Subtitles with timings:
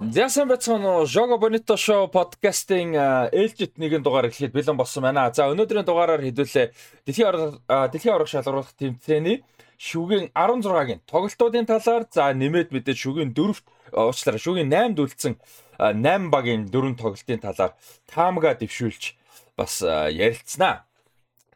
[0.00, 2.98] Зясан бацхан Жого Бонито шоу подкастын
[3.30, 5.30] ээлжит нэгэн дугаар эхлэхэд бэлэн болсон байна.
[5.30, 6.74] За өнөөдрийн дугаараар хэдүүлээ
[7.06, 9.46] дэлхийн дэлхийн орох шалгаруулах тэмцээний
[9.78, 13.62] шүгийн 16-гийн тоглолтуудын талаар за нэмээд мэдээж шүгийн 4-т
[13.94, 15.34] уучлаарай шүгийн 8-д үлдсэн
[15.78, 17.78] 8 багийн дөрвөн тоглолтын талаар
[18.10, 19.14] таамага дэвшүүлж
[19.54, 19.78] бас
[20.10, 20.90] ярилцсанаа.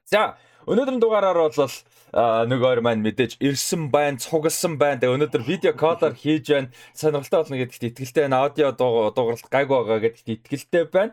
[0.07, 0.39] За
[0.71, 1.75] өнөөдрийн дугаараар бол
[2.13, 5.01] нэг өөр маань мэдээж ирсэн байна, цугласан байна.
[5.01, 6.73] Тэгээ өнөөдөр видео колор хийж байна.
[6.97, 8.43] Сонирхолтой болно гэдэгт итгэлтэй байна.
[8.45, 11.13] Аудио дууралт гайг байгаа гэдэгт итгэлтэй байна.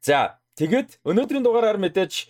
[0.00, 2.28] За Тэгээд өнөөдрийн дугаараар мэдээж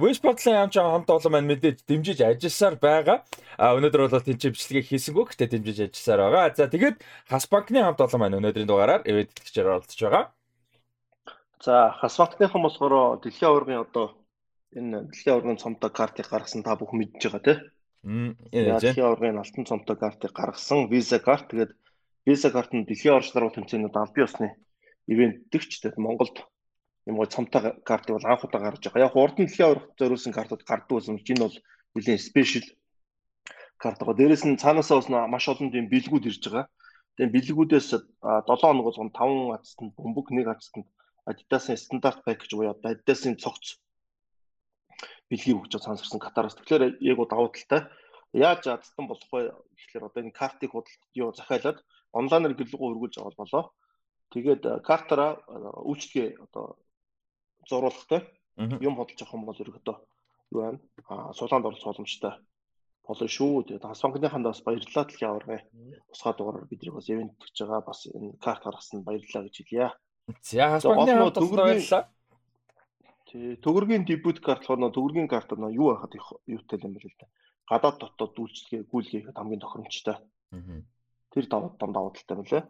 [0.00, 3.20] Westport-ын хамт хамт олон маань мэдээж дэмжиж ажилласаар байгаа.
[3.60, 6.56] Өнөөдөр бол тэнцээ бичлэгийг хийсэнгүү гэхдээ дэмжиж ажилласаар байгаа.
[6.56, 10.24] За тэгээд Хас банкны хамт олон маань өнөөдрийн дугаараар эвэд итгэгчээр оролцож байгаа.
[11.60, 14.16] За Хас банкныхан болохоор дэлхийн аваргын одоо
[14.74, 17.58] энэ дэлхийн аваргын цомтой картыг гаргасан та бүхэн мэдж байгаа тийм.
[18.52, 21.46] Дэлхийн аваргын алтан цомтой картыг гаргасан Visa карт.
[21.50, 21.72] Тэгээд
[22.26, 24.48] Visa карт нь дэлхийн орчлогын тэмцээнд албан ёсны
[25.12, 26.36] ивент дэгч тэгээд Монголд
[27.06, 29.06] юм гоо цомтой картыг бол анх удаа гаргаж байгаа.
[29.06, 31.16] Яг урд нь дэлхийн аваргад зориулсан картууд гардаг байсан.
[31.22, 31.56] Энэ бол
[31.94, 32.68] нэлийн спешиал
[33.78, 34.18] карт байгаа.
[34.18, 36.66] Дээрээс нь цаанаасаа бас маш олон тийм бэлгүүд ирж байгаа.
[37.16, 40.86] Тэгээд бэлгүүдээс 7 хоногоос 5 хацтанд бөмбөг нэг хацтанд
[41.30, 43.83] Adidas-ын стандарт пакэж буюу Adidas-ын цогц
[45.30, 46.54] бэлгийг өгч цансарсан Катараас.
[46.56, 47.88] Тэгэхээр яг уу давуу талтай.
[48.32, 51.78] Яаж ядтан болох вэ гэхэлэр одоо энэ картыг худалдаж юу захиалаад
[52.12, 53.64] онлайнаар гэлгүү өргүүлж авал болоо.
[54.34, 55.54] Тэгээд э, картаараа э,
[55.86, 56.78] үйлчлэгээ одоо
[57.68, 58.26] зуруулахтай
[58.58, 59.96] юм бодож авах юм бол ерөөдөө
[60.54, 60.80] юу байна?
[61.06, 62.34] Аа сулаанд орох боломжтой
[63.04, 63.68] болно шүү.
[63.68, 65.60] Тэгээд хас банкныханд бас баярлалаа дэлхийн аваргай.
[66.08, 69.92] Тусгай дугаараар бидний бас ивент хийж байгаа бас энэ карт гаргасан баярлалаа гэж хэлье.
[70.40, 72.02] За хас банкны хамт баярлалаа.
[73.34, 76.14] Тий, төгөргийн дебют карт болохоор төгөргийн карт нь юу байхад
[76.46, 77.26] юутай юм бэ л да.
[77.66, 80.22] Гадаад дотоод үйлчлэгээ гүйлгээхэд хамгийн тохиромжтой.
[80.54, 80.78] Аа.
[81.34, 82.62] Тэр давуу дам давуу талтай мөлий.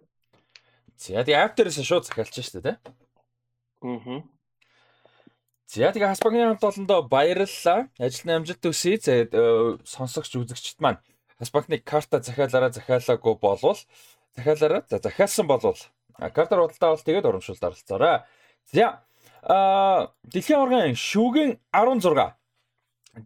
[0.96, 2.76] За тэгээ after-ээс шууд захиалж штэ тий.
[3.84, 4.24] Аа.
[5.68, 7.92] За тэгээ Хаспагны хамт олондоо баярлалаа.
[8.00, 8.96] Ажилтны амжилт төсөй.
[9.04, 11.04] За э, сонсогч үзэгчд маань
[11.36, 13.76] Хаспагны карта захиалаараа захиалаагүй болвол
[14.32, 15.76] захиалаараа за захиалсан болвол
[16.16, 18.24] картаар худалдаа бол тэгээд урамшуулт оролцоорой.
[18.72, 19.04] За
[19.44, 22.32] дэлхийн аваргын шүүгийн 16.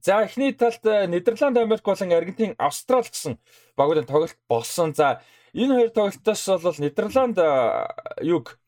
[0.03, 3.39] За эхний талд э, Нидерланд, Америк болон Аргентин, Австрал гэсэн
[3.77, 4.93] багуудын тоглолт болсон.
[4.95, 5.23] За
[5.55, 7.87] энэ хоёр тоглолтоос бол Нидерланд э,
[8.21, 8.59] юг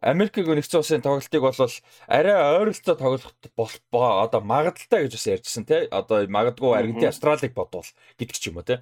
[0.00, 1.54] Америкийг нэгдсэн улсын тоглолтыг бол
[2.06, 3.70] арай ойролцоо тоглох бол
[4.24, 5.84] одоо магадaltaй гэж бас ярьжсэн тий.
[5.90, 7.86] Одоо магадгүй Аргентин, Австралиг бодвол
[8.16, 8.80] гэдэг ч юм уу тий.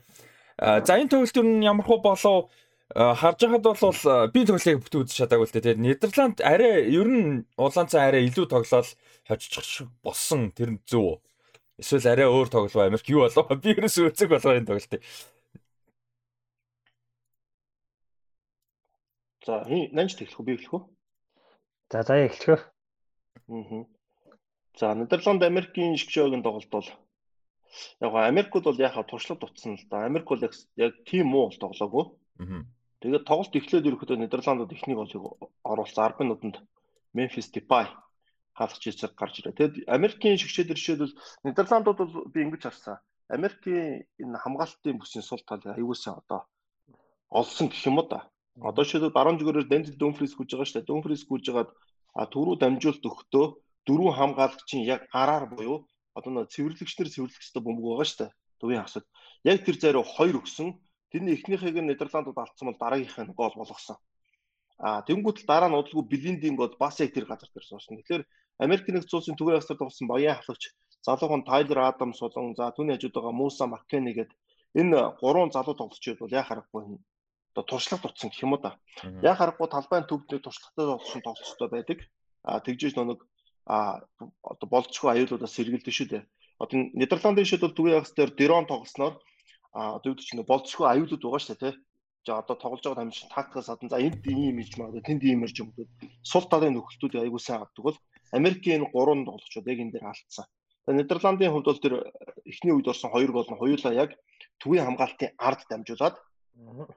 [0.60, 2.52] За энэ тоглолт нь ямар хөө болов
[2.94, 5.62] харж байхад бол э, би тоглолтыг бүтэн үзэж чадаагүй л дээ.
[5.62, 8.90] Тэгээд Нидерланд арай ер нь улаанцаа арай илүү тоглол
[9.30, 11.22] хожчих шиг болсон тэр нь зөв.
[11.78, 13.46] Эсвэл арай өөр тоглоо Америк юу болов?
[13.62, 15.06] Би ерөөс үзэг болгоо энэ тоглолтыг.
[19.46, 20.46] За, нанж тэглэх үү?
[20.50, 20.82] Би эхлэх үү?
[21.94, 22.58] За, за эхлэхөө.
[23.54, 23.86] Аа.
[24.74, 26.90] За, Нидерланд Америкийн шгшөөгийн тоглолт бол
[28.02, 30.10] яг Америкууд бол яхаа туршлага дутсан л да.
[30.10, 32.04] Америк бол яг тийм муу бол тоглоогүй.
[32.42, 32.66] Аа
[33.00, 35.24] Тэгээд тоглолт эхлээд ерөөхдөө Нидерландууд эхнийг олыг
[35.64, 36.56] оруулсан 10 минутанд
[37.16, 37.88] Memphis Depay
[38.52, 39.56] хаалгач хэсэг гарч ирээ.
[39.56, 41.16] Тэгэд Америкийн шигшээд иршээд
[41.48, 43.00] Нидерландууд бол би ингэж харсан.
[43.32, 46.44] Америкийн энэ хамгаалтын бүсийн сул талыг аюулсаа одоо
[47.32, 48.28] олсон гэх юм уу да.
[48.60, 50.90] Одоо шийдэл баруун зүгээрээр Дэнтл Дүнфрис гүйж байгаа шүү дээ.
[50.90, 51.70] Дүнфрис гүйж хагаад
[52.34, 53.46] түрүү дамжуулт өгтөө
[53.86, 58.32] дөрвөн хамгаалагчийн яг араар буюу одоо нэг цэвэрлэгчнэр цэвэрлэгчтэй бөмбөг байгаа шүү дээ.
[58.60, 59.06] Төвийн хасад.
[59.46, 60.68] Яг тэр зайруу хоёр өгсөн
[61.10, 63.98] Тэрний эхнийхийг нь Нидерландууд алдсан бол дараагийнх нь гол болгосон.
[64.78, 67.98] А тэнгуут дараа нь удалгүй Билиндийн гол бас яг тэр газар дээр суусан.
[67.98, 68.24] Тэгэхээр
[68.64, 70.72] Америк нэгдсэн улсын төвийн хасар тоглосон баян халагч
[71.04, 74.36] залуухан Тайлер Адамс болон за түүний хажууд байгаа Муса Маккени гэдэг
[74.80, 77.00] энэ гурван залуу тоглогчид бол яа харахгүй
[77.52, 78.78] одоо туршлага дутсан гэх юм уу да.
[79.22, 81.98] Яа харахгүй талбайн төвд нэг туршлагатай болсон тоглолцтой байдаг.
[82.44, 83.20] А тэгжээж нэг
[83.66, 84.00] а
[84.42, 86.22] одоо болцгүй аюулуудаас сэргэлдэж шүү дээ.
[86.62, 89.14] Одоо Нидерландын шид бол төвийн хагас дээр дрон тоглосноор
[89.72, 91.74] одоо юу ч нэг болцсохгүй аюулууд байгаа шүү дээ тий.
[92.26, 95.56] За одоо тоглож байгаа тамирчин тактикаас гадна за энд ийм илж магадгүй тэнд ийм ирж
[95.62, 95.90] юм гээд
[96.22, 97.98] сул талын нөхөлтүүд аюул сайн авдаг бол
[98.38, 100.46] Америкийн гурван тоглогчид яг энэ дээр алдсан.
[100.86, 101.94] За Нидерландын хувьд бол тэр
[102.44, 104.10] эхний үед орсон хоёр гол нь хоёулаа яг
[104.60, 106.16] төвийн хамгаалтын ард дамжуулаад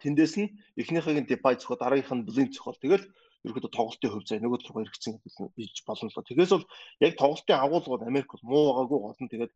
[0.03, 3.05] тэндээс нь эхнийхийг нь Depay зөвхөн дараагийнх нь Blink зөвхөн тэгэл
[3.47, 6.27] ерөөдөө тоглолтын хувь зай нөгөө талруу хэрэгцсэн гэж болно л.
[6.27, 6.65] Тэгээс бол
[7.05, 9.53] яг тоглолтын агуулгууд Америк бол муу байгаагүй гол нь тэгээд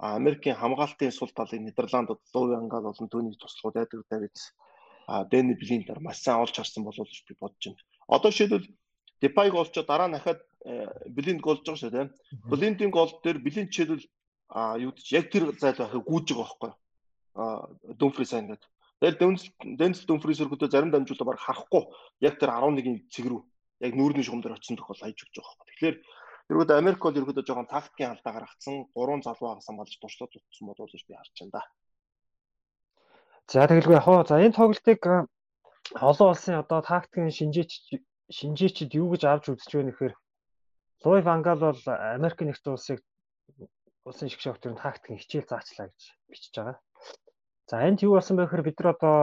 [0.00, 4.36] Америкийн хамгаалтын сул талын Нидерландууд Луи Ангал болон түүний туслахууд байдаг Давид
[5.06, 7.84] а Дэни Блиндер маш сайн олж харсан болов уу гэж би бодож байна.
[8.08, 8.68] Одоо жишээлбэл
[9.20, 10.40] Депайг олчоо дараа нь дахиад
[11.04, 12.08] Блинд голж байгаа шүү тийм.
[12.48, 14.06] Блиндийн гол дээр Блинд жишээлбэл
[14.48, 16.72] а юу гэж яг тэр зайл байхыг гүйж байгаа байхгүй.
[17.34, 17.68] А
[17.98, 18.70] Дүнфри сайн гэдэг.
[19.00, 19.20] Тэгэл
[19.80, 21.84] Дэнс Дүнфрис өргөдөө зарим дамжуулаа баг харахгүй
[22.20, 23.40] яг тэр 11-ийн цэг рүү
[23.80, 25.72] яг нүүрний шугам дээр очисон тохиол хайж өгч байгаа байхгүй.
[25.72, 25.96] Тэгэхээр
[26.50, 30.82] ерөөдөө Америк бол ерөөдөө жоохон тактикийн алдаа гаргацсан, гурван залуу хагасан болж туршлаад утсан болов
[30.84, 31.62] уу гэж би харж байна да.
[33.50, 35.00] За тэгэлгүй яг хоо за энэ тоглолтыг
[36.08, 37.72] олон улсын одоо тактикийн шинжээч
[38.30, 40.14] шинжээчд юу гэж авч үзэж байна гэхээр
[41.02, 43.00] Луи Вангал бол Америк нэгдсэн улсыг
[44.04, 46.78] улсын шгшөг төрийн тактикийн хичээл заачлаа гэж бичиж байгаа.
[47.70, 49.16] За энд юу болсон бэ гэхээр бид нар одоо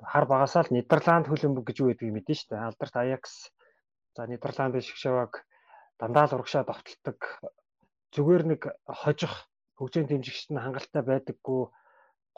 [0.00, 2.68] хар багасаа л Нидерланд хөлбөмбөг гэж юу гэдгийг мэдэн дээ.
[2.68, 3.52] Алдарт Аякс
[4.16, 5.44] за Нидерландын шгшаваг
[6.00, 7.18] дандаа л урагшаа довтолдог
[8.16, 9.32] зүгээр нэг хожих
[9.76, 11.62] хөгжийн дэмжигчт нь хангалттай байдаггүй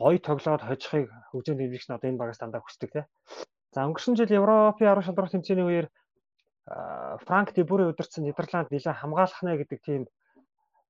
[0.02, 3.04] гоё тоглоод хожихыг хөгжийн дэмжигч нь одоо энэ багаас дандаа хүсдэг тий.
[3.72, 5.86] За өнгөрсөн жил Европын арга шалралт тэмцээний үеэр
[7.26, 10.02] Франк Дебүрэ удирдсан Нидерланд нэлээд хамгаалах нэ гэдэг тийм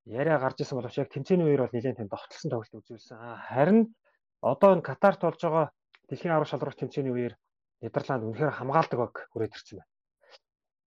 [0.04, 3.16] яриа гарч исэн боловч яг тэмцээний үеэр бол нэлээд тийм довтлсон тоглолт үзүүлсэн.
[3.52, 3.94] Харин
[4.40, 5.66] одоо энэ Катарт болж байгаа
[6.08, 7.34] дэлхийн аврах шалралт тэмцээний үеэр
[7.80, 9.92] Нидерланд үнэхээр хамгаалдаг баг хүрээд ирсэн байна.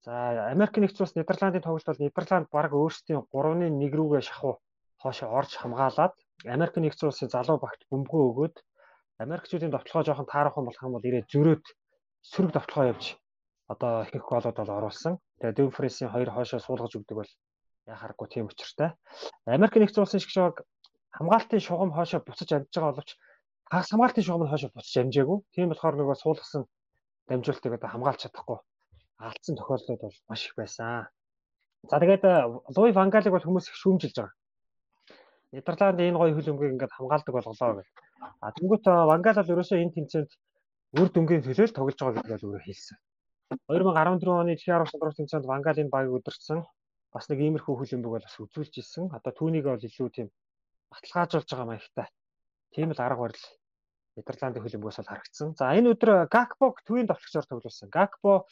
[0.05, 4.61] За Америк нэгдсэн улс Нидерландын тоглолт бол Нидерланд баг өөрсдийн 3-1 рүүгээ шахуу
[5.01, 6.13] хоошоо орж хамгаалаад
[6.45, 8.55] Америк нэгдсэн улсын залуу багт бөмбөгөө өгөөд
[9.25, 11.65] Америкчүүдийн товтлогоо жоохон таарах болох юм бол ирээд зөрөөд
[12.21, 13.05] сөрөг товтлогоо явж
[13.73, 15.17] одоо их их голоод бол оруулсан.
[15.41, 17.31] Тэгээ Дэмфресийн хоёр хоошоо суулгаж өгдөг бол
[17.89, 18.93] яхааргүй тийм учиртай.
[19.49, 20.61] Америк нэгдсэн улсын шиг шиг
[21.17, 23.09] хамгаалтын шугам хоошоо буцаж амжиж байгаа боловч
[23.73, 25.37] хагас хамгаалтын шугам хойшоо буцаж амжаагүй.
[25.57, 26.69] Тийм болохоор нөгөө суулгасан
[27.25, 28.61] дамжуултыг одоо хамгаалж чадахгүй
[29.17, 31.07] алдсан тохиолдлууд бол маш их байсан.
[31.89, 32.23] За тэгээд
[32.75, 34.35] Луи Вангалыг бол хүмүүс их шүүмжилж байгаа.
[35.53, 37.89] Нидерланд энэ гоё хөлбөмбөгийг ингээд хамгаалдаг болголоо гэх.
[38.41, 40.31] А тэнгуут Вангал бол ерөөсөө энэ тэмцээнд
[40.99, 42.97] үр дүнгийн төлөөл тоглож байгаа гэдгийг бол өөрөө хэлсэн.
[43.69, 46.59] 2014 оны дэлхийн арга шалралт тэмцээнд Вангалын баг удирдсан
[47.13, 49.13] бас нэг иймэрхүү хөлбөмбөг бол бас үзүүлж ирсэн.
[49.15, 50.27] Одоо түүнийг бол илүү тийм
[50.91, 52.07] баталгаажуулж байгаа маягтай
[52.75, 53.45] Тийм л арга барил
[54.19, 55.55] Нидерландын хөлбөмбөгөөс бол харагдсан.
[55.55, 57.87] За энэ өдөр Gakpo төвийн товчлогчоор тоглуулсан.
[57.87, 58.43] Gakpo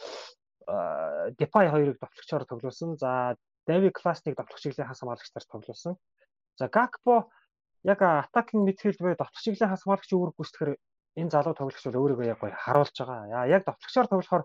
[0.67, 2.97] Depay хоёрыг товчлогчоор тоглуулсан.
[2.97, 3.35] За
[3.67, 5.93] David Klaas-ыг товчлог чиглэлийн хас хамгаалагчдаар тоглуулсан.
[6.59, 7.29] За Gakpo
[7.83, 10.71] яг атакинг мэдхэл буй товчлог чиглэлийн хас хамгаалагч үүрэг гүйцэтгэхээр
[11.19, 13.47] энэ залуу тоглогч бол өөрийгөө яг гоё харуулж байгаа.
[13.47, 14.43] Яг товчлогчоор тоглохоор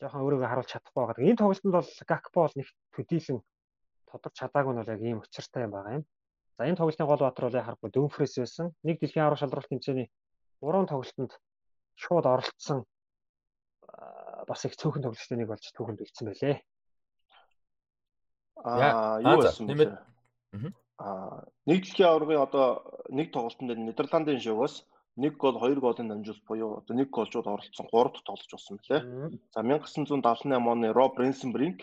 [0.00, 1.26] жоохон өөрийгөө харуулж чадахгүй байгаа.
[1.26, 3.40] Энэ тоглолтод бол Gakpo бол нэг төдийлөн
[4.10, 6.04] тодорч чадаагүй нь бол яг ийм учиртай юм байгаа юм.
[6.58, 8.66] За энэ тоглолтын гол баатар бол харахгүй Дөнфрес байсан.
[8.86, 10.08] Нэг дэлхийн аврах шалралт тэмцээний
[10.62, 11.32] 3 тоглолтод
[11.98, 12.86] шууд оролцсон
[14.46, 16.56] бас их цөөхөн тоглолтын нэг болж түүхэнд үлдсэн байлээ.
[18.64, 19.98] Аа юу байсан бэ?
[20.98, 22.66] Аа нэг дэлхийн аврагын одоо
[23.10, 24.86] нэг тоглолтын дээр Нидерландын шивээс
[25.16, 29.02] нэг гол хоёр голын дамжуулалт буюу одоо нэг голжууд оролцсон 3 дахь тоглож болсон байлээ.
[29.54, 31.82] За 1978 оны Роб Ренсенбринг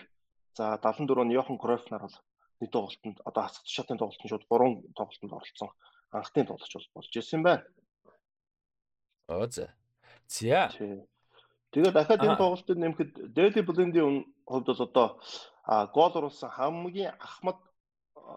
[0.56, 2.18] за 74 оны Йохан Кройф нар бол
[2.60, 5.70] нэг тоглолтод одоо хасагт шатын тоглолтод шууд 3 тоглолтод оролцсон
[6.12, 7.64] анхны тоглолч бол болж ирсэн байна.
[9.28, 9.74] Оо за.
[10.28, 10.72] За.
[11.72, 15.08] Тэгээд дахиад энэ тоглолтод нэмэхэд Daily Blind-ийн хувьд бол одоо
[15.96, 17.58] гол оруулсан хамгийн ахмад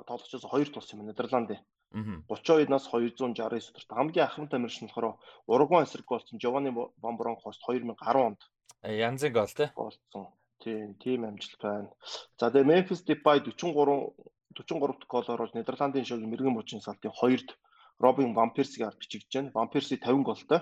[0.07, 1.59] тоглогчоос хоёр тулсан юм Нидерландын.
[1.95, 6.71] 32-наас 269 төрт хамгийн ахмад амирчин болохоор Уругвай эсрэг голцсон Giovanni
[7.03, 8.41] Bombroncost 2010 онд.
[8.83, 9.69] Янзын гол тий.
[9.75, 10.27] Голцсон.
[10.63, 11.91] Тийм, тийм амжилт байна.
[12.39, 14.15] За тэгээ Memphis Depay 43
[14.55, 17.55] 43 дахь гол оруулж Нидерландын шогийн мэрэгэн мужийн салтын 2-д
[17.99, 19.51] Робин Ван Персиг авч бичигдэж байна.
[19.55, 20.61] Ван Перси 50 голтой.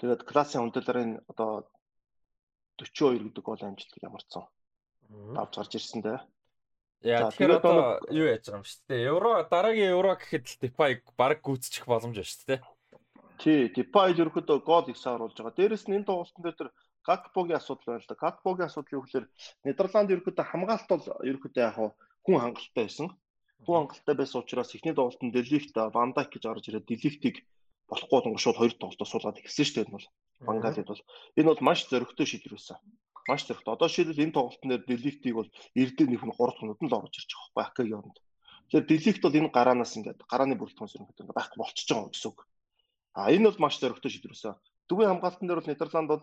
[0.00, 1.64] Тэгээд классын хүндлэрийн одоо
[2.76, 4.44] 42 гэдэг гол амжилтыг ямарсан.
[5.36, 6.20] Авч гарч ирсэн дээ.
[7.04, 9.08] Яа тэгэхээр одоо юу яаж байгаа юм шүү дээ.
[9.08, 12.60] Евро дараагийн евро гэхэд л Depay баг гүйцэтгэх боломж байна шүү дээ.
[13.40, 15.56] Тий, Depay ерөөхдөө гол их сааруулж байгаа.
[15.56, 16.70] Дээрэс нь энэ тоглолтын дээр тэр
[17.06, 18.16] Гакпогийн асуудал байна л да.
[18.16, 19.26] Гакпогийн асуудал юу гэхээр
[19.64, 21.76] Нидерланд ерөөхдөө хамгаалалт бол ерөөхдөө яг
[22.24, 23.08] хүн хангалттай байсан.
[23.62, 27.36] Хүн хангалттай байсан учраас эхний тоглолтод Делихт Ван Дайк гэж орж ирээд Делихтийг
[27.90, 30.08] болохгүй тунг шууд хоёр тоглолтоо суулгаад эхэлсэн шүү дээ энэ бол.
[30.46, 31.02] Бангалид бол
[31.38, 32.78] энэ бол маш зөрөгтэй шийдвэр байсан.
[33.30, 33.74] Маш зөрөгтэй.
[33.74, 35.50] Одоо шийдэл энэ тоглолтын дээр Делихтийг бол
[35.80, 38.18] эрдээ нөхөн 3 минутанд л орж байгаа байхгүй Акагийн оронд.
[38.66, 42.38] Тэгэхээр Делихт бол энэ гараанаас ингээд гарааны бүрэлдэхүүнс ерөнхийдөө ингээд байх болчихж байгаа гэсэн үг.
[43.14, 44.54] А энэ бол маш зөрөгтэй шийдвэр байсан.
[44.90, 46.22] Дүүгийн хамгаалтан дээр бол Нидерланд бол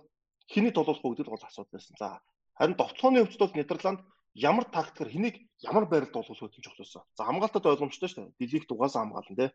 [0.52, 1.96] хэний тоглох уу гэдэг гол асуудал байсан.
[1.96, 2.08] За
[2.60, 4.02] харин довтлооны хөвчд бол Нидерланд
[4.36, 8.38] ямар тактикээр хэнийг ямар байралд вэ гэж чухал За хамгаалтад ойлгомжтой шүү дээ.
[8.40, 9.48] Дилихт угаасаа хамгаална те.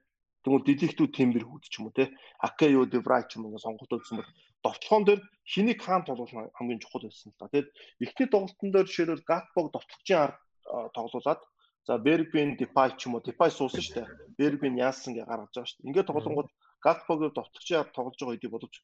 [0.49, 2.09] Тэгмэл дилихтүүд тембэр хүүд ч юм уу те.
[2.41, 4.33] Акео Деврай ч юм уу сонголт өгсөн бол
[4.65, 7.53] довтлоон дээр хэнийг хаан тоглох хамгийн чухал байсан л да.
[7.53, 7.69] Тэгэд
[8.01, 10.41] эхний тоглолтын дээр жишээлбэл Гатбог довтлогчийн ард
[10.97, 11.41] тоглуулад
[11.85, 14.09] за Бербин Депай ч юм уу Депай суусан шүү дээ.
[14.41, 15.89] Бербин Янсен гэ гаргаж байгаа шүү дээ.
[15.93, 16.51] Ингээд тоглонгууд
[16.81, 18.75] Гатбогийн довтлогчийн ард тоглож байгаа үедээ боловч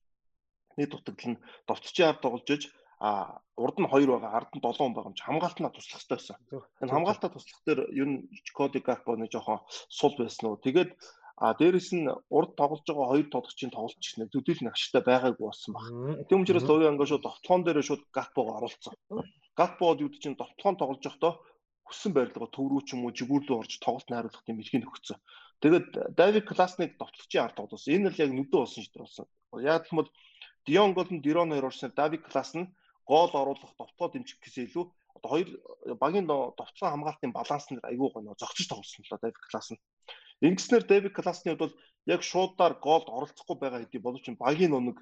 [0.77, 2.63] нэг дутагдал нь довтчийн ард тоглож иж
[3.01, 6.17] а урд нь 2 байгаа ард нь 7 хүн байгаа юм чи хамгаалтнаа туслах хэрэгтэй
[6.21, 6.37] байсан.
[6.85, 8.19] Энэ хамгаалтаа туслах дээр ер нь
[8.53, 10.63] Коди Гакпо нэг жоохон сул байсан уу.
[10.63, 10.93] Тэгээд
[11.37, 15.73] А дээрэс нь урд тоглож байгаа хоёр тоглогчийн тоглолт ч нэ төдийлөн ашигтай байгаагүй болсон
[15.75, 15.87] баг.
[16.31, 18.95] Тийм учраас ангаа шууд довтлогон дээр шууд Гакпого оруулсан.
[19.59, 21.33] Гакпогод юу чинь довтлогон тоглож байхдаа
[21.85, 25.19] хүссэн байрлалгаа төв рүү ч юм уу жигүүр рүү орж тоглолт найруулах юм эрхийг өгсөн.
[25.63, 27.95] Тэгээд Давид Класныг довтлогчийн ард тоглосон.
[27.95, 29.27] Энэ л яг нүдэн болсон шийдвэр болсон.
[29.59, 30.11] Яг юм бол
[30.67, 32.71] Дион гол нь Дирон хоёр орсноор Давид Класс нь
[33.05, 34.85] гол оруулах довтлоо дэмжих гэсэн илүү
[35.17, 35.49] одоо хоёр
[36.01, 39.81] багийн довтлоо хамгаалтын баланс нь айгүй гоо зогсож тоглосон л Давид Класс нь.
[40.41, 41.75] Ингэснээр Дэвид Классны хувьд бол
[42.07, 44.99] яг шуудаар голд оролцохгүй байгаа хэдий боловч багийн өнөг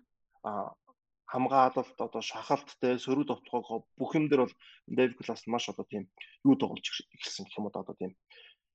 [1.33, 4.55] хамгаалалт одоо шахалттай сөрөг довтлогоо бүх юм дээр бол
[4.97, 6.05] Дэвид Класс маш одоо тийм
[6.45, 6.85] юу тоглож
[7.17, 8.13] эхэлсэн гэх юм одоо тийм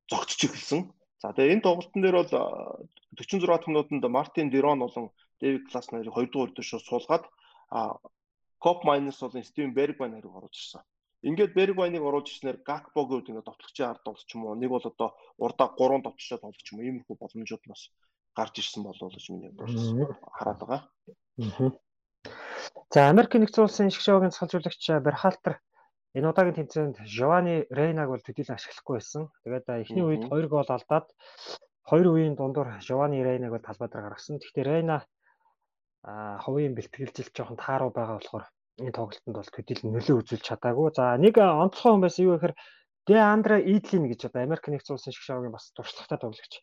[0.09, 0.81] зогцож эхэлсэн.
[1.21, 2.33] За тэгээ энэ тоглолтын дээр бол
[3.13, 7.25] 46 минутанд Мартин Дирон болон Дэвид Класс нарыг 2 дугаар дэвшөө суулгаад
[8.63, 10.81] Коп майнус болон Стивен Бергман нарыг оруулж ирсэн.
[11.27, 14.85] Ингээд Бергвайныг оруулж ирснээр Гакбогийн үед ингээд товтлогчийн ард болж ч юм уу нэг бол
[14.91, 15.09] одоо
[15.43, 17.81] урдаа 3 товтлогчтой тоглож ч юм уу иймэрхүү боломжууд бас
[18.37, 20.81] гарч ирсэн болов уу гэж миний бодлоо хараад байгаа.
[22.93, 25.59] За Америк нэгдсэн улсын шиг шоугийн цалжуулагч Берхалтер
[26.15, 29.23] энэ удаагийн тэмцээнд Жовани Рейнаг бол төдийлөн ашиглахгүй байсан.
[29.43, 31.07] Тэгээд эхний үед 2 гол алдаад
[31.89, 34.39] хоёр үеийн дундуур Жовани Рейнаг бол талбай дээр гаргасан.
[34.39, 34.97] Гэхдээ Рейна
[36.07, 38.45] а хувийн бэлтгэлжилт жоохон тааруу байгаа болохоор
[38.77, 40.87] энэ тоглолтод бол төдийлөн нөлөө үзүүлж чадаагүй.
[40.93, 42.55] За нэг онцгой хүн байсан юу гэхээр
[43.07, 46.53] Де Андре Идлин гэж одоо Америк нэгдсэн улсын шгшаагийн бас туршлагатай тоглогч.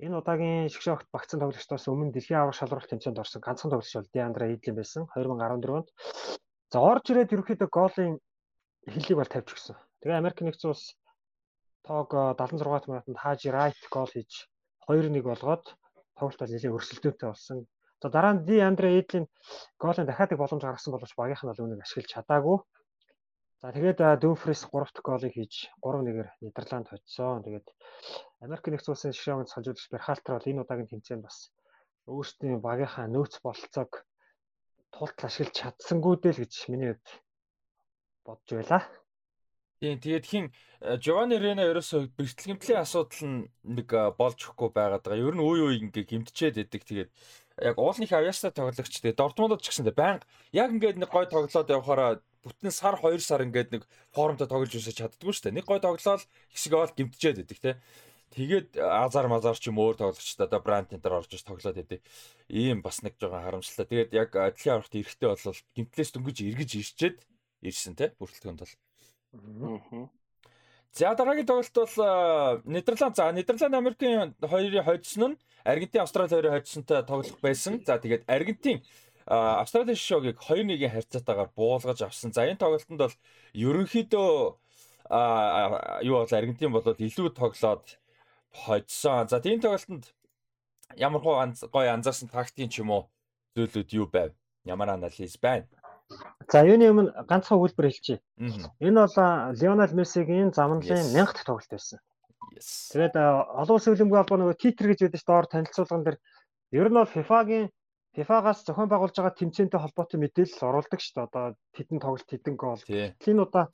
[0.00, 4.20] Энэ удаагийн шгшаагт багцсан тоглогчдоос өмнө дэлхийн аврах шалралт тэмцээнд орсон ганцхан тоглогч бол Де
[4.24, 5.88] Андре Идлин байсан 2014 онд.
[6.72, 8.16] За орж ирээд ерөөхдөө голын
[8.88, 9.76] хиллийг бол тавьж өгсөн.
[10.00, 10.96] Тэгээ Америк нэгдсэн улс
[11.84, 12.10] тоог
[12.40, 14.48] 76 минутанд Хажи Райт гол хийж
[14.88, 15.64] 2-1 болгоод
[16.16, 17.68] тоглолт бол нэлээд өрсөлдөөнтэй болсон.
[18.00, 19.26] За дараа нь Ди Андре Эдлийн
[19.82, 22.58] гоолын дахиад их боломж гаргасан боловч багийнх нь бол үүнийг ашиглаж чадаагүй.
[23.60, 27.44] За тэгээд Дүүфрис 3 дахь гоолыг хийж 3-1-ээр Нидерланд хоцсон.
[27.44, 27.68] Тэгээд
[28.40, 31.52] Америк нэгдсэн улсын шишээгийн цалжуулагч Берхалтер бол энэ удаагийн тэмцээнд бас
[32.08, 33.92] өөрсдийн багийнхаа нөөц бололцоог
[34.96, 37.08] тултал ашиглаж чадсангуудээ л гэж миний хувьд
[38.24, 38.82] бодж байлаа.
[39.80, 40.44] Тийм тэгээд хин
[41.04, 45.24] Жовани Рена ерөөсөө бэртэл гэмтлийн асуудал нь нэг болж өгөхгүй байгаад байгаа.
[45.24, 46.82] Ер нь үе үе ингээ гэмтчээд идэг.
[46.84, 47.10] Тэгээд
[47.60, 52.20] яг уулынх авьяастай тоглогч тэгээ Дортмундод ч гэсэн байнга яг ингээд нэг гой тоглоод явахаараа
[52.44, 53.82] бүтэн сар 2 сар ингээд нэг
[54.16, 55.56] форумтай тоглож үсэж чаддгүй шүү дээ.
[55.60, 57.72] Нэг гой тоглоод хэсэг бол гимтчээд байдаг те.
[58.30, 62.00] Тэгээд азар мазар ч юм өөр тоглогчтой одоо бранд энэ төр орж иж тоглоод байдаг.
[62.48, 64.08] Ийм бас нэг жоохон харамсалтай.
[64.08, 67.16] Тэгээд яг дэлхийн аврагт эрэхтэй бол гимтлээс дөнгөж эргэж ирчээд
[67.66, 68.74] ирсэн те бүрэлдэхүүнд бол.
[69.34, 70.19] Аа.
[70.92, 73.16] За дараагийн тоглолт бол Нидерланд.
[73.16, 77.82] За Нидерланд Америкийн хоёрын хоцсон нь Аргентин Австрали хоёрын хоцсонтой тоглох байсан.
[77.86, 78.82] За тэгээд Аргентин
[79.26, 82.32] Австралийн шогийг 2-1-ийн харьцаатаагаар буулгаж авсан.
[82.32, 83.14] За энэ тоглолтод бол
[83.54, 84.30] ерөнхийдөө
[86.02, 87.86] юу бол Аргентин бол илүү тоглоод
[88.50, 89.28] хоцсон.
[89.28, 90.10] За тийм тоглолтод
[90.96, 93.10] ямар гой анзаарсан тактикийн ч юм уу
[93.54, 94.34] зүйлүүд юу байв?
[94.64, 95.70] Ямар анализ байна?
[96.50, 98.18] За юуны өмнө ганцхан үйлбэр хэлчихье.
[98.82, 102.02] Энэ бол Лионел Мессигийн замналын 1000 дахь тоглолт байсан.
[102.58, 106.18] Тэгээд олон улсын хөлбөмбөгийн албаа нөгөө титр гэж байдаг доор танилцуулган дээр
[106.74, 107.70] ер нь бол FIFA-гийн
[108.18, 111.26] FIFA-гаас зохион байгуулж байгаа тэмцээнтэй холбоотой мэдээлэл оруулдаг шүү дээ.
[111.30, 111.44] Одоо
[111.78, 112.82] тэдэн тоглолт тэдэн гол.
[113.22, 113.70] Тийм удаа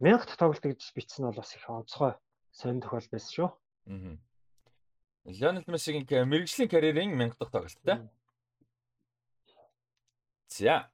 [0.00, 2.12] 1000 дахь тоглолт гэж бичсэн нь бол бас их онцгой
[2.56, 3.48] сонир тохиол байсан шүү.
[3.92, 4.16] Аа.
[5.28, 8.00] Лионел Мессигийн мэрэгжлийн карьерийн 1000 дахь тоглолт тий.
[10.48, 10.88] За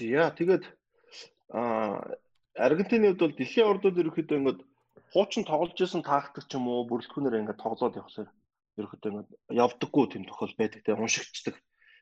[0.00, 0.64] Яа тэгээд
[1.52, 1.60] а
[2.58, 4.60] Аргентины хувьд бол дэлхийн ордод ерөөхдөө ингээд
[5.12, 8.28] хуучин тоглож исэн тактик ч юм уу бүрэлдэхүүнээр ингээд тоглоод явахсаар
[8.80, 9.30] ерөөхдөө ингээд
[9.64, 11.54] явдаггүй тийм тохиол байдаг те уншигчдаг.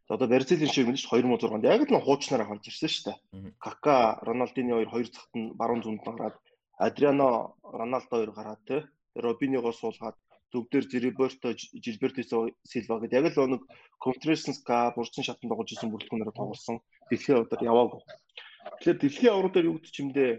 [0.09, 3.19] Одоо Бразилийн шиг мэдээж 2006 онд яг л нэг хуучнаараа гарч ирсэн шүү дээ.
[3.59, 6.37] Кака, Роналдини хоёр хоёр захт нь баруун зүүнд гараад
[6.79, 8.77] Адриано, Роналдо хоёр гараад те
[9.19, 10.17] Робинього суулгаад
[10.53, 11.49] төвдөр Зериберто,
[11.85, 12.23] Жилберто
[12.71, 13.63] Силва гэдэг яг л нэг
[13.99, 16.79] Контресенска бурцын шатанд тоглож исэн бүрэлдэхүүнээр тоглосон.
[17.11, 18.01] Дэлхийн авралаар яваагүй.
[18.81, 20.31] Тэгэхээр дэлхийн авралаар юу гэдэг чимдээ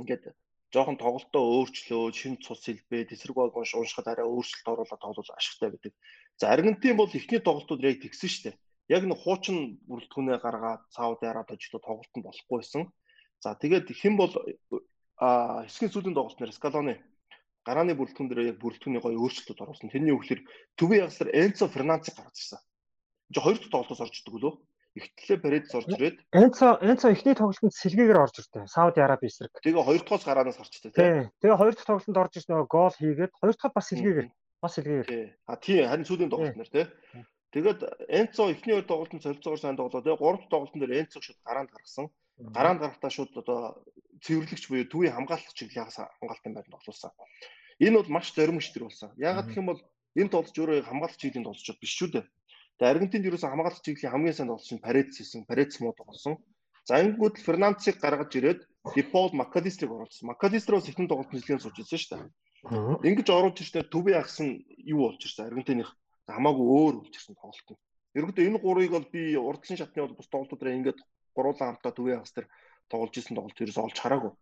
[0.00, 0.24] ингээд
[0.72, 5.92] жоохон тоглолтоо өөрчлөө, шин цус хэлбэ, тесрэг баг уншихад арай өөрчлөлт оруулаад тоглол ашигтай байдаг.
[6.36, 8.56] За Аргентин бол эхний тоглолтууд яг тэгсэн шүү дээ.
[8.92, 12.82] Яг нэг хуучин бүрэлдэхүүнээ гаргаад Сауди Арабид ажиллаад тоглолтод болохгүй байсан.
[13.40, 14.32] За тэгээд хэн бол
[15.16, 16.94] хэсгийн сүүлийн тоглолт нэр Скалоны
[17.66, 19.90] гарааны бүрэлдэхүүн дээр яг бүрэлдэхүүний гоё өөрчлөлтүүд оруулсан.
[19.90, 20.40] Тэрний үгээр
[20.78, 22.60] төвийн ягсаар Энцо Фернандес гарч ирсэн.
[23.34, 24.54] Жи хоёр дахь тоглолтоос орж ирдэг лөө.
[24.96, 28.64] Ихтлээ Передс орж ирээд Энцо Энцо эхний тоглолтод сэлгээгээр орж ирдэ.
[28.64, 29.52] Сауди Араби эсрэг.
[29.60, 31.28] Тэгээ хоёр дахь гараанаас гарчтай тийм.
[31.44, 34.28] Тэгээ хоёр дахь тоглолтод орж ирсэн нөгөө гол хийгээд хоёр дахь бас сэлгээгээр.
[34.64, 35.08] Бас сэлгээгээр.
[35.44, 36.88] А тийм харин сүүлийн тоглолт нэр тийм.
[37.52, 40.00] Тэгээд Энцо эхний хоёр тоглолтод солилцоогоор сайн тоглоо.
[40.00, 42.08] Тэгээ гурав дахь тоглолтын дээр Энцо шууд гараанд гаргасан.
[42.56, 43.84] Гараанд гарахтаа шууд одоо
[44.24, 47.12] цэвэрлэгч буюу төвийн хамгаалагч чиглэлээс хамгаалтын байранд тоглуулсан.
[47.84, 49.12] Энэ бол маш зоримж төр болсон.
[49.20, 49.80] Яагаад гэх юм бол
[50.16, 52.24] энэ тоглож өөрөө хамгаалах чиглэлийн тоглолцоод биш шүү дээ.
[52.76, 55.48] Тэгээ Аргентинд ерөөсөн хамгаалах чиглэлийн хамгийн сайн тоглолч нь Парец хийсэн.
[55.48, 56.36] Парец муу тоглосон.
[56.84, 58.60] За ингэнгүүт Фернандсыг гаргаж ирээд
[58.94, 60.28] Дипол Макалистрийг оруулсан.
[60.28, 63.08] Макалистр бас ихэнх тоглолт нэлээд сууж ирсэн шүү дээ.
[63.08, 65.48] Ингэж оруулж ирснээр төвийн агс нь юу болж ирсэн?
[65.48, 65.90] Аргентиных
[66.28, 67.80] хамаагүй өөр үлчирсэн тоглолт нь.
[68.16, 71.00] Ерөнхийдөө энэ гурыг бол би урдсан шатны бол бус тоглолтуудаар ингээд
[71.36, 72.46] гуруулаа хамтаа төвийн агс төр
[72.92, 74.32] тоглож исэн тоглолт ерөөс олж хараагүй.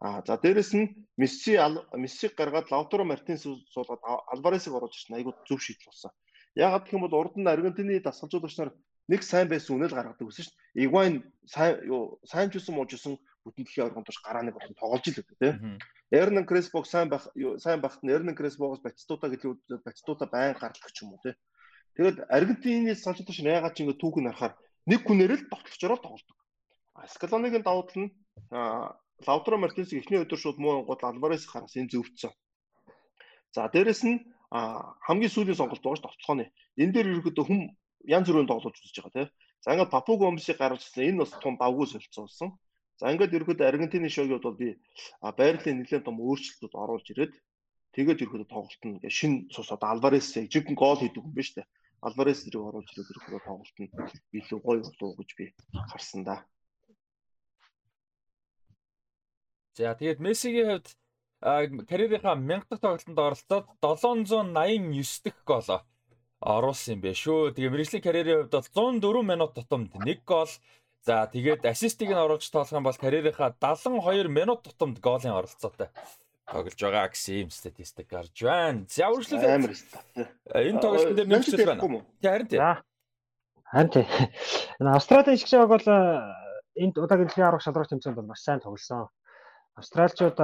[0.00, 1.56] А за дээрэс нь Месси
[1.94, 5.16] Мессиг гаргаад Лаутаро Мартинес суулгаад Альваресыг оруулж ирсэн.
[5.16, 6.12] Айгуу зөв шийдэл болсон.
[6.54, 8.70] Яагаад гэх юм бол урд нь Аргентины дасгалжуулагч нар
[9.10, 10.84] нэг сайн байсан үнэл гаргадаг гэсэн шүү дээ.
[10.86, 15.04] Игвайн сайн юу сайн ч үсэн муужсэн бүтэн дэлхийн оргонд туш гараа нэг болсон тоглож
[15.04, 15.78] л байдаг тийм.
[16.14, 17.26] Эрнэн Креспог сайн байх
[17.58, 21.36] сайн багт нь Эрнэн Креспогоос Батистута гэдэг Батистута байн гарлах ч юм уу тийм.
[21.98, 24.54] Тэгэл Аргентины салжуулагч яагаад ч ингэ түүх нь харахаар
[24.86, 26.38] нэг хүнээр л товтлогчороо тоглодог.
[27.12, 28.10] Скалоныгийн давуу тал нь
[29.26, 32.32] Лаутаро Мартинес эхний өдөр шууд муу гол Альварес хараас энэ зөвцсөн.
[33.54, 34.18] За дээрэс нь
[34.50, 36.46] хамгийн сүүлийн сонголт байгаа ш товтлооны.
[36.76, 37.60] Энэ дээр ерөөдөө хүм
[38.04, 39.28] янз бүрийн тоглож үзэж байгаа тийм.
[39.64, 42.50] За ингээд Папу Гомсыг гаргажсэн энэ бас том давгүй солилцсон.
[43.00, 44.68] За ингээд ерөөдөө Аргентины шоугууд бол би
[45.22, 47.34] байрлалын нэлээд том өөрчлөлтүүд оруулж ирээд
[47.96, 51.68] тэгээд ерөөдөө тоглолт нь шин цусаад Альварес жигэн гол хийдэг юм байна шүү дээ.
[52.06, 53.90] Альварес зэрэг оруулж ирээд ерөөдөө тоглолт нь
[54.38, 55.44] илүү гоё болов гэж би
[55.90, 56.36] харсан да.
[59.74, 60.88] За тэгээд Мессигийн хувьд
[61.44, 65.80] карьерийнхаа 1000 дахь тоглолтод оролцоод 789 дэх голоо
[66.40, 67.52] оруулсан юм бэ шүү.
[67.52, 70.52] Тэгээ мэрэгжлийн карьерийн хувьд бол 104 минут тутамд 1 гол.
[71.04, 75.88] За тэгээд ассистийг нь оруулж тоолох юм бол карьерийнхаа 72 минут тутамд голын оролцоотой
[76.48, 78.84] тоглож байгаа гэсэн юм статистик гарч байна.
[78.88, 79.54] За үргэлжлүүлээ.
[79.56, 80.04] Амар стат.
[80.52, 82.04] Энэ тоглолтын дээр нэмж байна.
[82.20, 82.60] Харин тий.
[83.64, 84.06] Харин тий.
[84.80, 85.84] Энэ Австралийн шиг шаг бол
[86.76, 89.08] энд удаагийн дэлхийн арга шалралт тэмцээнд бол маш сайн тоглосон.
[89.80, 90.38] Австралчууд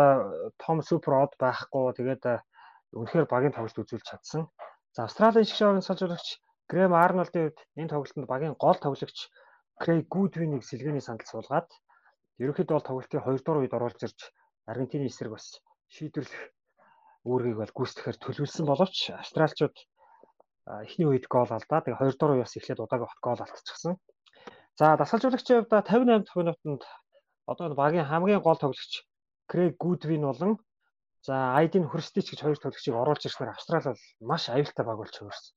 [0.63, 2.25] том супер од байхгүй тэгээд
[2.99, 4.51] үнэхээр багийн тоглолт үзүүлж чадсан.
[4.95, 6.29] За Австралийн шгшөөгийн салжуулагч
[6.71, 9.19] Грэм Арнолдын хувьд энэ тоглолтод багийн гол тоглогч
[9.83, 11.71] Крейг Гудвинийг сэлгээний сандал суулгаад
[12.43, 14.21] ерөнхийдөө бол тоглолтын 2 дугаар үед оруулж ирж
[14.71, 15.47] Аргентины эсрэг бас
[15.95, 16.43] шийдвэрлэх
[17.29, 19.77] үүргийг бол гүйцэтгэхээр төлөвлөсөн боловч австралчууд
[20.87, 21.81] эхний үед гол алдаа.
[21.87, 23.95] Тэгээ 2 дугаар үеэс эхлээд удаагийн хот гол алдчихсан.
[24.79, 26.83] За дасгалжуулагчийн хувьд 58 дахь минутанд
[27.51, 29.07] одоо багийн хамгийн гол тоглогч
[29.51, 30.53] Крейг Гудвин болон
[31.27, 35.53] За ID-н Хөрстич гэж хоёр тоглогчийг оруулж ирснээр Австрали бол маш аюултай баг болж хувирсан.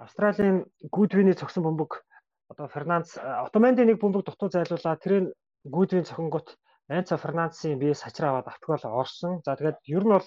[0.00, 0.56] Австралийн
[0.94, 2.00] Гудвиний цогсон бөмбөг
[2.48, 4.96] одоо Фернандс Отоманди нэг бөмбөг дутуу зайлуулаа.
[4.96, 5.32] Тэр нь
[5.74, 6.56] Гудвин цохингот
[6.88, 9.44] Энцо Фернандсын биеэс хачраа аваад автгол орсон.
[9.44, 10.26] За тэгээд ер нь бол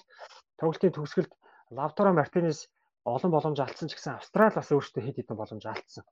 [0.62, 1.32] тоглолтын төгсгөлд
[1.74, 2.70] Лавтаро Мартинес
[3.02, 6.06] олон боломж алдсан ч гэсэн Австрали бас өөртөө хэд хэдэн боломж алдсан.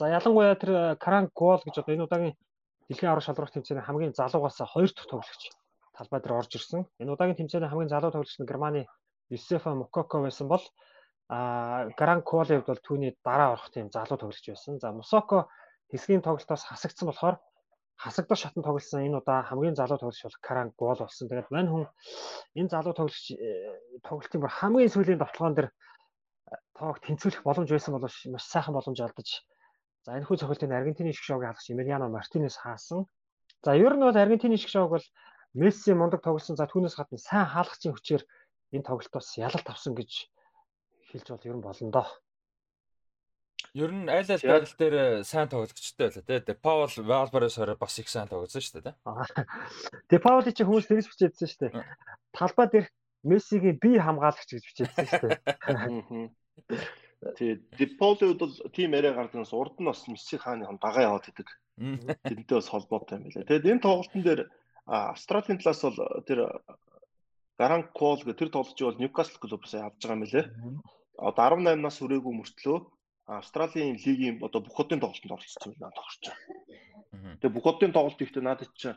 [0.00, 2.36] За ялангуяа тэр Каран Гол гэж одоо энэ удаагийн
[2.88, 5.52] дэлхийн аврах шалралт тэмцээний хамгийн залуугаас хоёр дахь тоглогч
[5.96, 6.84] талбай дээр орж ирсэн.
[7.00, 8.86] Энэ удаагийн тэмцээний хамгийн залуу тоглогч нь Германы
[9.30, 10.62] Юсефа Мукоко байсан бол
[11.28, 14.78] а Гран Колевд бол түүний дараа орох тийм залуу тоглогч байсан.
[14.78, 15.48] За Мусоко
[15.90, 17.36] хэсгийн тоглолтоос хасагдсан болохоор
[17.96, 21.28] хасагдах шатнд тоглосон энэ удаа хамгийн залуу тоглогч бол Каран гол болсон.
[21.28, 21.84] Тэгээд мань хүн
[22.54, 23.40] энэ залуу тоглогч э,
[24.06, 29.00] тоглолтын бүр хамгийн сүүлийн тоглоом дээр э, тоог тэнцвүүлэх боломж байсан бол маш сайхан боломж
[29.00, 29.28] алдаж
[30.04, 33.08] за энэ хүү цохилтын Аргентины шиг шоуг хаалгач Эмилиано Мартинес хаасан.
[33.64, 35.04] За ер нь бол Аргентины шиг шоуг бол
[35.56, 36.60] Месси мундаг тоглосон.
[36.60, 38.22] За түүнээс гадна сайн хаалгачийн хүчээр
[38.76, 40.28] энэ тоглолтоос ялалт авсан гэж
[41.08, 42.08] хэлж бол ер нь болно доо.
[43.72, 46.40] Ер нь аль аль байрал дээр сайн тоглогчтой байлаа тий.
[46.44, 48.96] Де Паул Валбарес хороо бас их сайн тоглосон шүү дээ тий.
[50.12, 51.84] Де Паули чи хүмүүс тэгж бичээдсэн шүү дээ.
[52.36, 52.86] Талбай дээр
[53.24, 56.28] Мессигийн би хамгаалагч гэж бичээдсэн шүү дээ.
[57.36, 61.48] Тэгээ Диполи бол тим яриа гардагнаас урд нь бас Месси хааны дагаа яваад идэг.
[61.76, 63.48] Тэрнтэй бас холбоотой юм байлаа.
[63.48, 64.40] Тэгээд энэ тоглолтын дээр
[64.86, 66.38] Австралийн талаас бол э, тэр
[67.58, 70.46] Гаран Кол гэх тэр тоглож бол Ньюкасл клубээс авч байгаа лээ.
[71.18, 72.78] Одоо 18 нас хүрээгүй мөртлөө
[73.26, 77.34] Австралийн лигийн одоо бүх хотын тоглолтод оролцсон юм тоглож байгаа.
[77.42, 78.94] Тэгээ бүх хотын тоглолт ихтэй надад чи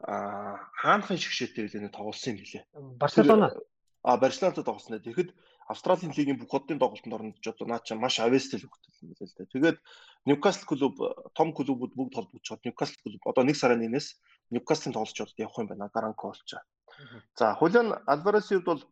[0.00, 2.64] а хаанхын шгшээтэй хэлээ тоглосон юм билээ.
[2.96, 3.52] Барселона.
[4.00, 5.04] А Барселонад тоглосон.
[5.04, 5.36] Тэгэхэд
[5.68, 9.36] Австралийн лигийн бүх хотын тоглолтод орнож одоо наа чи маш авэстэл хөгтөл юм билээ л
[9.36, 9.52] дээ.
[9.52, 9.78] Тэгээд
[10.24, 10.96] Ньюкасл клуб
[11.36, 14.08] том клубүүд бүгд холбогдчиход Ньюкасл клуб одоо 1 сарын 1-ээс
[14.50, 15.90] Ньюкаслын тоглолцоод явах юм байна.
[15.94, 16.54] Гаранко олч.
[17.38, 18.82] За хулиан Альваресийн хувьд бол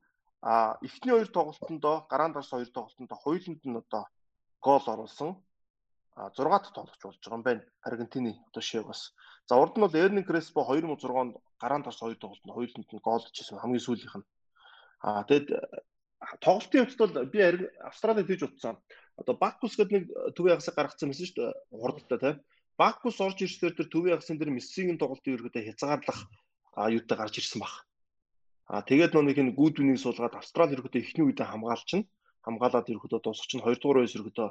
[0.42, 4.04] а эхний хоёр тоглолтонд гараан дарс хоёр тоглолтонд хоёуланд нь одоо
[4.60, 5.30] гол оруулсан.
[6.14, 7.62] А 6 дахь тоглогч болж байгаа юм байна.
[7.82, 9.14] Аргентины одоо шээ бас.
[9.48, 13.24] За урд нь бол Эрнин Креспо 2006 онд гараан дарс хоёр тоглолтонд хоёуланд нь гол
[13.34, 14.26] хийсэн хамгийн сүүлийнх нь.
[15.00, 15.48] А тэгэд
[16.40, 17.38] тоглолтын хувьд бол би
[17.82, 18.78] Австралид хийж утсан.
[19.16, 21.52] Одоо Бакус гэдэг нэг төвийн ягсаа гаргацсан байсан шүү дээ.
[21.70, 22.36] Хурдтай тийм.
[22.78, 26.20] Бакус орж ирсээр тэр төвийн ягсан дээр Мессигийн тоглолтын ерөөдөө хязгаарлах
[26.78, 27.74] аюутай гарч ирсэн баг.
[28.70, 32.08] А тэгээд нэг энэ гүйдвэнийг суулгаад Австрали ерөөдөө ихний үедээ хамгаалч нь
[32.46, 34.48] хамгаалаад ерөөдөө дуусах чинь 2 дугаар үеэс ерөөдөө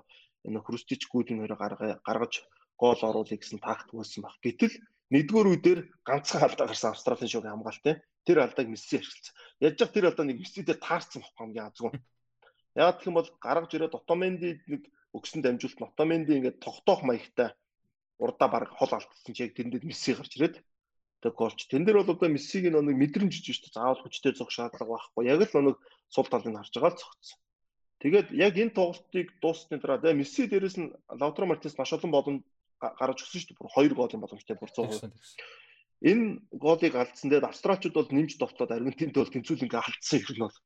[0.51, 1.57] энэ хрустич гүйдвэн хоёроо
[2.03, 2.33] гаргаж
[2.75, 4.35] гол оруулах гэсэн тактик байсан баг.
[4.43, 4.75] Гэтэл
[5.13, 8.03] нэгдүгээр үедэр ганцхан алдаа гарсан Австралийн шоугийн хамгаалтай.
[8.27, 9.35] Тэр алдааг Месси ашигласан.
[9.63, 11.95] Яаж ч тэр алдаа нэг Месси дээр таарсан баг хамгийн азгүй.
[12.75, 14.81] Яг гэх юм бол гаргаж ирээд Отоменди нэг
[15.15, 17.55] өгсөн дамжуулт Отоменди ингээд тогтоох маягтай
[18.17, 20.56] урдаа баг хол алдсан чи яг тэрэнд Месси гарч ирээд
[21.21, 21.65] тэг голч.
[21.69, 23.77] Тэн дээр бол одоо Мессиг нэг мэдрэмж жиж шүү дээ.
[23.77, 25.25] Заавал хүчтэй зогх шаардлага байхгүй.
[25.25, 25.77] Яг л нэг
[26.10, 27.39] сул талыг харж байгаа л зогцсон.
[27.97, 32.41] Тэгээд яг энэ тоглолтыг дуусны дараа тэгээ Месси дээрэс нь Лаутаро Мартинес маш олон боломж
[32.77, 33.58] гаргаж өгсөн шүү дээ.
[33.58, 35.10] Бүр хоёр гоолын боломжтой бүр 100%.
[36.06, 37.34] Энэ гоолыг алдсан.
[37.34, 40.58] Тэгээд австралчууд бол нэмж довтлоод Аргентинд бол тэнцүүлэнгээ алдсан юм бол.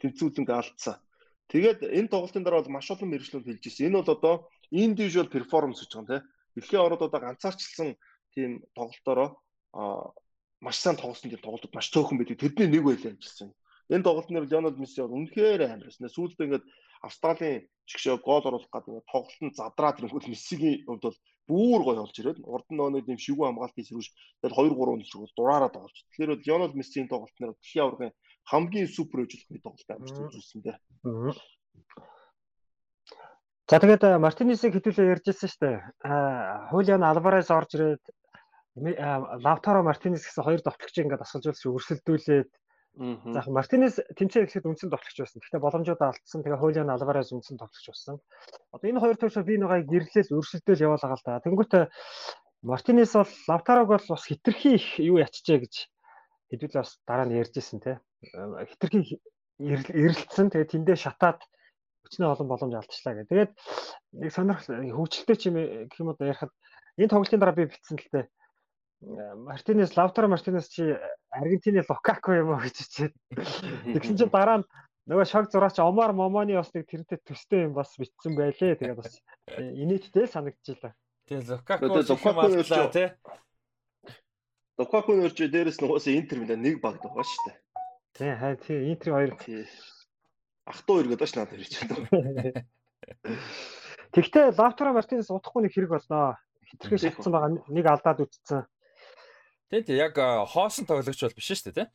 [0.00, 0.96] Тэнцүүлэнгээ алдсан.
[1.52, 3.92] Тэгээд энэ тоглолтын дараа бол маш олон мэрэгчлүүд хэлж ирсэн.
[3.92, 4.34] Энэ бол одоо
[4.72, 6.24] individual performance гэж байгаа юм тийм.
[6.60, 7.96] Дэлхийн одоо ганцаарчлсан
[8.34, 9.28] тийм тоглолтоороо
[10.60, 12.38] маш сайн тоглосон тийм тоглолтууд маш цөөхөн байдаг.
[12.38, 13.48] Тэдний нэг байлаа гэсэн.
[13.90, 16.06] Энэ тоглолтноор Леонел Месси бол үнэхээр амарсан.
[16.06, 16.66] Сүүлдээ ингээд
[17.02, 21.18] Австралийн чигшөө гол оруулах гэдэг ингээд тоглолтод задраад ирэнгүүт Мессигийн хувьд бол
[21.50, 24.08] бүр гоё болж ирээд урд нь нөгөө тийм шигүү хамгаалтын сэрүүж
[24.44, 25.96] тэгэл 2 3 өнөсрөл дураараа тоглож.
[26.12, 28.12] Тэгэхээр бол Леонел Мессийн тоглолтноор дэлхийн аваргын
[28.46, 30.76] хамгийн супер өжөлтний тоглолт амарч үзүүлсэн дээ.
[33.70, 35.76] За тэгээд Мартинесийг хэдүүлээ ярьжсэн шүү дээ.
[36.02, 38.02] Аа Хулиан Алварес орж ирээд
[39.46, 42.50] Лавтаро Мартинес гэсэн хоёр довтлогчийг ингээд асгалжуулж өрсөлдүүлээд
[42.98, 45.38] За Мартинес тэмцээн гэхэд үндсэн тоглогч байсан.
[45.38, 46.42] Гэхдээ боломжууд алдсан.
[46.42, 48.18] Тэгээ Хулиан Алварес үндсэн тоглогч болсон.
[48.74, 51.38] Одоо энэ хоёр туушаа би нэг гэрлэл өрсөлдөөл явуулаа л да.
[51.46, 51.84] Тэнгүүтээ
[52.66, 55.74] Мартинес бол Лавтарог бол бас хитрхи их юу ячжээ гэж
[56.50, 58.02] хэдүүл бас дараа нь ярьжсэн те.
[58.26, 59.22] Хитрхи
[59.62, 60.50] эрэлтсэн.
[60.50, 61.46] Тэгээ тэндээ шатаад
[62.10, 63.30] өчнөө олон боломж алдчихлаа гэх.
[63.30, 63.52] Тэгээд
[64.18, 64.66] нэг сонирхол
[64.98, 66.50] хөвчлөлтэй ч юм гэх юм уу ярихад
[66.98, 68.26] энэ тоглолтын дараа би битсэн л те
[69.00, 70.98] Мартинес Лавтаро Мартинес чи
[71.30, 73.14] Аргентины Лукако юм уу гэж чичээд.
[73.96, 74.68] Тэгсэн чинь дараа нь
[75.08, 78.76] нөгөө шог зураач Омар Момоны бас нэг тэрнтэй төстэй юм бас битсэн байлээ.
[78.76, 79.16] Тэгээд бас
[79.56, 80.92] инээдтэй санагдчихлаа.
[81.24, 83.08] Тэгээ Лукако Лукако нөрчөө тий.
[84.76, 87.56] Лукако нөрчөө дээрэс нь уусаа Интер Милан нэг баг байгаа шүү дээ.
[88.20, 89.32] Тий хай тий Интер хоёр
[90.70, 92.64] ах トゥ хоёр гэдэг ш надад ирж байна.
[94.14, 96.38] Тэгтээ Лавтаро Мартинес удахгүй нэг хэрэг болноо.
[96.70, 98.66] Хитрхээ шатсан байгаа нэг алдаад үтцсэн.
[99.70, 100.14] Тийм тийм яг
[100.50, 101.90] хоосон тоглогч бол биш шүү дээ тийм.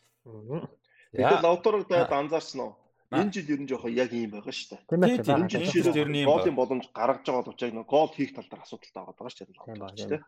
[1.11, 2.73] Тэгээд лавторог дээд анзаарсан уу?
[3.11, 4.81] Энэ жил ер нь жоохон яг ийм байгаа шүү дээ.
[4.87, 8.63] Тийм энэ жил ер нь голын боломж гаргаж байгаа боловч яг гол хийх тал дээр
[8.63, 10.23] асуудалтай байгаа шүү дээ.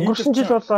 [0.00, 0.68] Өнгөрсөн жил бол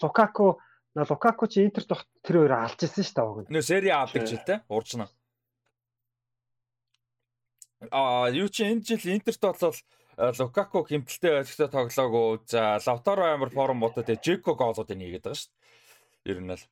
[0.00, 0.60] Лукаку
[0.96, 3.52] Лукаку чи Интер дох тэр хоёроо алж ирсэн шүү дээ.
[3.52, 5.12] Нөө сери авдаг жилтэй уржна.
[7.90, 9.74] А юу чи энэ жил Интерт бол
[10.16, 12.40] Э, Лукаку хэмтэлтэй байлгтай тоглоогүй.
[12.48, 16.32] За Лавтаро амар форм бодоо тэгээ Жеко гоолуудыг хийгээд байгаа шүү дээ.
[16.32, 16.64] Ер нь л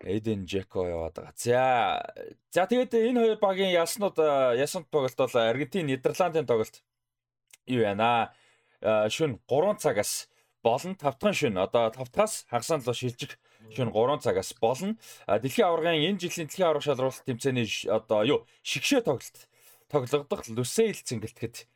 [0.00, 1.36] Эден Жеко яваад байгаа.
[1.36, 2.00] За
[2.48, 6.80] за тэгээд энэ хоёр багийн яснууд э, ясанд тоглолт бол Аргентин Нидерландын тоглолт
[7.68, 8.32] юу яана.
[8.80, 10.32] Э, шүн 3 цагаас
[10.64, 13.36] болон 5 дахь шүн одоо 5 дахаас хагасаа л шилжих
[13.68, 14.96] шүн 3 цагаас болно.
[15.28, 19.51] Дэлхийн аваргын энэ жилийн дэлхийн аварга шалралт тэмцээний одоо юу шигшээ тоглолт
[19.92, 21.68] тоглогдох Люсейл цэнгэлтгэд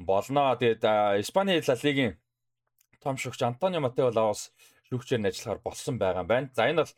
[0.00, 0.56] болно.
[0.56, 0.82] Тэгээд
[1.20, 2.16] Испани Ла Лигийн
[3.04, 4.52] том шүгч Антонио Матео Лаос
[4.88, 6.48] шүгчээр нь ажиллахаар болсон байгаа юм байна.
[6.56, 6.92] За энэ бол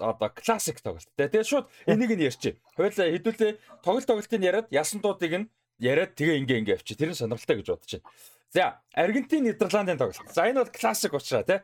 [0.00, 1.08] одоо классик тоглолт.
[1.16, 2.56] Тэгээд шууд энийг нь ярьчих.
[2.76, 3.52] Хойлоо хэдүүлээ
[3.84, 5.46] тоглолт тоглолтыг яриад ясан дуудыг нь
[5.78, 6.96] яриад тэгээ ингээ ингээ авчи.
[6.96, 8.08] Тэр нь сонирхолтой гэж бодож байна.
[8.48, 10.32] За, Аргентин Нидерландын тоглолт.
[10.32, 11.60] За энэ бол классик уучраа тий.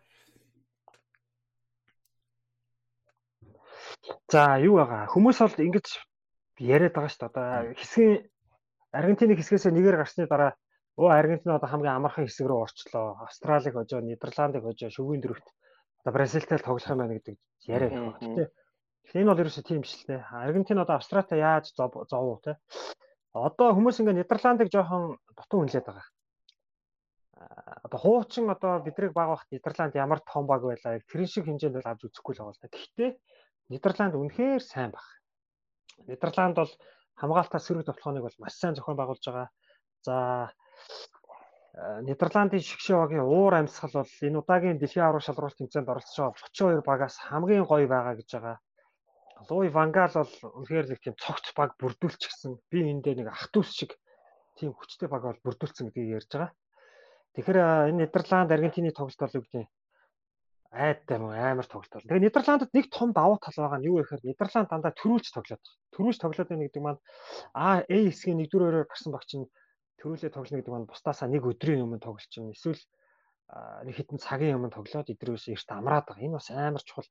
[4.29, 5.09] За, юу байгаа?
[5.09, 5.87] Хүмүүс бол ингэж
[6.61, 7.29] яриад байгаа шүү дээ.
[7.33, 7.49] Одоо
[7.81, 8.15] хэсгийн
[8.95, 10.55] Аргентины хэсгээс нэгээр гарсны дараа
[10.95, 13.19] Өө Аргентин одоо хамгийн амархан хэсэг рүү орчлоо.
[13.27, 15.49] Австралиг хожоо, Нидерландыг хожоо, шүгэн дөрөвт
[16.07, 18.47] одоо Бразилтай тоглох юм байна гэдэг яриа явах тийм.
[19.11, 20.23] Энэ бол ерөөсөө тийм биш л те.
[20.31, 22.55] Аргентин одоо Австралитай яаж зовоо те.
[23.35, 26.07] Одоо хүмүүс ингээ Нидерландыг жоохон дутуу хүнлээд байгаа.
[27.83, 31.03] Одоо хуучин одоо бидрийг баг бахт Нидерланд ямар том баг байлаа.
[31.11, 32.71] Тэрэн шиг хэмжээнд бол авч үзэхгүй л байгаа л та.
[32.71, 33.11] Гэхдээ
[33.75, 35.07] Нидерланд үнэхээр сайн баг.
[36.07, 36.73] Нидерланд бол
[37.21, 39.49] хамгаалтаа сөрөг тоглохоныг бол маш сайн зохион байгуулж байгаа.
[40.07, 40.15] За
[41.75, 46.39] Э, Нидерландын шигшээ багийн уур амьсгал бол энэ удаагийн дэлхийн аврал шалралт тэмцээнд оролцож байгаа
[46.55, 48.57] 32 багаас хамгийн гоё байгаа гэж байгаа.
[49.51, 52.53] Луи Вангал бол үнэхээр нэг тийм цогц баг бүрдүүлчихсэн.
[52.71, 53.91] Би эндээ нэг ах トゥ ус шиг
[54.55, 56.51] тийм хүчтэй баг бол бүрдүүлсэн гэдгийг ярьж байгаа.
[57.35, 59.67] Тэгэхээр э, энэ Нидерланд Аргентины тоглолт бол юу гэдэг
[60.75, 62.03] айдтай мөн амар тоглолт.
[62.03, 65.63] Тэгээ Нидерландд нэг том давуу тал байгаа нь юу вэ гэхээр Нидерланд дандаа төрүүлж тоглоод
[65.63, 65.79] байгаа.
[65.95, 67.01] Төрүүлж тоглоод байна гэдэг маань
[67.55, 69.47] А А хэсгийн 1-4-өөр гарсан багч нь
[70.03, 72.83] төрүүлээ тоглоно гэдэг нь бусдаасаа нэг өдрийн өмнө тоглож чинь эсвэл
[73.87, 76.25] нэг хэдэн цагийн өмнө тоглоод идрээс эрт амраад байгаа.
[76.27, 77.09] Энэ бас амар чухал.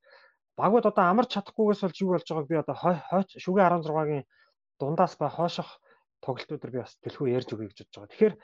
[0.59, 4.25] багууд одоо амарч чадахгүйгээс болж юу болж байгааг би одоо хойч шүгэ 16-гийн
[4.77, 5.69] дундаас ба хойших
[6.21, 8.11] тоглолтуудаар би бас төлхөө ярьж өгье гэж бодож байгаа.
[8.11, 8.35] Тэгэхээр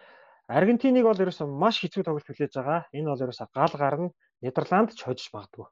[0.49, 2.79] Аргентиныг бол ерөөсөө маш хэцүү тоглолт хүлээж байгаа.
[2.97, 4.09] Энэ бол ерөөсөө гал гарна
[4.41, 5.67] Нидерланд ч хожиж магадгүй.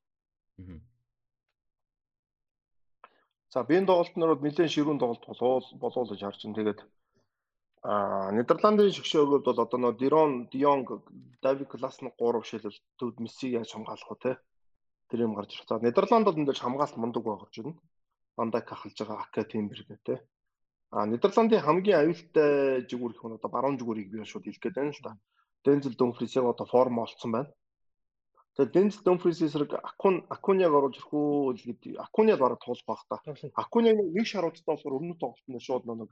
[3.54, 5.24] За би энэ тоглолтноор нэлээд ширүүн тоглолт
[5.80, 6.58] болов гэж харж байна.
[6.60, 6.80] Тэгээд
[7.88, 11.08] а Нидерландын шгшөөгөөд бол одоо нөө Дирон, Дионг,
[11.42, 14.32] Давид Класны 3 шилэл төвд Мессиг яаж хамгаалах вэ те?
[15.08, 15.70] Тэр юм гарч ирэх.
[15.70, 17.80] За Нидерланд бол энэ дээр хамгаалалт мундаг байгаа гэж байна.
[18.36, 20.20] Бандак ахалж байгаа Ака Тимберг те.
[20.92, 25.04] А Нидерландын хамгийн аюултай жигүүр нь одоо баруун жигүүрийг би шууд хэлэх гээд байна л
[25.08, 25.12] да.
[25.64, 27.52] Дензел Дөнфрисийг одоо форм олцсон байна.
[28.58, 33.22] Тэгээд Дензел Дөнфрис эсрэг Акун Акуняг оруулж ирэх үү гэдэг Акуняд бараг туулах байх та.
[33.54, 36.10] Акуняг нэг шаруудтай болохоор өмнө тоглолтод шууд нэг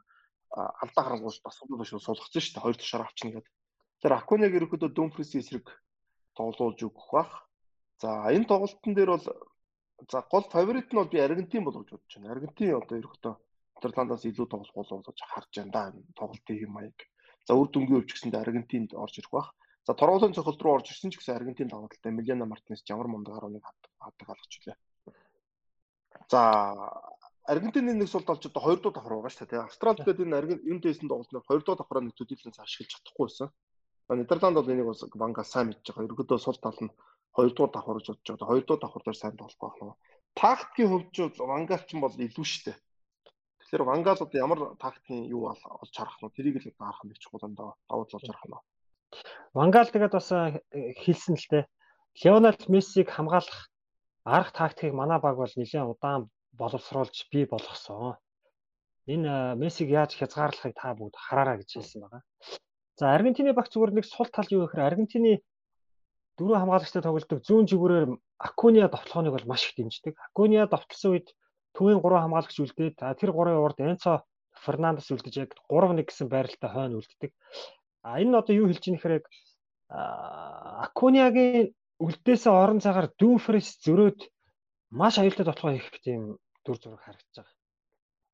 [0.53, 2.61] алдаа харангуйш тасгалж биш суулгацсан шүү дээ.
[2.61, 3.53] Хоёр тушаар авчна гэдэг.
[4.05, 5.73] Тэр Акуняг ерөөхдөө Дөнфрис эсрэг
[6.37, 7.49] тоглуулж өгөх бах.
[7.97, 9.25] За энэ тоглолтын дээр бол
[10.05, 12.29] за гол фаворит нь бол би Аргентин болгож бодож байна.
[12.29, 13.33] Аргентин одоо ерөөхдөө
[13.81, 15.83] Нидерландаас илүү тоглох болов гэж харж байна да.
[16.13, 16.97] Тоглолтын юм аяг.
[17.47, 19.49] За үр дүнгийн өвчгсөнд Аргентинд орж ирэх бах.
[19.85, 23.61] За торгуулийн цохилт руу орж ирсэн ч гэсэн Аргентин давааталтай Милена Мартинес ямар мундаг 11
[24.01, 24.77] хаадаг алгач үлээ.
[26.25, 26.41] За
[27.45, 29.61] Аргентины нэг сул талч одоо 2 дугаар давхар байгаа шүү дээ.
[29.61, 33.49] Австрал гэдэг энэ Аргент энэ дэйсэн тоглолтоор 2 дугаар давхраа нэг төдийлэн ашиглаж чадахгүй байсан.
[34.09, 36.05] Нидерланд бол энийг бас Ванга сайн мэдж байгаа.
[36.09, 36.89] Ерөнхийдөө сул тал нь
[37.37, 38.57] 2 дугаар давхар гэж бодож байгаа.
[38.57, 39.97] 2 дугаар давхар дээр сайн тоглох байх нь.
[40.33, 42.77] Тактикийн хөвж Вангалч нь бол илүү шүү дээ.
[43.61, 47.57] Тэгэхээр Вангал одоо ямар тактикийн юу олж харах нь тэрийг л гарах нь чухал энэ
[47.57, 48.57] давуу тал олж харах нь.
[49.55, 50.29] Вангал тэгээд бас
[50.99, 51.63] хэлсэн л дээ.
[52.19, 53.71] Леонард Мессиг хамгаалах
[54.27, 56.27] арга тактикийг манай баг бол нэлээд удаан
[56.59, 58.19] боловсруулж бий болгосон.
[59.07, 62.23] Энэ Мессиг яаж хязгаарлахыг та бүгд хараарай гэж хэлсэн байгаа.
[62.99, 65.39] За Аргентины баг зүгээр нэг сул тал юу гэхээр Аргентины
[66.35, 70.19] дөрөв хамгаалагчтай тоглолдог зүүн жигүүрээр Акуниа довтлохоныг бол маш их дэмждэг.
[70.35, 71.31] Акуниа довтлсон үед
[71.75, 74.27] төвийн 3 хамгаалагч үлдээд тэр 3-ын урд Энцо
[74.63, 77.31] Фернандес үлдэж яг 3-1 гэсэн байралтай хойно үлддэг.
[78.05, 79.25] А энэ нь одоо юу хэлж ийм хэрэг
[80.85, 81.73] Акуниагийн
[82.05, 84.19] үлдээсээ орон цагаар Дүүфрес зөрөөд
[84.99, 86.21] маш аюултай тоглоо хийх тийм
[86.65, 87.55] дүр зураг харагдаж байгаа.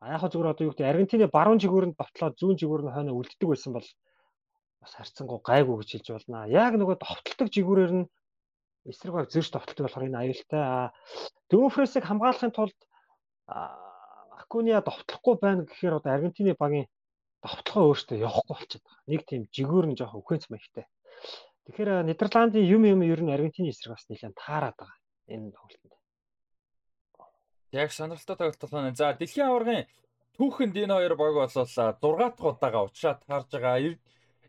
[0.01, 3.47] А яг зүгээр одоо юу гэдэг Аргентины баруун жигүүрэнд довтлоо зүүн жигүүр нь хойно үлддэг
[3.47, 3.87] байсан бол
[4.81, 6.49] бас харьцангуй гайгүй гэж хэлж болно.
[6.49, 8.09] Яг нөгөө довтолдог жигүүрээр нь
[8.89, 10.63] эсрэг баг зөрч довтолдог болохоор энэ аюултай.
[10.65, 10.81] А
[11.53, 12.79] Дүүфресийг хамгаалахын тулд
[14.41, 16.89] Акуниа довтлохгүй байна гэхээр одоо Аргентины багийн
[17.41, 19.09] довтлохоо өөртөө явахгүй болчиход байгаа.
[19.11, 20.85] Нэг тийм жигүүр нь жоох өхөнц маягтай.
[21.65, 24.97] Тэгэхээр Нидерландын юм юм ер нь Аргентины эсрэг бас нэлээд таарад байгаа
[25.29, 25.93] энэ тоглолтод.
[27.71, 28.95] Яг сонирхолтой тоглолт байна.
[28.95, 29.87] За дэлхийн аваргын
[30.37, 33.97] түүхэнд энэ хоёр баг болол 6 дахь удаага уучраад таарж байгаа.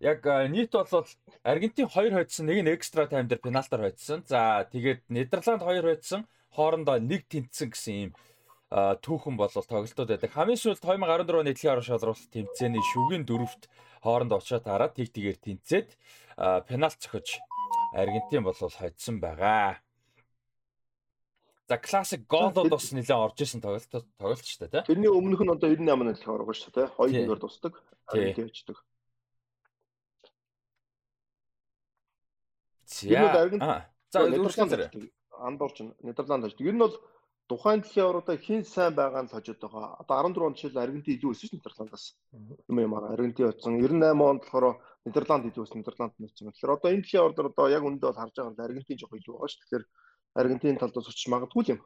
[0.00, 1.06] Яг нийт бол
[1.44, 4.20] Аргентин 2 хоцсон, нэг нь экстра тайм дээр пенальтаар хоцсон.
[4.26, 8.12] За тэгээд Нидерланд 2 хоцсон, хоорондоо нэг тэнцсэн гэсэн юм
[8.72, 10.32] түүхэн болол тоглолтууд байдаг.
[10.32, 13.68] Хамгийн сүүлд 2014 оны дэлхийн орон шалралт тэмцээний шүгийн дөрөвт
[14.00, 15.88] хооронд очоод хараад тэг тэгээр тэнцээд
[16.64, 17.36] пенальт цохиж
[17.92, 19.76] Аргентин болол хоцсон байгаа.
[21.68, 24.96] За классик голод бас нэлээд орж исэн тоглолт тоглолт шүү дээ тий.
[24.96, 26.88] Тэрний өмнөх нь одоо 98 оны дэлхийн оргоо шүү дээ.
[26.96, 27.76] 2-1-ээр дусдаг.
[28.08, 28.80] Аргентин очдог.
[32.88, 33.84] За.
[34.12, 34.72] За, Нидерланд
[35.36, 36.66] андуурч Нидерланд очдог.
[36.66, 36.96] Ер нь бол
[37.52, 40.00] тухайн дэлхийн аваргуудаа хин сайн байгаа нь хожоод байгаа.
[40.00, 42.04] Одоо 14 онд жишээл Аргентин илүү өссөн ш Нидерландаас.
[42.70, 43.76] Юм ямар Аргентин очсон.
[43.76, 46.48] 98 онд болохоор Нидерланд илүү өссөн, Нидерланд нь очсон.
[46.48, 49.34] Тэгэхээр одоо энэ дэлхийн аваргаар одоо яг үндэ бол харж байгаа нь Аргентин жоох илүү
[49.36, 49.60] байгаа ш.
[49.60, 49.84] Тэгэхээр
[50.40, 51.80] Аргентин талдаас очиж магадгүй юм.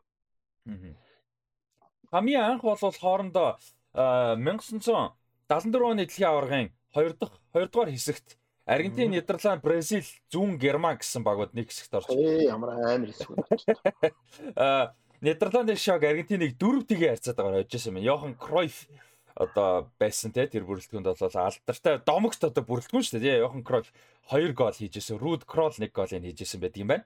[2.14, 3.58] Хамгийн анх бол хоорондоо
[3.90, 11.22] 1974 оны дэлхийн аваргын 2 дахь 2 дугаар хэсэгт Аргентин, Нидерланд, Бразил, Зүүн Герман гэсэн
[11.22, 12.10] багууд нэг хэсэгт орж.
[12.10, 14.10] Ямар амар хэсэг вэ?
[14.58, 14.90] Аа
[15.26, 18.06] Нидерландын шог Аргентиныг 4-1 харьцаад байгаа хожижсэн юм.
[18.06, 18.86] Йохан Кройф
[19.34, 23.42] одоо байсан те тэр бүрэлдэхүүнд бол алдартай домогт одоо бүрэлдэхүүн шүү дээ.
[23.42, 23.90] Йохан Кройф
[24.30, 25.18] 2 гол хийжсэн.
[25.18, 27.04] Руд Крол 1 голыг хийжсэн байдаг юм байна.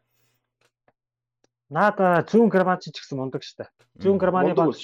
[1.73, 3.71] Наад зүүн германч ч гэсэн мундаг шүү дээ.
[4.05, 4.77] Зүүн германы баг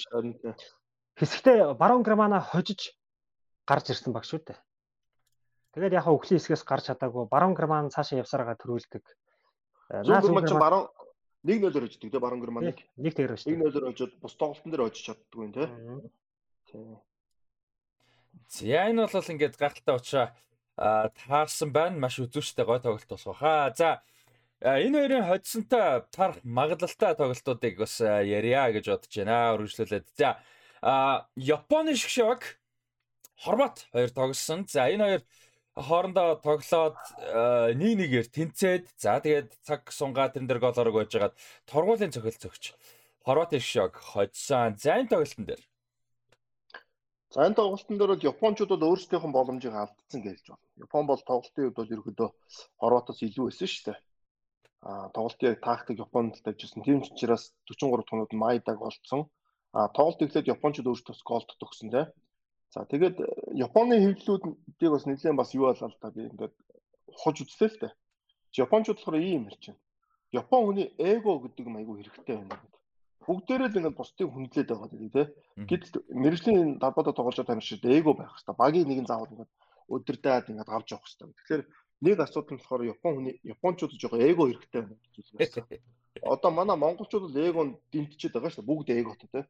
[1.21, 2.97] хэсэгтээ баруун германа хожиж
[3.69, 4.59] гарч ирсэн баг шүү дээ.
[5.77, 9.05] Тэгээд яг өвхлийн хэсгээс гарч чадаагүй баруун герман цаашаа явсараа төрүүлдэг.
[10.09, 10.89] Зүүн герман ч баруун
[11.47, 12.83] 1-0-оор очдөг те баруун германыг.
[12.99, 13.55] Нэг дээр очдөг.
[13.55, 15.71] 1-0-оор очоод бус тоглолтын дээр очиж чаддгүй юм те.
[16.67, 16.99] Тийм.
[18.51, 20.27] За энэ бол ингээд гахалтай учраа
[20.77, 22.03] таарсан байна.
[22.03, 23.73] Маш үзүүштэй гой тоглолт болох баха.
[23.79, 23.89] За
[24.61, 29.55] энэ хоёрын хоцсонтой тарах магадлалтай тоглолтуудыг бас ярья гэж бодож байна.
[29.57, 30.07] Үргэлжлүүлээд.
[30.19, 30.43] За
[31.37, 32.43] Японы шгшог
[33.37, 34.67] Хорват хоёр тоглосон.
[34.69, 35.23] За энэ хоёр
[35.77, 41.39] хоорондоо тоглоод э, нэг нэгээр тэнцээд за тэгээд цаг сунгаа тэрэн дээр гол орог байжгаад
[41.69, 42.73] торгуулийн цохил цогч
[43.27, 44.79] Хорватын шок хоцсон.
[44.79, 45.63] За энэ тоглолтын дээр.
[47.35, 50.63] За энэ тоглолтын дээр бол Япончууд бол өөрсдийнх нь боломжийг алдсан гэж байна.
[50.79, 52.29] Япон бол тоглолтын үед бол ерөөдөө
[52.79, 53.99] Хорватоос илүү байсан шүү дээ.
[54.87, 56.87] А тоглолтын яг тактик Японд тавьжсэн.
[56.87, 59.27] Тийм учраас 43 тоноод Майдаг болцсон.
[59.75, 62.07] А тоглолт эхлээд Япончууд өөрсдөөс голд төгсөн тий.
[62.73, 63.17] За тэгээд
[63.55, 66.55] Японы хэвлэлүүдийг бас нэлээд бас юу болоо л та би ингээд
[67.07, 67.93] ухаж үзлээ л дээ.
[68.65, 69.83] Япончууд болохоор ийм хэлж байна.
[70.33, 72.75] Япон хүний эго гэдэг юм айгүй хэрэгтэй байна гэдэг.
[73.27, 75.27] Бүгдээрээ л ингээд бусдыг хүндлээд байгаа гэдэг тий.
[75.71, 78.57] Гэт мэрэгжлийн талбайд тоглож байгаа шиг эго байх хэрэгтэй.
[78.59, 79.53] Багийн нэгэн заавал ингээд
[79.95, 81.33] өдөрдөөд ингээд авч явах хэрэгтэй.
[81.37, 81.63] Тэгэхээр
[82.07, 85.65] нэг асуудал нь болохоор Япон хүний Япончууд жоохон эго хэрэгтэй байна гэж хэлсэн.
[86.35, 88.71] Одоо манай монголчууд л эгонд дэмтчихэд байгаа шүү дээ.
[88.71, 89.45] Бүгд эготой тий.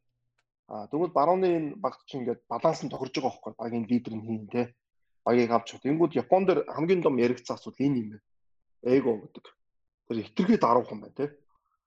[0.68, 4.26] А тэгвэл барууны энэ багт чинь ингээд баланс нь тохирж байгаа байхгүй багийн лидер нь
[4.26, 4.62] хийн те
[5.26, 5.82] багийг авч чад.
[5.82, 8.26] Тэнгүүд Япон дээр хамгийн том яригдсан асуудал энэ юм байна.
[8.82, 9.46] Эго гэдэг.
[10.06, 11.26] Тэр хитрхий даруухан байна те.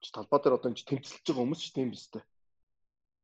[0.04, 2.24] Чи талбай дээр одоо энэ тэмцэлж байгаа хүмүүс ч тийм биз дээ.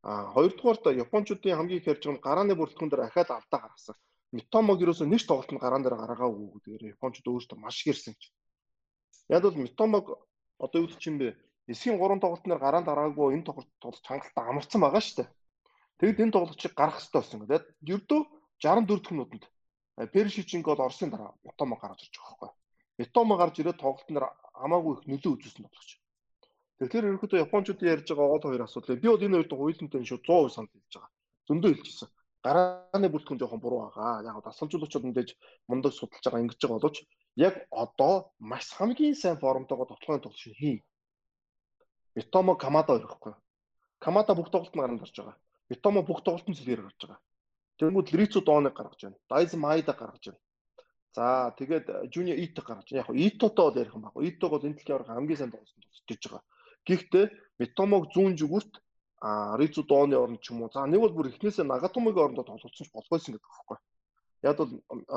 [0.08, 3.96] А хоёрдугаарт Япончуудын хамгийн их ярьж байгаа нь гарааны бүрэлдэхүүн дээр ахаад алдаа гаргасан.
[4.32, 8.32] Митомог ерөөсөө нэг тоглолт нь гараан дээр гаргаагүй гэдгээр Япончууд өөрсдөө маш гэрсэн ч.
[9.32, 10.06] Яг бол Митомог
[10.60, 11.36] одоо юу ч юм бэ?
[11.68, 15.30] Эсгийн 3 тоглолтноор гараан дараагүй энэ тоглолт тоглож хангалттай амарсан байгаа шүү дээ.
[15.99, 17.63] Тэгэд энэ тоглолтыг гарах хэрэгтэй болсон гэдэг.
[17.93, 18.21] Ердөө
[18.60, 19.45] 64 дахь минутанд
[20.12, 22.51] Першичинг бол Оросын дараа Метомо гарч ирж байгаа байхгүй.
[22.99, 24.25] Метомо гарч ирээд тоглолт нэр
[24.60, 25.89] хамаагүй их нөлөө үзүүлсэн тоглож.
[26.79, 28.99] Тэгэхээр ерөнхийдөө Япончуудын ярьж байгаа гол хоёр асуудал.
[28.99, 31.12] Би бол энэ хоёрт хуйлантай шууд 100% санал хэлж байгаа.
[31.47, 32.10] Зөндөө хэлчихсэн.
[32.43, 34.27] Гарааны бүртгэн жоохон буруу байгаа.
[34.27, 35.29] Яг тасалжуулагчид мэдээж
[35.71, 36.97] мундаг судалж байгаа ингэж байгаа боловч
[37.39, 40.84] яг одоо маш хамгийн сайн формтойгоо тоглохын тулд хий.
[42.15, 43.34] Метомо Камада байхгүй.
[44.03, 45.39] Камада бүх тоглолтод гаранд орж байгаа.
[45.69, 47.21] Битомо бүх тоглолтын цэлгээр гарч байгаа.
[47.80, 49.17] Тэнгүүд Лрицу дооныг гаргаж байна.
[49.30, 50.41] Дайз Майда гаргаж байна.
[51.15, 53.01] За тэгээд Жуниор Ито гаргаж байна.
[53.04, 54.13] Яг нь Итотоо бол ярих юм баг.
[54.19, 56.43] Итог бол энэ дэлхийн аврах хамгийн сайн тоглосон тоглож байгаа.
[56.86, 57.25] Гэхдээ
[57.60, 58.73] Битомог зүүн зүгүрт
[59.25, 60.69] а Рицу дооны оронд ч юм уу.
[60.69, 63.78] За нэг бол бүр эхнээсээ Нагатомогийн орондоо тоглолцсон ч болохгүйсэн гэдэг байхгүй.
[64.45, 64.71] Яг бол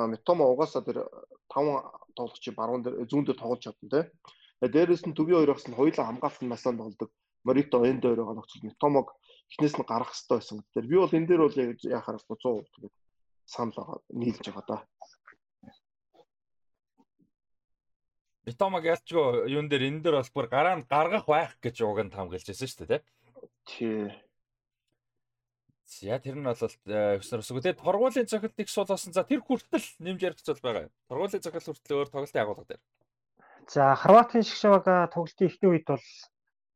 [0.08, 1.04] Метомо угаасаа тэр
[1.52, 4.04] 5 тоглогчийн баруун дээр зүүн дээр тоглож чадсан тий.
[4.64, 7.11] Дээрээс нь төвийн хоёр багс нь хоёулаа хамгаалсан насанд болдог.
[7.44, 9.12] Морито энэ дээр байгаа нөхцөл Метомог
[9.50, 10.84] эхнээс нь гарах хэрэгтэй байсан гэдэг.
[10.88, 12.94] Би бол энэ дээр бол яг яхаар 100% тэгээд
[13.48, 14.78] санал байгаа нийлж байгаа да.
[18.44, 22.12] Битомаг ялчгүй юун дээр энэ дээр бол бүр гараа нь гаргах байх гэж уг нь
[22.12, 23.02] хамгаалж байсан шүү дээ
[23.68, 24.12] тий.
[25.88, 27.64] За тэр нь бол өснөр өсгөө.
[27.64, 29.16] Тэгээд торгуулийн цохилтыг суулгасан.
[29.16, 30.92] За тэр хүртэл нэмж ярих зүйл байгаа.
[31.08, 32.82] Торгуулийн цохил хүртэл өөр тоглолтын агуулга дээр.
[33.68, 36.04] За Хорватын шгшавага тоглолтын эхний үед бол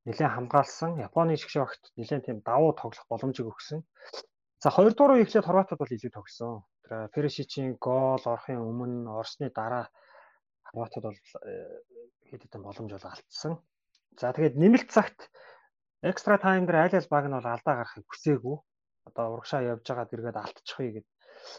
[0.06, 0.98] нэлээд хамгаалсан.
[0.98, 3.86] Японы шгшавагт нэлээд тийм давуу тоглох боломжийг өгсөн.
[4.62, 6.62] За хоёрдугаар үе эхлээд Хорватууд бол илүү тогсон.
[6.86, 9.90] Тэр Перешичийн гол орохын өмнө Оросны дараа
[10.70, 11.18] Хорватууд бол
[12.30, 13.52] хэд хэдэн боломж бол алдсан.
[14.20, 15.30] За тэгээд нэмэлт цагт
[16.02, 18.56] экстра тайм дээр аль аль баг нь бол алдаа гарахыг хүсээгүй.
[19.06, 21.06] Одоо урагшаа явж байгаа дэргээд алдчихъя гэд.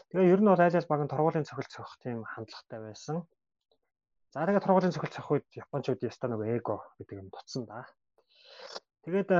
[0.08, 3.16] Тэгээ ер нь бол аль аль баг нь торгуулийн цохил цохих тийм хандлагатай байсан.
[4.32, 7.84] За тэгээд торгуулийн цохил цохих үед Япончууд ястаа нөгөө эго гэдэг юм дутсан да.
[9.04, 9.30] Тэгээд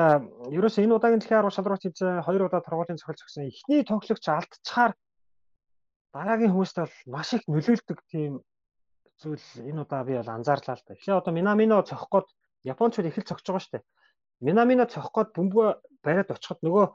[0.53, 3.49] ерөөсөө энэ удаагийн дэлхийн 10 шалралт тэмцээн хоёр удаа торгуулийн цохил зогсон.
[3.49, 4.93] Эхний тоглогч алдчихаар
[6.13, 8.45] дараагийн хүмүүст бол маш их нөлөөлдөг тийм
[9.17, 10.93] зүйл энэ удаа би бол анзаарлаа л да.
[10.93, 12.29] Эхлээ одоо Минамино цохих гээд
[12.77, 13.85] Япончууд их л цогж байгаа шүү дээ.
[14.45, 15.69] Минамино цохих гээд бөмбөгөө
[16.05, 16.87] бариад очиход нөгөө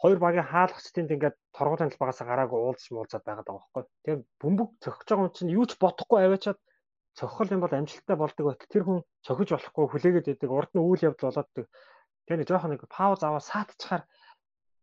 [0.00, 3.84] хоёр багийн хаалгачдын ингээд торгуулийн талбайгаас гараагүй уулзч муулзаад байгаа байхгүй.
[4.04, 6.58] Тэгээ бөмбөг цохиж байгаа юм чинь юу ч бодохгүй аваачаад
[7.16, 11.06] цохол юм бол амжилттай болдог байтал тэр хүн цохиж болохгүй хүлээгээд идэг урд нь үйл
[11.08, 11.48] явдал болоод
[12.26, 14.02] Тэгээ нэг жоохон нэг пауз аваад саатчихаар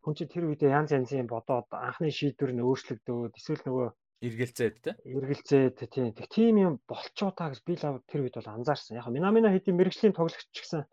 [0.03, 3.87] хүн чинь тэр үедээ янз янзын бодоод анхны шийдвэр нь өөрчлөгдөөд эсвэл нөгөө
[4.23, 8.55] эргэлзээд те эргэлзээд тийм тэг тийм юм болчоо та гэж би л тэр үед бол
[8.55, 8.95] анзаарсан.
[8.95, 10.87] Яг Минамина хэдийн мэрэгжлийн тоглогч ч гэсэн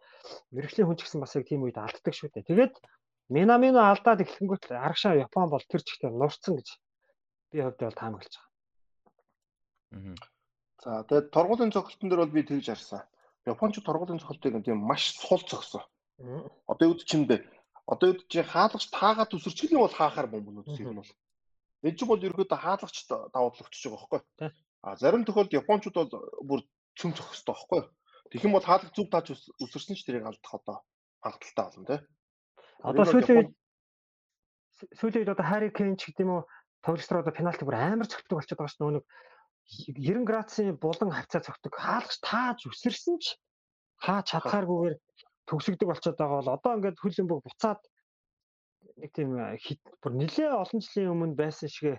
[0.50, 2.50] мэрэгжлийн хүн ч гэсэн бас яг тийм үед алддаг шүү дээ.
[2.50, 2.74] Тэгээд
[3.30, 6.68] Минамина алдаад эхлэнгүүт арагшаа Япон бол тэр чигтээ нурцсан гэж
[7.54, 8.50] би хувьд бол таамаглаж байгаа.
[10.82, 13.06] За тэгээд торгуулийн цогцолтон дээр бол би тэгж харсан.
[13.46, 15.86] Японч торгуулийн цогцолтыг тийм маш сул зогсон.
[16.68, 17.44] Одоо юу ч юм бэ?
[17.88, 21.10] Одоо юу чи хаалгач таагаа төсөрчих юм бол хаахаар бомбнууд юм бол.
[21.82, 24.50] Энэ ч бол ерөөдөө хаалгач даваад л өчөж байгаа байхгүй.
[24.84, 26.12] А зарим тохиолдолд японочууд бол
[26.44, 26.60] бүр
[26.98, 27.80] цөм зөх хөстэй байхгүй.
[28.30, 29.26] Тэгэх юм бол хаалгач зүг тааж
[29.64, 30.76] өсөрсөн ч тэрийг алдах одоо
[31.24, 32.00] хангалттай болно тий.
[32.84, 33.48] Одоо сүүлийн
[35.00, 36.42] сүүлийн одоо Хари Кейн ч гэдэг юм уу
[36.84, 39.04] тоглолтоор одоо пенальти бүр амар цогтөг болчиход байгаа ш нь нэг
[40.00, 43.36] 90 градусын булан хавцаа цогтөг хаалгач тааж өсөрсөн ч
[44.00, 44.96] хаа чадхааргүйгээр
[45.50, 47.80] төгсөгдөг болчиход байгаа бол одоо ингээд хөлбөмбөг буцаад
[49.00, 49.30] нэг тийм
[50.00, 51.98] бүр нэлээ олон жилийн өмнө байсан шиг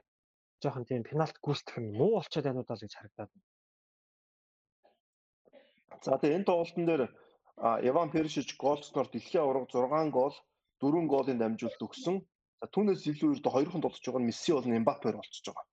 [0.64, 3.48] жоохон тийм пеналт гүйцэтгэх нь муу болчиход байна удаа л гэж харагдаад байна.
[6.06, 7.04] За тэгээ энэ тоглолтын дээр
[7.90, 10.34] Иван Першич голцноор дэлхийн аварга 6 гол
[10.82, 12.16] 4 голын дамжуулалт өгсөн.
[12.74, 15.66] Түүнээс илүү ердөө хоёрхан тоглож байгаа нь Месси болон Эмбапер болчихж байгаа.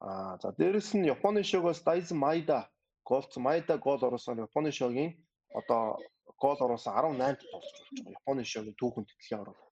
[0.00, 2.68] Аа за дээрэс нь Японы шогоос Дайзен Майда
[3.04, 5.16] голцсон Майда гол оруулсан Японы шогийн
[5.60, 5.96] одоо
[6.38, 8.14] гол оруулсан 18-т тоглож байгаа.
[8.18, 9.66] Японы шогийн түүхэнд дэлхийн аварга.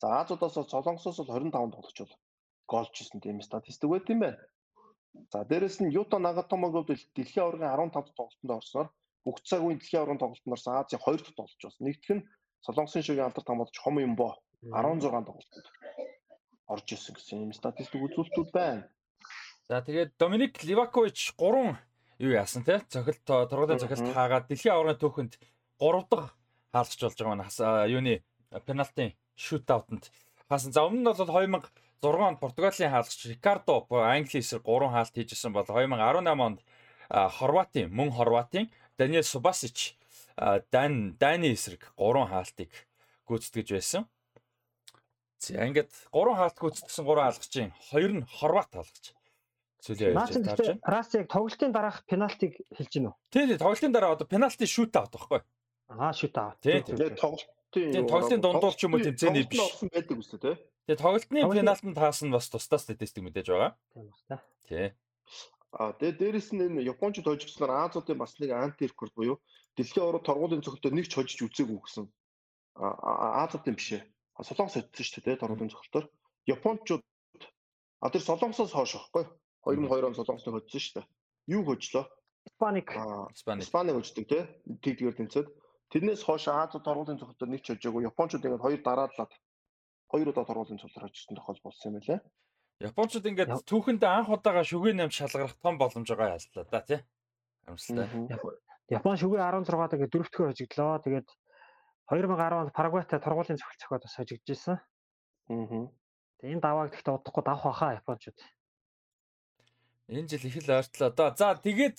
[0.00, 2.14] За Азуудаас бол Солонгосоос бол 25 тоглож бол
[2.72, 4.40] голж исэн тийм статистик байт юм байна.
[5.32, 8.88] За дээрэс нь Юта Нагатомог дэлхийн аваргын 15 тоглолтод орсноор
[9.24, 11.86] бүх цаг үеийн дэлхийн аваргын тоглолтод орсон Азийн 2 дахь тоглож байна.
[11.86, 12.28] Нэгдүгээр нь
[12.64, 14.28] Солонгосын шогийн алдарт хамгаалж Хом Юмбо
[14.62, 15.66] 16 тоглолтод
[16.72, 18.88] орж исэн гэсэн юм статистик үзүүлэлтүүд байна.
[19.68, 21.76] За тэгээд Доминик Ливакович 3
[22.22, 25.32] юу яасан те цохилт тургуулын цохилт хаагаад дэлхийн аваргын түүхэнд
[25.82, 26.30] 3 дахь
[26.70, 28.14] хаалцж болж байгаа нь юуны
[28.66, 30.04] пенальтын шут аутанд
[30.46, 30.70] хаасан.
[30.70, 35.66] За өмнө нь бол 2006 онд Португалийн хаалгач Рикардо Англи эсрэг 3 хаалт хийжсэн бол
[35.66, 36.60] 2018 онд
[37.10, 39.98] Хорватын мөн Хорватын Даниэл Субасич
[40.70, 42.70] Дан Дани эсрэг 3 хаалтыг
[43.26, 44.02] гүйцэтгэж байсан.
[45.42, 49.14] За ингээд 3 хаалт гүйцэтгсэн 3 хаалгачийн 2 нь Хорват хаалгач.
[49.82, 50.78] Зүйлээ ярьж байна.
[50.86, 53.14] Рас яг тоглолтын дараах пенальтиг хэлж гинөө.
[53.34, 55.42] Тий, тий, тоглолтын дараа одоо пенальти шут аут байхгүй.
[55.98, 56.60] Аа, аут.
[56.60, 56.96] Тий, тий.
[57.16, 59.60] тоглолтын тий, тоглолтын дундуур ч юм уу тэмцээний биш.
[59.60, 60.54] Болсон байдаг үстэй тий.
[60.88, 63.72] Тэгээ тоглолтны пенальтанд таасан бас тусдаа статистик мэдээж байгаа.
[63.92, 64.36] Тийм баг та.
[64.68, 64.86] Тий.
[65.72, 69.40] А тэгээ дээрэс нь энэ Японч тожигчнаар Азуудын бас нэг анти рекорд буюу
[69.76, 72.04] дэлхийн аварга торгуулийн цогтөд нэг ч хожиж үзээгүй гэсэн.
[72.76, 74.04] Азуудын биш ээ.
[74.36, 76.06] Солонгос очсон шүү дээ торгуулийн цогтөөр.
[76.48, 77.02] Япончууд
[78.02, 79.24] а тэр Солонгосоос хойш байхгүй
[79.64, 81.06] 2002 он Солонгосныг хожсон шүү дээ.
[81.56, 82.04] Юу хожлоо?
[82.44, 82.90] Испаник.
[83.32, 83.62] Испаник.
[83.62, 84.42] Испаник хождог тий.
[84.82, 85.48] Тэгдгээр тэнцээд
[85.92, 88.08] тэрнээс хойш Азууд торгуулийн цогтөд нэг ч хожоогүй.
[88.08, 89.32] Япончууд ингээд хоёр дараалаад
[90.08, 92.20] хоёр удаа торгуулийн цогтөөр хожсон тохиол болсон юм байлаа.
[92.80, 97.00] Япончууд ингээд түүхэндээ анх удаага шүгэн намж шалгарах том боломж байгаа яллаа да тий.
[97.68, 98.08] Амсалтай.
[98.88, 100.98] Япон шүгэн 16-аад ингээд дөрөвдүгээр хожигдлоо.
[101.04, 101.28] Тэгээд
[102.08, 104.76] 2010 онд Парагвайтай тургуулийн цогц цохоод бас хожигдж ирсэн.
[105.52, 105.86] Аа.
[106.40, 108.38] Тэгээд энэ давааг гэхдээ удахгүй давах байхаа Япончууд.
[110.10, 111.30] Энэ жил их л ойртлоо доо.
[111.38, 111.98] За тэгээд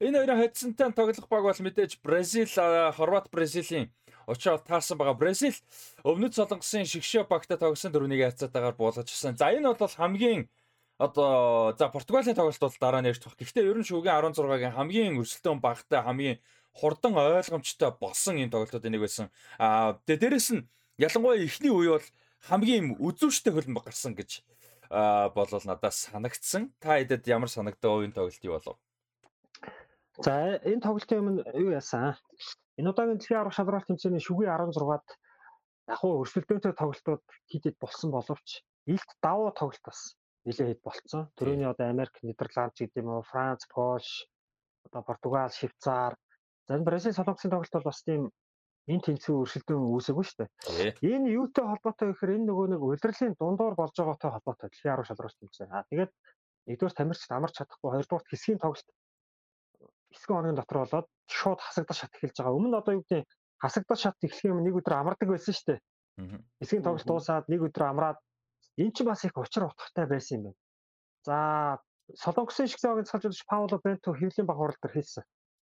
[0.00, 2.48] энэ хоёрын хоцсонтой тоглох баг бол мэдээж Бразил,
[2.96, 3.92] Хорват Бразилийн
[4.30, 5.56] Очоод таарсан байгаа Бразил
[6.06, 9.34] өвнөд солонгосын шигшээ багтаа тогсон дөрвнийг хайцаатаагаар буулгажсан.
[9.34, 10.46] За энэ бол хамгийн
[10.98, 13.34] одоо за Португалийн тоглолт бол дараа нь ярьж баг.
[13.40, 16.38] Гэхдээ ерөн шүүгийн 16-гийн хамгийн өрсөлдөөн багтаа хамгийн
[16.78, 19.26] хурдан ойлгомжтой болсон энэ тоглолтууд нэг байсан.
[19.58, 20.68] Аа тэгээ дээрэс нь
[21.00, 22.08] ялангуяа эхний үе бол
[22.46, 24.44] хамгийн үзүүштэй хөлн гарсан гэж
[24.94, 26.70] аа болол надад санагдсан.
[26.78, 28.78] Та хэдэд ямар санагдав энэ тоглолт юу болов?
[30.20, 32.12] За энэ тоглолтын өмнө юу яасан?
[32.76, 35.06] Энэ удаагийн дэлхийн аврах шалралт тэмцээний шүгэн 16-ад
[35.88, 41.22] яг уу өрсөлдөөнтэй тоглолтууд хийдэд болсон боловч илт давуу тоглолт бас нэлээд хэд болцсон.
[41.40, 44.28] Төрөний одоо Америк, Нидерланд гэдэг юм уу, Франц, Польш,
[44.84, 46.20] одоо Португал, Швейцар.
[46.68, 48.28] За энэ Бразил, Солонгосын тоглолт бол бас тийм
[48.92, 51.00] энэ тэнцүү өрсөлдөөн үүсэгүй шүү дээ.
[51.00, 55.38] Энэ юутай холбоотой гэхээр энэ нөгөө нэг удирдлын дундуур болж байгаатай холбоотой дэлхийн аврах шалралт
[55.40, 55.72] тэмцээн.
[55.72, 56.12] Аа тэгээд
[56.68, 58.88] нэгдүгээр тамирчид амарч чадахгүй, хоёрдугаар хэсгийн тоглолт
[60.12, 62.56] хэсэг хоногийн дотор болоод шууд хасагдах шат эхэлж байгаа.
[62.58, 63.26] Өмнө нь одоо юу гэдэг
[63.62, 65.80] хасагдах шат эхлэх юм нэг өдөр амардаг байсан шүү дээ.
[66.60, 68.18] Хэсгийн тоглолт дуусаад нэг өдөр амраад
[68.82, 70.58] эн чинь бас их учир утгатай байсан юм байна.
[71.26, 71.36] За
[72.22, 75.24] Солонгосын шгшөөгийн цалжуулагч Пауло Бенто хэвлийн баг хурал дээр хэлсэн.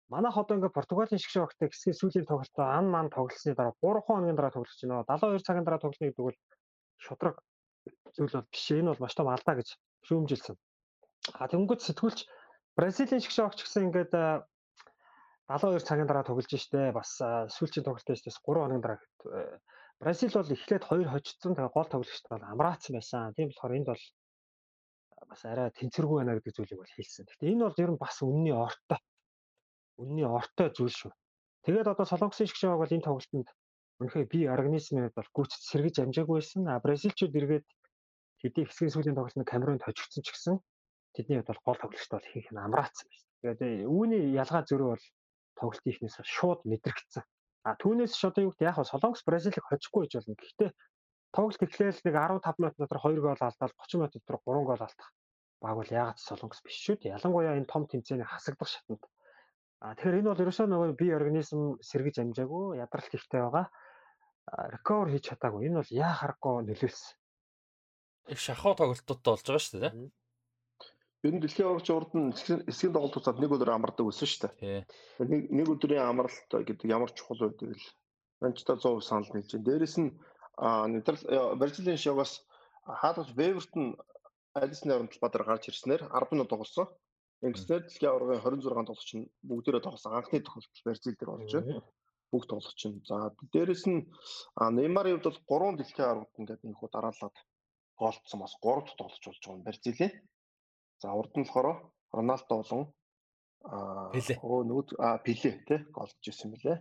[0.08, 4.54] Манайх одоо ингээ Португалийн шгшөөгтэй хэсгийн сүүлийн тоглолтоо ан ман тоглосны дараа 3 хоногийн дараа
[4.54, 5.04] тоглож байна.
[5.04, 6.38] 72 цагийн дараа тоглоно гэдэг бол
[6.96, 7.36] шудраг
[8.14, 8.66] зүйл бол биш.
[8.70, 9.68] Энэ бол маш том алдаа гэж
[10.06, 10.56] шүүмжилсэн.
[11.34, 12.20] А тэнгууд сэтгүүлч
[12.78, 14.14] Бразилийн шгшөөгч гэсэн ингээд
[15.50, 17.18] 72 цагийн дараа тоглож штэ бас
[17.58, 19.02] сүүлчийн тоглолтын штэ 3 хоногийн дараа
[19.98, 23.34] Бразил бол эхлээд 2 хожицсон тэгээ гол тоглогчд бол амраацсан байсан.
[23.34, 24.04] Тийм болохоор энд бол
[25.26, 27.26] бас арай тэнцвэргүй байна гэдэг зүйлийг бол хэлсэн.
[27.26, 29.00] Гэхдээ энэ бол ер нь бас үнний ортой.
[29.98, 31.12] Үнний ортой зүйл шүү.
[31.66, 33.50] Тэгээд одоо солонгосын шгшөөг бол энэ тоглолтод
[33.98, 36.62] үнэхээр бие организмыг бол гүйцэд сэргэж амжаагүй байсан.
[36.70, 37.66] А бразилчууд эргээд
[38.38, 40.56] хэдий хэсгийн сүүлийн тоглолтод Камерунд хожигдсон ч гэсэн
[41.14, 43.28] тэдний хувьд бол гол тоглогчд бол ихэнх нь амраацсан байсан.
[43.38, 45.04] Тэгээд үүний ялгаа зөрүү бол
[45.58, 47.24] тоглолтын ихнээс шууд мэдрэгдсэн.
[47.66, 50.38] А түүнээс ч одоо юу гэдэг яг Солонгос Бразилийг хожихгүй гэж болно.
[50.38, 50.70] Гэхдээ
[51.34, 55.08] тоглолт эхлээл нэг 15 минут дотор 2 гол алдаад 30 минут дотор 3 гол алдах
[55.60, 57.14] баг бол яагаад Солонгос биш шүү дээ.
[57.18, 59.02] Ялангуяа энэ том тэмцээний хасагдах шатнд.
[59.82, 63.66] А тэгэхээр энэ бол ерөөсөө нөгөө бие организм сэргэж амжаагүй, ядралт ихтэй байгаа.
[64.74, 65.66] Recover хийж чадаагүй.
[65.66, 67.14] Энэ бол яа харахгүй нөлөөлсөн.
[68.32, 69.92] Их шахуу тоглолтуудтай болж байгаа шүү дээ.
[71.26, 72.30] Ер нь дэлхийн аврагч урд нь
[72.70, 74.86] эсгийн тоглолт туцаад нэг өдөр амардаг байсан шүү дээ.
[75.18, 77.86] Нэг нэг өдрийн амралт гэдэг ямар чухал байдаг л
[78.38, 79.66] манчта 100% санал нийлж байна.
[79.66, 80.14] Дээрэс нь
[80.94, 82.46] Нидерланд Бразилийн шоугаас
[82.86, 83.98] хаалгач Вевертон
[84.54, 86.86] Алисны оромт бадар гарч ирснээр 10 минут тоглосон.
[87.42, 91.82] Ингэснээр дэлхийн аврагын 26 тоглогч нь бүгдээрээ тоглосон анхны тохиолдол Бразил дээр болж байна.
[92.30, 93.02] бүх тоглогч нь.
[93.08, 94.06] За дээрэс нь
[94.54, 97.36] Неймарын хувьд бол 3 дэлхийн аргууд ингээд нэг хуу дараалаад
[97.98, 100.12] голцсон бас 3 дахь тоглож болж байгаа юм Бразилийн.
[101.02, 101.78] За урд нь болохоор
[102.12, 102.82] Роналдо болон
[103.64, 106.78] аа өө нөгөө а Пиле тий голж ирсэн мөлий.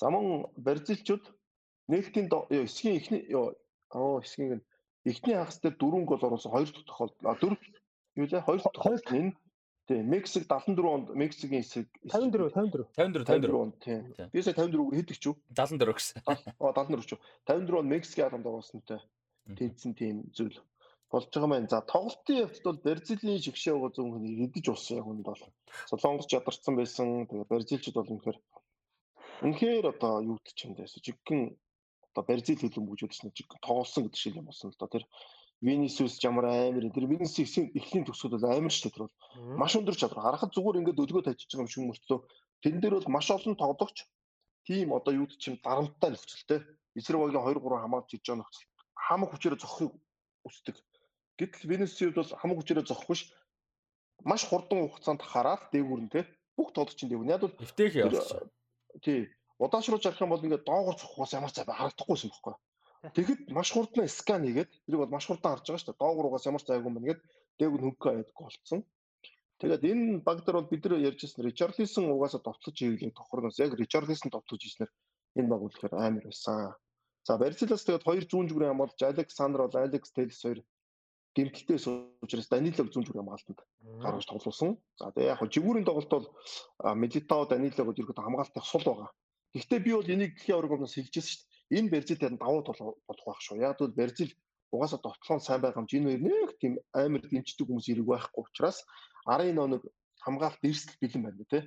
[0.00, 1.24] За мөн Бразилчууд
[1.90, 2.28] нээлтийн
[2.66, 4.62] эсгийн ихний оо эсгийн
[5.04, 7.60] эхний хагас дээр дөрвөн гол оруулсан хоёр дахь тохиолдол дөрөв
[8.20, 9.32] юу лээ хоёр дахь тохиолдол нь
[9.86, 14.00] Тийм, Мексик 74 онд Мексикийн эсрэг 54 54 54 54 онд тийм.
[14.32, 15.36] Би сая 54-ээр хэдэг ч юу?
[15.52, 16.16] 74 гэсэн.
[16.24, 17.20] Аа 74 ч юу.
[17.44, 19.00] 54 онд Мексикийн харамд оруулсантай
[19.44, 20.56] тэнцсэн тийм зүйл
[21.14, 21.70] болж байгаа маань.
[21.70, 25.42] За тоглолтын явцад бол Бразилийн шигшээ байгаа зөв хүн идэж болсон яг хүнд бол.
[25.90, 27.06] Солонгос ядарсан байсан.
[27.30, 28.38] Тэгээ Бразилчууд бол үнэхээр
[29.46, 30.98] үнэхээр одоо юу гэж юм дээс.
[31.06, 31.40] Жиггэн
[32.10, 35.06] одоо Бразил хөлбөмбөжүүд чинь жиггэн тоглосон гэдэг шиг юм болсон л доо тэр.
[35.62, 39.16] Винисиус ямар амар тэр Винисиус эхлийн төгсгөл бол амар шүү дээ тэр бол.
[39.60, 40.26] Маш өндөр чадвар.
[40.26, 42.20] Харахад зүгээр ингээд өдгөө тажиж байгаа юм шиг мөртлөө.
[42.62, 43.98] Тэн дээр бол маш олон тоглогч
[44.66, 46.60] тийм одоо юу гэж юм дарамттай нөхцөлтэй
[46.98, 48.68] эсрэг багийн 2 3 хамгаалж ирж байгаа нөхцөл
[49.04, 49.92] хамаг хүчээр зохихыг
[50.44, 50.76] хүсдэг
[51.38, 53.22] гэтэл Винисиус бол хамаг хүчээр зохих биш
[54.30, 56.20] маш хурдан хугацаанд хараад дээгүүрэн те
[56.56, 58.42] бүх тоглогчийн дээгүүр яг бол эвтэйх явуулчих
[59.04, 59.20] тий
[59.58, 62.56] удаашруулж харах юм бол ингээд доогор зохихоос ямар цай харагдахгүй юм бохоо
[63.12, 66.00] Тэгэхэд маш хурдан скан хийгээд тэрийг бол маш хурдан харж байгаа шүү дээ.
[66.00, 67.20] Доогуураас ямар цайгүй юм нэгэд
[67.60, 68.80] дээгүр хөнгөө аяд голцсон.
[69.60, 74.32] Тэгээд энэ баг дээр бол бид нар ярьжсэн Ричарлисон угаасаа товтлож ийлээ тохорноос яг Ричарлисон
[74.32, 74.90] товтлож ийснээр
[75.36, 76.72] энэ баг үлэхээр амар байсан.
[77.28, 80.58] За Барселонаас тэгээд хоёр зүүн зүгрийн хамгаалж Александр бол Алекс Телс хоёр
[81.34, 81.78] гэмтэлтэй
[82.22, 83.60] учраас Данилог зүүн зүгрийн хамгаалтанд
[84.02, 84.78] гаргаж тоглуулсан.
[84.98, 86.26] За тэгээд яг жигүүрийн тоглолт бол
[86.94, 89.10] Милитао Данилогод ерөөд хамгаалтын сул байгаа.
[89.54, 92.94] Гэхдээ би бол энийг дэлхийн авраг өмнөөс хэлжсэн шүү дээ энэ Бразил дээр давуу тал
[93.08, 93.62] болох байх шүү.
[93.62, 94.30] Яг бол Бразил
[94.70, 95.88] угаасаа тоглоом сайн байгаа юм.
[95.88, 98.78] Энэ хоёр нэг тийм амар дэмждэг хүмүүс ирэх байхгүй учраас
[99.26, 99.82] арын нэг
[100.24, 101.62] хамгаалт эрсдэл бэлэн байна тий.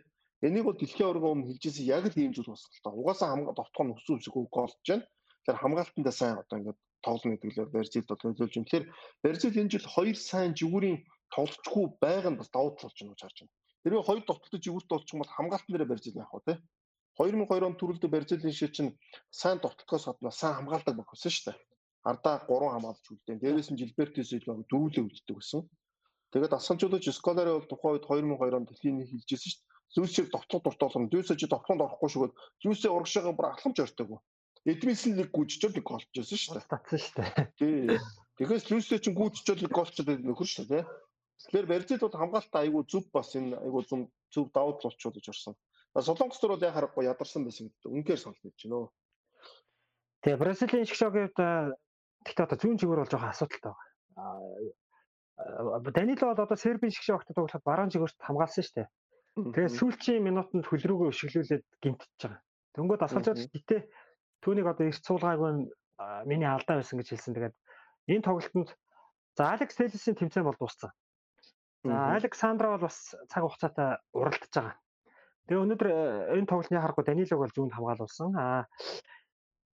[0.46, 2.92] Энийг бол дэлхийн аварга өмнө хэлжсэн яг л ийм зүйл болсон л та.
[2.94, 5.04] Угаасаа хамгаалт тоглоом өсөв өсөв голж байна.
[5.48, 8.68] Тэгэхээр хамгаалтандаа сайн одоо ингээд тоглоно гэдэг л Бразил бол нөлөөлж байна.
[8.68, 8.86] Тэгэхээр
[9.24, 10.98] Бразил энэ жил хоёр сайн жигүүрийн
[11.34, 13.54] тоглолцгүй байгаа нь бас давуу тал болж байна гэж харж байна.
[13.84, 16.58] Тэрвээ хоёр тоглолтод жигүүрт болчих юм бол хамгаалтан дээр Бразил яах вэ тий?
[17.18, 18.92] 2002 он төрөлдөө Бразилийн шээ чинь
[19.34, 21.58] сайн тоглолтоос гадна сайн хамгаалдаг баг байсан шүү дээ.
[22.10, 23.42] Ардаа 3 хамгаалж үлдэн.
[23.42, 25.62] Дээрээс нь Жилберто Силва дөрүлээ үлддэг байсан.
[26.32, 29.68] Тэгээд асамжуулагч Сколари бол тухайн үед 2002 онд дэлхийн нэг хэлжсэн шүү дээ.
[29.96, 31.10] Зүүсийг довтлох дуртай болсон.
[31.12, 34.20] Зүүсэж довтлоход орохгүй шүүгээд зүүсээ урагшаага бүр ахламж ойртойгоо.
[34.68, 36.68] Эдмисэн нэг гүйчжэл нэг голч байсан шүү дээ.
[36.68, 37.56] Татсан шүү дээ.
[37.56, 37.96] Тий.
[38.36, 40.84] Тэгэхээр зүүсээ чинь гүйчжэл нэг голчод нөхөр шүү дээ.
[41.48, 45.56] Тэгэхээр Бразил бол хамгаалтаа айгүй зөв бас энэ айгүй зөв давуу тал болчиход орсон.
[45.96, 47.88] Солонгос төр бол яг харахгүй ядарсан байсан гэдэг.
[47.88, 48.92] Үнээр сонс гэж байна.
[50.22, 51.74] Тэгээ Бразилийн шгшогийн хувьд
[52.28, 53.88] тэгтээ одоо зүүн чигээр бол жоохон асуудалтай байна.
[55.94, 58.88] Данило бол одоо Сербийн шгшогт тоглоход баруун чигээрт хамгаалсан шүү дээ.
[59.38, 62.42] Тэгээ сүүлчийн минутанд хөл рүүгээ өшөглүүлээд гинтэж байгаа.
[62.74, 63.82] Дөнгөд асуулжаад гэтээ
[64.44, 65.64] түүнийг одоо эрт суулгаагүй нь
[66.30, 67.34] миний алдаа байсан гэж хэлсэн.
[67.36, 67.56] Тэгээд
[68.14, 68.70] энэ тоглолтод
[69.38, 70.92] за Алекс Телесийн тэмцээн бол дууссан.
[71.84, 74.76] За Александра бол бас цаг хугацаатай уралдаж байгаа.
[75.48, 75.98] Тэгээ өнөөдөр э,
[76.38, 78.32] энэ тоглолтны харахгүй Данилог бол зүүнд хамгаалуулсан.
[78.36, 78.68] Аа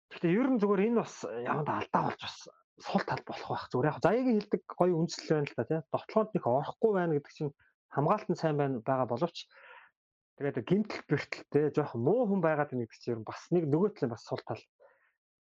[0.09, 2.37] Гэхдээ ер нь зүгээр энэ бас яванд алдаа болж бас
[2.81, 3.69] сул тал болох байх.
[3.69, 5.79] Зүгээр яг заяагийн хилдэг гоё үндэслэл байна л да тий.
[5.93, 7.53] Довтлоонд нэг орохгүй байна гэдэг чинь
[7.93, 9.37] хамгаалт нь сайн байна байгаа боловч
[10.39, 13.91] тэгээд гимтэл бэртэлтэй жоох муу хүн байгаад байна гэдэг чинь ер нь бас нэг нөгөө
[13.99, 14.63] талын бас сул тал.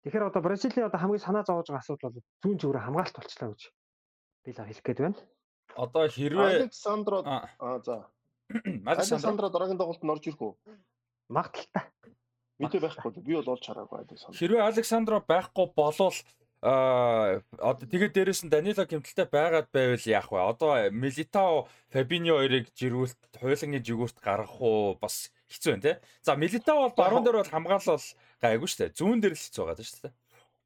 [0.05, 3.63] Тэгэхээр одоо Бразилийн одоо хамгийн санаа зовж байгаа асуудал бол зүүн зүгээрээ хамгаалт болчлаа гэж
[4.45, 5.19] би л хэлэх гээд байна.
[5.81, 8.13] Одоо хэрвээ Александро аа за
[8.85, 10.53] Александра дараагийн тоглолтод орж ирэх үү?
[11.33, 11.89] Магадaltaй.
[12.61, 13.11] Мэдээ байхгүй.
[13.25, 14.37] Би бол олж хараагүй Александра.
[14.37, 16.19] Хэрвээ Александра байхгүй болвол
[16.63, 20.39] Э, Аа одоо тэгээд дээрэс нь Данило гэмтэлтэй байгаад байвал яах вэ?
[20.39, 25.97] Одоо Милитао Фабиньо хоёрыг жирүүлт хуйлангийн жигүүрт гаргах уу бас хэцүү байна тий.
[26.23, 28.07] За Милитао бол баруун дээр бол хамгаалал
[28.39, 28.95] гайгүй шүү дээ.
[28.95, 30.15] Зүүн дээр л хэцүү байгаа шүү дээ.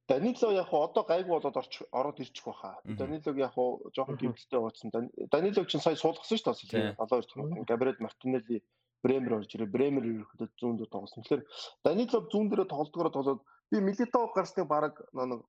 [0.06, 2.76] Данило яг хуу одоо гайгүй болоод орч ороод ирчих واخа.
[2.84, 4.92] Данилог яг хуу жоохон гэмтэлтэй ууцсан.
[5.32, 6.94] Данилог чинь сая суулгасан шүү дээ.
[7.00, 8.62] 72 Габриэл Мартинелли
[9.02, 9.66] Бремер орж ирээ.
[9.66, 11.24] Бремер ерөөхдөө зүүн дээр тоглосон.
[11.24, 11.42] Тэгэхээр
[11.82, 13.42] Данило зүүн дээрээ тоглодгороо болоод
[13.72, 15.42] би Милитао гарсныг баг нэг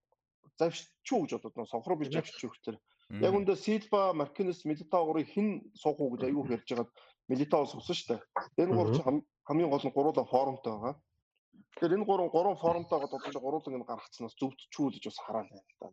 [0.59, 2.77] завшчуу гэж бодоод нөө сонхроо бич завшчуу гэхээр
[3.23, 5.47] яг үндэ Силва, Маркинес, Милитаогоорыг хэн
[5.81, 6.91] суух уу гэж аюу ярьж байгаад
[7.31, 8.21] Милитао суусан шүү дээ.
[8.67, 10.95] Энэ гурав хамгийн гол нь гуруула форумтай байгаа.
[11.77, 15.77] Тэгэхээр энэ гурван гурван формтойгоо тоглож гуруулаг нь гаргацснаас зөвдчүү гэж бас хараал байна л
[15.81, 15.87] да.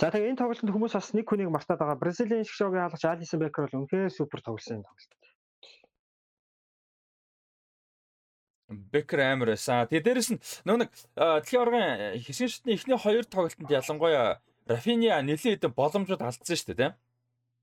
[0.00, 2.02] За тэгээ энэ тоглолтод хүмүүс бас нэг хүнийг мартаад байгаа.
[2.02, 5.12] Бразилийн шгшогийн хаалгач Алисон Бекер бол үнэхээр супер тоглосон тоглолт.
[8.68, 9.88] Бекер амар байсан.
[9.88, 15.64] Тэгээ дээрэс нь нөгөө нэг дэлхийн оргын хэсгийн шатны эхний хоёр тоглолтод ялангуяа Рафиня нэлээд
[15.64, 16.92] хэдэн боломжууд алдсан шүү дээ, тийм.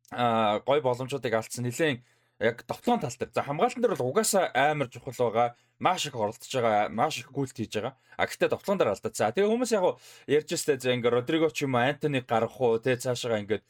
[0.09, 1.69] Аа гой боломжуудыг алдсан.
[1.69, 2.01] Нэлээд
[2.41, 3.29] яг довтлогын тал дээр.
[3.33, 5.55] За хамгаалтан дээр бол угаасаа амар чухал байгаа.
[5.79, 7.93] Маш их оролдож байгаа, маш их гүйлт хийж байгаа.
[8.17, 9.15] А гэхдээ довтлогон дээр алдаад.
[9.15, 12.81] За тэгээ хүмүүс яг ярьж өстэй за ингээ Родриго ч юм уу Антони гарах уу
[12.81, 13.63] тэгээ цаашаа ингээд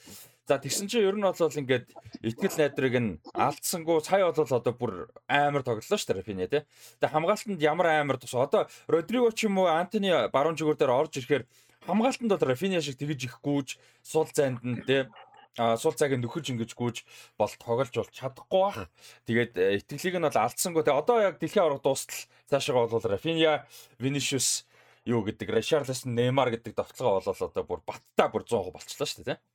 [0.46, 1.90] За тэгсэн чинь ер нь бол ингээд
[2.22, 6.62] итгэл найдрыг нь алдсангүй сая бол одоо бүр амар тоглолоо ш Рафиня тий.
[7.02, 11.18] Тэгээ хамгаалтанд ямар амар тус одоо Родриго ч юм уу Антони баруун зүгүүр дээр орж
[11.18, 11.50] ирэхээр
[11.90, 15.10] хамгаалтанд бол Рафиня шиг тэгж их гүүж сул зайд нь тий
[15.58, 16.98] а сул цагийг нөхөж ингэж гүйж
[17.40, 18.92] бол тоглож бол чадахгүй бах.
[19.26, 20.84] Тэгээд э, итгэлийг нь бол алдсангүй.
[20.84, 23.64] Тэгээ одоо яг дэлхийн авраг дуустал цаашаа бол Рафиня,
[23.98, 24.68] Vinicius
[25.08, 29.38] юу гэдэг, Richarlison, Neymar гэдэг довтлогоо болол одоо бүр баттай бүр 100% болчихлоо шүү дээ,
[29.38, 29.55] тийм.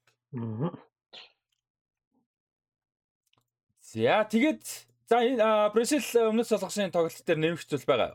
[3.83, 4.62] За тэгээд
[5.11, 5.99] за энэ Бразил
[6.31, 8.14] өмнөд солонгосын тоглолт дээр нэмэх зүйл байгаа.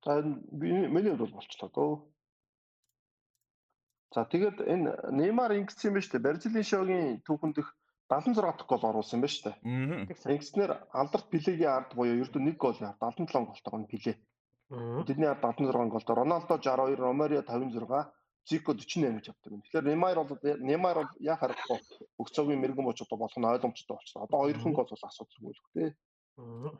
[0.00, 2.08] За миний бол болчлоо.
[4.14, 6.18] За тэгээд энэ Неймар ингэсэн юм ба штэ.
[6.18, 7.76] Бразилийн шогийн түүхэн дэх
[8.08, 9.60] 76 дахь гол оруулсан юм ба штэ.
[10.08, 14.16] Ингэснээр алдарт Пилегийн ард буюу ердөө нэг гол яар 77 голтойгоо нь Пиле.
[15.04, 16.16] Тэдний ард 76 голтой.
[16.16, 18.08] Роналдо 62, Ромарио 56,
[18.48, 19.62] Зико 48 гэж авдаг юм.
[19.62, 21.78] Тэгэхээр Неймар бол Неймар бол яа харахгүй
[22.18, 24.24] өгцөөгийн мэрэгэн боч одоо болох нь ойлгомжтой болчихсон.
[24.24, 26.72] Одоо хоёрхан гол бол асуудалгүй л үү.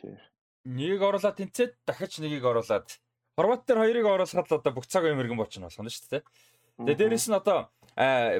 [0.00, 0.16] Тий.
[0.64, 2.88] Нэг оруулаад тэнцээд дахиж нэгийг оруулаад
[3.36, 6.22] Хорват дээр хоёрыг оруулахад л одоо бүх цаг эмэргэн болчихно болох нь шүү дээ.
[6.82, 7.68] Тэгээ дээрэс нь одоо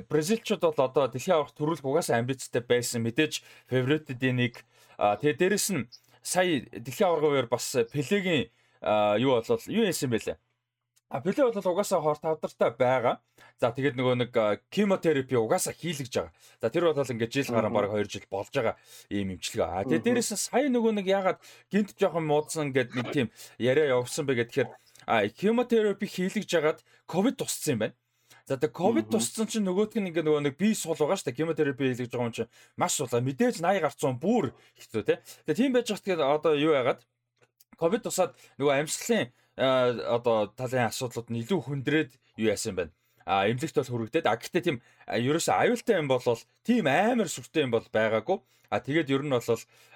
[0.08, 4.64] Бразилчууд бол одоо дэлхийн аврах төрүүлэх угаасаа амбицтай байсан мэдээж фаворитуудын нэг
[4.96, 5.88] тэгээ дээрэс нь
[6.24, 8.48] сая дэлхийн аваргын үеэр бас Пелегийн
[9.20, 10.36] юу болол юу яасан бэлээ
[11.12, 13.20] А Пеле бол угаасаа хор тавдартай байгаа.
[13.60, 14.32] За тэгээд нөгөө нэг
[14.72, 16.32] кемотерапи угаасаа хийлгэж байгаа.
[16.56, 18.80] За тэр бол ингээд жил гарan баг 2 жил болж байгаа
[19.12, 19.60] ийм эмчилгээ.
[19.60, 21.38] А тэгээд дээрээс сая нөгөө нэг ягаад
[21.68, 23.28] гинт жоохон муудсан гэд нэг тийм
[23.60, 24.72] яриа явуулсан бэ гэхээр
[25.04, 27.96] а кемотерапи хийлгэж жагаад ковид тусцсан юм байна.
[28.48, 31.38] За тэгээ ковид тусцсан чинь нөгөөтг нь ингээ нөгөө нэг бие сул байгаа шүү дээ.
[31.44, 33.12] Кемотерапи хийлгэж байгаа юм чинь маш сул.
[33.12, 35.20] Мэдээж 80 гарцсан бүр хэцүү те.
[35.44, 37.04] Тэгээ тийм байж хат тэгээд одоо юу яагаад
[37.76, 42.92] ковид тусаад нөгөө амьсгалын одоо талын асуудлууд нь илүү хүндрээд юу яасан байна?
[43.26, 46.24] А эмнэлэгт бол хүрэгдээд а гэхдээ тийм ерөөсөө аюултай юм бол
[46.66, 48.38] тийм амар сүртэй юм бол байгаагүй.
[48.72, 49.44] А тэгээд ер нь бол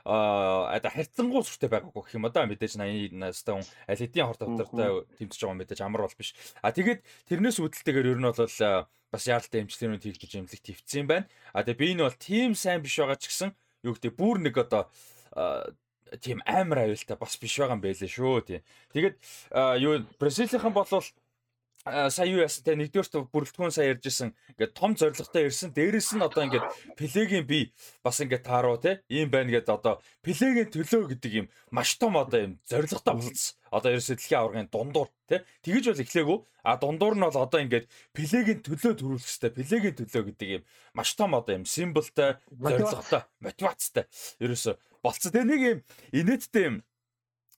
[0.05, 4.89] а харьцангуй сүртэй байгаагүй гэх юм да мэдээж 80 настай хүн аль хэдийн хорт тавтартай
[5.17, 6.37] тэмцэж байгаа мэдээж амар бол биш.
[6.61, 7.01] А тэгээд
[7.33, 11.27] тэрнээс үүдэлтэйгээр ер нь бол бас яаралтай эмчилгээнүүд хийж эмнэлэгт твцсэн юм байна.
[11.57, 13.51] А тэгээд би энэ бол тийм сайн биш байгаа ч гэсэн
[13.89, 14.93] юу гэдэг бүр нэг одоо
[16.21, 18.61] тийм амар аюултай бас биш байгаа юм байлээ шүү тий.
[18.93, 19.17] Тэгээд
[19.83, 21.07] юу Бразилийнхан болвол
[21.87, 24.35] сая юу яасан те нэгдүгээрт бүрэлдэхүүн сая ярьжсэн.
[24.59, 25.71] Ингээд том зоригтой ирсэн.
[25.71, 26.67] Дээрэс нь одоо ингээд
[26.99, 27.71] плегийн би
[28.03, 32.43] бас ингээд тааруу те ийм байна гэд одоо плегийн төлөө гэдэг юм маш том одоо
[32.43, 35.47] юм зоригтой болсон одоо ерөөсөө дэлхийн аваргын дундуур те.
[35.63, 36.39] Тэгэж бол эхлээгүү.
[36.67, 41.15] А дундуур нь бол одоо ингээд плегийн төлөө төрүүлэх хэрэгтэй плегийн төлөө гэдэг юм маш
[41.15, 44.11] том одоо юм символтой зоригтой мотивацтай
[44.43, 44.75] ерөөсөө
[45.07, 45.79] болцсон те нэг юм
[46.11, 46.77] инээдтэй юм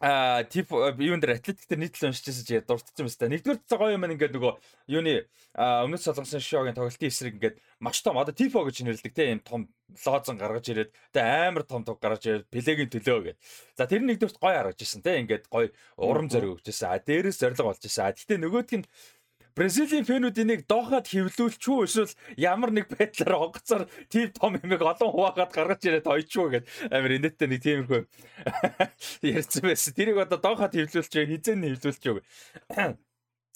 [0.00, 3.34] а тип юун дээр атлетик дээр нийтлэл уншижсэн чи дурдсан юм байна.
[3.34, 4.52] Нэгдүгээр цаг гоё юм ингээд нөгөө
[4.94, 5.26] юуны
[5.58, 9.66] өмнөд солонгосын шоугийн тоглолтын эсрэг ингээд маш том одоо тифо гэж нэрлэдэг те юм том
[10.06, 13.38] лозон гаргаж ирээд тэгээ амар том туг гаргаж ирээд плегийн төлөө гэд.
[13.74, 16.94] За тэр нэгдүгээрт гоё харагч ирсэн те ингээд гоё урам зориг өгч ирсэн.
[16.94, 18.06] А дээрээс зориг болж ирсэн.
[18.06, 18.86] А гэтээ нөгөөдг нь
[19.56, 25.52] Бразилийн фэнүүд энийг доохот хөвлүүлчихүү эсвэл ямар нэг байдлаар онгоцоор тийм том юмэг олон хуваагаад
[25.52, 28.02] гаргаж ирээд ойчгүй гэд амир инээдтэй нэг тиймэрхүү
[29.36, 29.92] ярьсан байсан.
[29.94, 32.22] Тэрийг одоо доохот хөвлүүлчих хизээ нь хөвлүүлчих.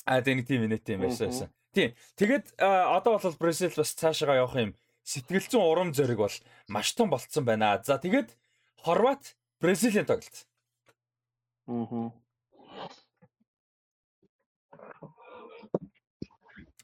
[0.03, 1.51] А тэр нэг тийм инээдтэй юм байсан.
[1.73, 1.95] Тийм.
[2.19, 4.73] Тэгэд одоо бол Бразил бас цаашаа явах юм
[5.07, 6.37] сэтгэл зүйн урам зориг бол
[6.69, 7.79] маш том болцсон байна.
[7.83, 8.35] За тэгэд
[8.83, 10.47] Хорват Бразилийн тоглолт.
[11.67, 12.11] Аа.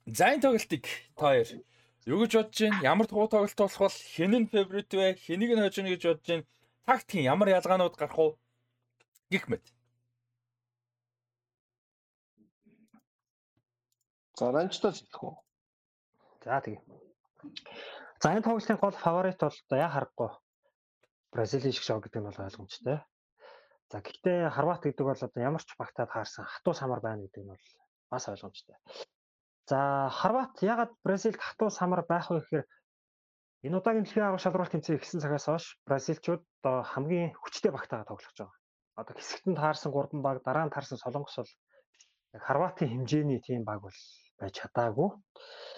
[0.08, 0.84] За энэ тоглолтыг
[1.16, 1.48] та хоёр
[2.08, 2.80] юу гэж бодож байна?
[2.80, 3.98] Ямар тухай тоглолт болох бол
[4.40, 5.06] нь фаворит вэ?
[5.20, 6.48] Хэнийг нь хожно гэж бодож байна?
[6.88, 8.28] Тактикийн ямар ялгаанууд гарах вэ?
[9.28, 9.64] гэх мэт.
[14.38, 15.34] За ранчтаа хэлэх үү?
[16.44, 16.80] За тэгье.
[18.22, 20.30] За энэ тоглолтын гол фаворит бол яа харахгүй
[21.32, 23.04] Бразилийн шиг шоу гэдэг нь бол ойлгомжтой.
[23.92, 27.52] За гэхдээ Хорват гэдэг бол одоо ямар ч багтаад хаарсан хатуу самар байна гэдэг нь
[27.52, 27.64] бол
[28.08, 28.76] бас ойлгомжтой.
[29.68, 32.64] За Хорват ягаад Бразилд хатуу самар байх вэ гэхээр
[33.68, 38.36] энэ удаагийн дэлхийн авах шалралт тэмцээн ихсэн цагаас хойш бразилчууд одоо хамгийн хүчтэй багтаага тоглож
[38.38, 38.56] байгаа.
[38.96, 41.52] Одоо хэсэгт нь таарсан 3 баг, дараа нь таарсан Солонгос бол
[42.46, 43.98] Хорватын хэмжээний тийм баг бол
[44.40, 45.10] байж чадаагүй.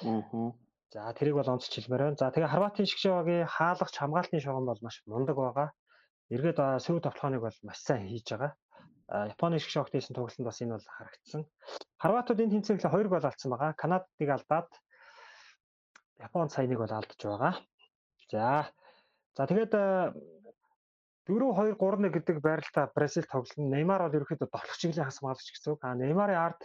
[0.06, 0.54] Аа.
[0.94, 2.20] За тэрийг бол онцч хэлмээр байна.
[2.20, 5.68] За тэгээ Хорватын шгшөөгийн хаалгач хамгаалтын шугам бол маш мундаг байгаа.
[6.34, 8.52] Эргээд сүү тоглохоныг бол маш сайн хийж байгаа.
[9.10, 11.42] Японы шиг шогт хийсэн тоглолтод бас энэ бол харагдсан.
[11.98, 13.72] Хорватууд энэ тэмцээглээ 2 гол алдсан байгаа.
[13.74, 14.70] Канадыг алдаад
[16.22, 17.54] Японд сая нэг бол алдаж байгаа.
[18.30, 18.70] За
[19.36, 19.72] За тэгээд
[21.30, 23.70] 4-2 3-1 гэдэг байралтаа Бразил тоглоно.
[23.70, 25.80] Неймар бол ерөөхдөө долох чиглэлийн хас маалгач гэсэн үг.
[25.86, 26.60] А Неймарын ард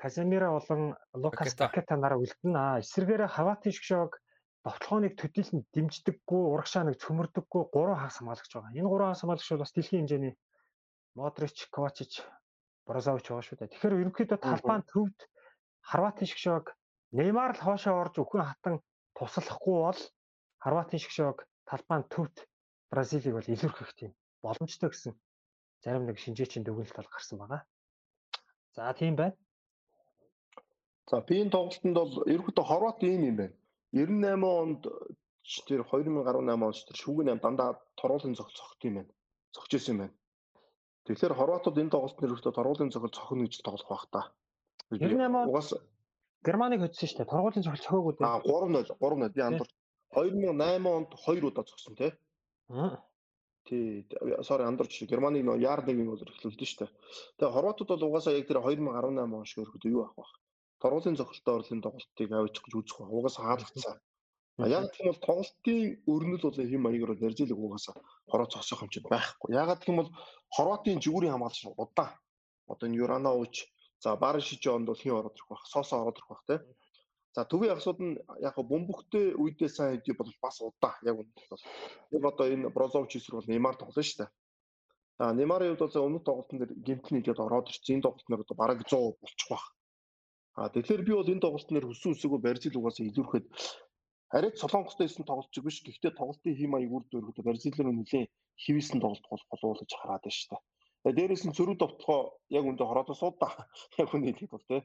[0.00, 2.56] Каземира болон Лукас Пакета нараа үлдэн.
[2.56, 4.16] А эсэргээрээ Хаватын шгшог
[4.64, 8.72] довтлооны төдийлөнд дэмждэггүй, урагшаа нэг цөмөрдөггүй 3 хагас хамгаалагч байгаа.
[8.72, 10.34] Энэ 3 хагас хамгаалагч бол бас дэлхийн хэмжээний
[11.14, 12.24] Модрич, Ковачич,
[12.88, 13.72] Брозович байгаа шүү дээ.
[13.72, 15.18] Тэгэхээр ерөнхийдөө талбайн төвд
[15.90, 16.64] Хорватын шгшог
[17.12, 18.74] Неймар л хоошоо орж өхөн хатан
[19.12, 20.00] туслахгүй бол
[20.64, 22.36] Хорватын шгшог талбайн төвд
[22.90, 25.12] Бразилийг бол илүүрхэх тийм боломжтой гэсэн
[25.84, 27.62] зарим нэг шинжээчийн дүгнэлт бол гарсан байгаа.
[28.72, 29.36] За тийм байна.
[31.10, 33.54] За пийн тоглолтод бол ерөнхийдөө Хорват ийм юм байна.
[33.92, 34.82] 98 онд
[35.68, 39.12] тэр 2018 онд тэр шүүгэн 8 дандаа торгуулийн зохиол цогт юм байна.
[39.52, 40.14] Цогч исэн юм байна.
[41.06, 44.20] Тэгэхээр хорватууд энэ тоглолтын ерөөхдөө торгуулийн зохиол цохно гэж тоглох байх та.
[44.90, 45.68] 98 угаас
[46.46, 47.32] Германыг хоцсон шүү дээ.
[47.32, 48.26] Торгуулийн зохиол цохоогүй дээ.
[48.28, 49.72] Аа 3-0 3-0 би андуурч
[50.14, 52.12] 2008 онд 2 удаа зогсон тий.
[52.70, 53.02] Аа.
[53.66, 54.06] Тий,
[54.46, 56.90] sorry андуурч Германыг нөө яардагийн бол эхлүүлдэ шүү дээ.
[57.38, 60.32] Тэгээ хорватууд бол угаасаа яг тэр 2018 он шиг өрхөд юу авах байх
[60.82, 63.14] торгуулийн зохилттой орлын тоглолтыг авч гэж үзэх ба.
[63.16, 63.96] Угаасаа хаалгацсан.
[64.57, 67.93] А яг тийм бол тоглолтын өрнөл бол хэм маягаар Бразилийг угаасаа
[68.25, 69.53] хороо цогсох хэмжээд байхгүй.
[69.53, 70.11] Ягаад гэх юм бол
[70.55, 72.17] Хорватын жигүүрийн хамгаалагч удаан.
[72.65, 73.55] Одоо энэ Юранович
[74.01, 75.63] за Баришич онд бол хин ороод ирэх байх.
[75.69, 76.55] Сосо ороод ирэх байх те.
[77.37, 80.97] За төвийн агсууд нь яг бөмбөгтэй үедээ сайн хэдий бол бас удаан.
[81.05, 81.63] Яг үнэ бол.
[82.17, 84.29] Яг одоо энэ Брозович эсрэг бол Неймар тоглоно шүү дээ.
[85.21, 88.01] За Неймарын хувьд бол өмнөх тоглолтын дээр гимтний игээд ороод ирсэн.
[88.01, 89.65] Энэ тоглолтноор одоо бараг 100 болчих واخ.
[90.57, 93.45] А тэгэхээр би бол энэ тоглолтноор хүссэн үсээгөө Бразил угаасаа илүүрхэд
[94.32, 95.84] арайд Солонгостой исэн тоглолт биш.
[95.84, 98.26] Гэхдээ тоглолтын хэм маяг үр дүргүүд Бразилээр нэлийн
[98.64, 100.48] хэвээсэн тоглолт бол болов гэж хараад байна шүү
[101.04, 101.16] дээ.
[101.18, 103.68] Дээрээс нь зөрүү довтлогоо яг үндэ хороодоо суудаа.
[104.00, 104.82] Яг үндэ хэлэх бол тий.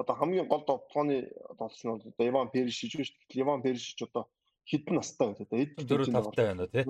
[0.00, 1.28] Одоо хамгийн гол довтлооны
[1.60, 3.42] тоглолт нь бол Иван Перишич шүү дээ.
[3.44, 4.30] Иван Перишич одоо
[4.64, 5.62] хэдэн настай вэ тий.
[5.62, 6.84] Эд 4 тавтай байна тий.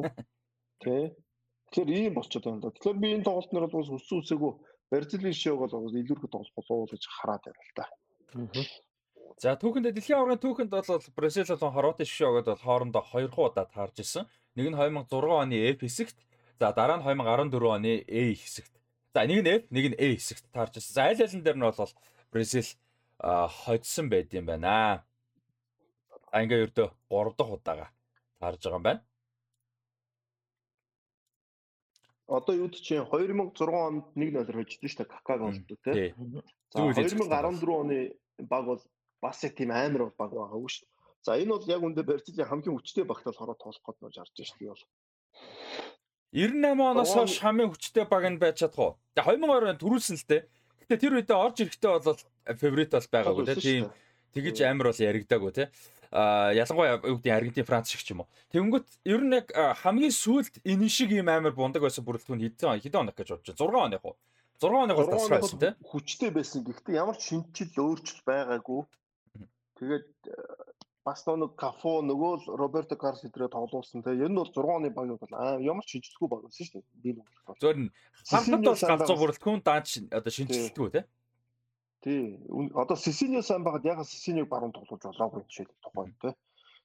[0.84, 1.04] Тий.
[1.72, 2.70] Тэгэхээр ийм болчиход байна да.
[2.70, 4.52] Тэгэхээр би энэ тоглолтноор бол хүссэн үсээгөө
[4.90, 7.84] Бразилийн шоуг бол илүүрхэд тоглох болов гэж хараад байна л да.
[9.36, 14.00] За түүхэнд дэлхийн аваргын түүхэнд бол Бразил болон Хорватын шишөөгд бол хоорондоо 2 удаа таарж
[14.00, 14.24] исэн.
[14.56, 16.16] Нэг нь 2006 оны F хэсэгт,
[16.56, 18.72] за дараа нь 2014 оны A хэсэгт.
[19.12, 20.92] За нэг нь F, нэг нь A хэсэгт таарж исэн.
[20.96, 21.92] За аль алин дээр нь бол
[22.32, 22.68] Бразил
[23.20, 25.04] хоцсон байд юм байна.
[26.32, 27.86] А ингээ ердөө 3 дахь удаага
[28.40, 29.04] таарж байгаа юм байна.
[32.24, 35.12] Одоо юуд чинь 2006 онд 1-0 хождсон шүү дээ.
[35.12, 36.40] Какаг болдог тийм.
[36.72, 38.80] За 2014 оны баг бол
[39.26, 40.94] бас яг тийм амар баг байгаагүй шүү дээ.
[41.26, 44.50] За энэ бол яг үндэ Бразилийн хамгийн хүчтэй багтаал хороо тоолох гээд нож харж байна
[44.50, 44.84] шүү дээ бол.
[46.30, 48.92] 98 оноос хойш хамгийн хүчтэй баг нь байж чадах уу?
[49.18, 50.42] Тэгээ 2020 он төрүүлсэн л дээ.
[50.86, 52.20] Гэтэ тэр үедээ орж ирэхдээ бол
[52.60, 53.84] фаворит бол байгаагүй тийм.
[54.34, 55.70] Тэгэж амар бол яригдаагүй тийм
[56.10, 58.30] а ялангуяа юу гэдэг Аргентин Франц шиг ч юм уу.
[58.52, 63.02] Тэнгүүт ер нь яг хамгийн сүүлд энэ шиг ийм амар бундаг байсан бүрэлдэхүүн хэдэн хэдэн
[63.02, 64.16] оног гэж бодож 6 оных уу?
[64.62, 65.74] 6 оных бол тасраа байсан тийм.
[65.82, 66.64] Хүчтэй байсан.
[66.64, 68.80] Гэхдээ ямар ч шинжил өөрчлөлт байгаагүй.
[69.76, 70.08] Тэгээд
[71.06, 74.16] бас нэг Кафо нөгөө л Роберто Карлос өдрөө тоглуулсан те.
[74.18, 77.02] Ер нь бол 6 оны баг бол аа ямар ч шинжилгүй баг байсан шүү дээ.
[77.02, 77.26] Би нэг.
[77.62, 77.90] Зөвөр нь
[78.26, 81.06] хамтд бол галзуу бүрэлдэхүүн дааж одоо шинжилдэггүй те.
[82.02, 82.42] Тий.
[82.74, 86.34] Одоо Сесиньо сайн байгаад ягаад Сесиньог баруун тоглуулж болоогүй жишээ тухайн тий.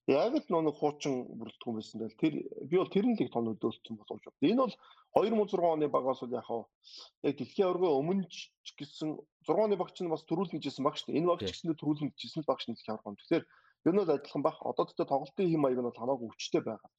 [0.10, 2.34] Яг л нэг хуучин бүрэлдэхүүн байсан дээр тэр
[2.66, 4.26] би бол тэр л их том өдөөлсөн боловч.
[4.42, 4.74] Энэ бол
[5.14, 6.50] 2006 оны багаас бол яг
[7.22, 8.50] яг дэлхийн аваргын өмнө ч
[8.82, 9.14] гэсэн
[9.46, 11.20] 6 оны багч нь бас төрүүлнэ гэжсэн баг шүү дээ.
[11.22, 13.18] Энэ багч гэсэндээ төрүүлнэ гэжсэн багч нь дэлхийн аваргын.
[13.22, 14.58] Тэгэхээр ер нь бол адилхан баг.
[14.66, 16.90] Одоо тэгтээ тоглолтын хэм маяг нь бол хамаагүй хүчтэй байгаа.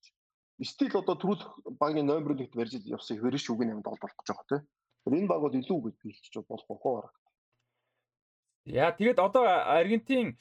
[0.63, 1.51] Стил одоо төрүүлэх
[1.83, 4.61] багийн номер 1-т барьж явсан хөрөш үгийн юм тоглох гэж байгаа тий.
[5.11, 7.11] Энэ баг бол илүү гэж хэлчих болох байхгүй.
[8.71, 10.39] Яа тэгээд одоо Аргентин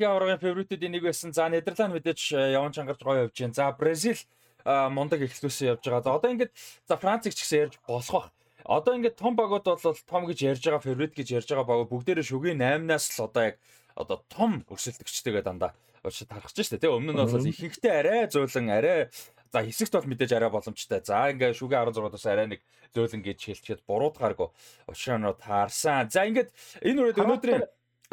[0.00, 1.32] аваргын фаворитуудын нэг байсан.
[1.36, 3.54] За Нидерланд мэдээж э, яван чангарч гоё явж байна.
[3.54, 4.20] За Бразил
[4.64, 6.02] мундаг эхлүүлсэн явж байгаа.
[6.02, 6.52] За одоо ингээд
[6.88, 8.28] за Францыг ч гэсэн ярьж болох бах.
[8.64, 12.24] Одоо ингээд том багууд бол том гэж ярьж байгаа фаворит гэж ярьж байгаа багууд бүгдээрээ
[12.24, 13.56] шүгийн 8-аас л одоо яг
[13.98, 15.74] одоо том өрсөлдөгчтэйгээ дандаа
[16.06, 19.10] очиж тархаж штэ тий өмнө нь бол ихэнхдээ арай зөөлөн арай
[19.52, 21.04] За хэсэгт бол мэдээж арай боломжтой.
[21.04, 22.60] За ингээ шүгэ 16-аас арай нэг
[22.96, 24.48] зөөлөн гэж хэлчихэд буруутгааргүй
[24.88, 26.08] ушаануу таарсан.
[26.08, 26.48] За ингээд
[26.80, 27.62] энэ үрээд өнөөдрийн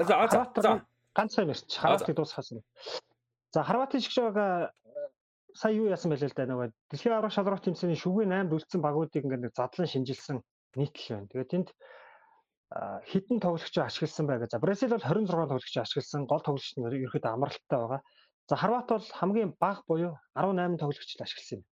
[0.04, 0.72] за за
[1.20, 2.63] ганц юм ярьч Хорватыг дуусгасан.
[3.51, 4.72] За Хорватын шиг байгаа
[5.51, 9.28] сая юу яасан бэлээ л да нөгөө дэлхийн аврах шалрах тэмцээний шүгэ 8-д үлдсэн багуудыг
[9.28, 10.38] ингээд нэг задлан шинжилсэн
[10.80, 11.28] нийтлэл байна.
[11.28, 11.70] Тэгээд тэнд
[13.09, 14.47] хитэн тоглогчоо ашигласан байгаа.
[14.47, 16.30] За Бразил бол 26 тоглогчоо ашигласан.
[16.30, 18.01] Гол тоглогч нь ерөөхдөө амралттай байгаа.
[18.47, 21.65] За Хорват бол хамгийн бага буюу 18 тоглогчд ашигласан юм.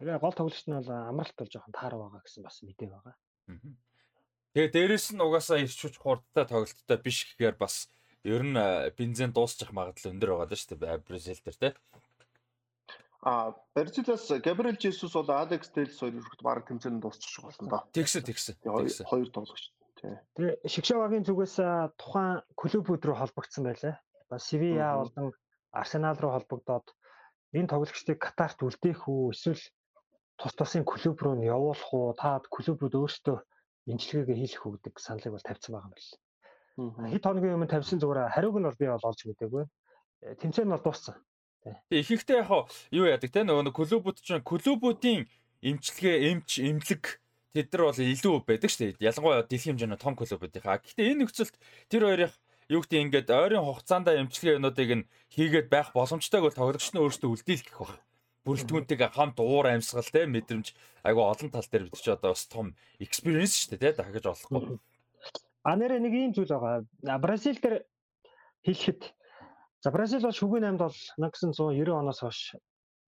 [0.00, 3.14] Тэгээ гол тоглогч нь бол амралт бол жоохон таараа байгаа гэсэн бас мэдээ байгаа.
[4.56, 7.92] Тэгээ дээрэс нь угаасаа ирчүүч хурдтай тоглолттой биш гэхээр бас
[8.24, 8.56] ер нь
[8.96, 11.72] бензин дуусчих магадлал өндөр байгаа даа шүү дээ Бразил дээр тий.
[13.24, 17.80] А Бразилиас Габриэл Жесус бол Алекс Телс хоёр өрхөд баг тэмцээнд дуусчих болно да.
[17.92, 18.54] Тэгсэн тэгсэн.
[19.08, 19.72] Хоёр тоглогч.
[20.36, 21.56] Тэгээ Шигшавагийн зүгээс
[21.96, 23.96] тухайн клубүүд рүү холбогдсон байлаа.
[24.36, 25.32] Севиа болон
[25.72, 26.92] Арсенал руу холбогдоод
[27.56, 29.64] энэ тоглогчдыг Катарт үлдээх үү эсвэл
[30.36, 32.12] тус тусын клуб руу нь явуулах уу?
[32.12, 33.38] Та клубүүд өөрсдөө
[33.88, 36.23] имчилгээгээ хийх үү гэдэг саналыг бол тавьсан байгаа юм байна.
[36.74, 39.64] Хэд хоногийн өмнө тавьсан зүгээр хариуг нь бол би бол олж мэдээгүй.
[40.26, 41.14] Э, тэмцээн нь бол дууссан.
[41.62, 42.50] Тэг ихэнхдээ яг
[42.90, 45.30] юу яадаг те нөгөө клубүүд чинь клубүүдийн
[45.62, 47.04] эмчилгээ эмч эмнэлэг
[47.54, 49.06] тэд нар бол илүү байдаг шүү дээ.
[49.06, 50.82] Ялангуяа дэлхийн хэмжээний том клубүүдийнхаа.
[50.82, 51.54] Гэхдээ энэ нөхцөлд
[51.88, 52.32] тэр хоёрын
[52.68, 57.78] юу гэдэг ингээд ойрын хугацаанд эмчилгээнүүдийг нь хийгээд байх боломжтойг бол тоглогч нь өөрсдөө үлдээлгэх
[57.78, 58.02] баг.
[58.44, 62.76] Бүрэлдэхүүнтэйгээ хамт уур амьсгал те мэдрэмж айгу олон тал дээр бид ч одоо бас том
[63.00, 64.76] experience шүү дээ те дахиж олохгүй.
[65.64, 66.84] А нэрэ нэг ийм зүйл байгаа.
[67.24, 67.84] Бразил дээр
[68.64, 69.02] хэлэхэд
[69.84, 72.56] За Бразил бол шүгэн 8-д бол 1990 оноос хойш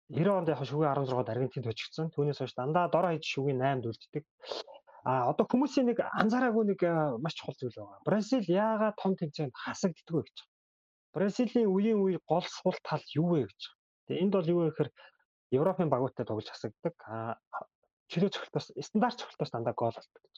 [0.07, 2.11] 90 онд яг шүгэн 16-д Аргентинд точигдсон.
[2.15, 4.23] Түүнээс хойш дандаа дор хаяж шүгэн 8-д үлддэг.
[5.03, 6.79] А одоо хүмүүсийн нэг анзаараагүй нэг
[7.19, 7.99] маш чухал зүйл байгаа.
[8.07, 10.37] Бразил яагаад том тэмцээнд хасагддаг вэ гэж.
[11.11, 13.61] Бразилийн үеийн үе гол сул тал юу вэ гэж.
[14.07, 14.91] Тэгээ энд бол юу вэ гэхээр
[15.51, 16.95] Европын багуудтай тоглож хасагддаг.
[17.03, 17.35] А
[18.07, 20.35] чөлөө цогтоос стандарт цогтоос дандаа гол болдог гэж.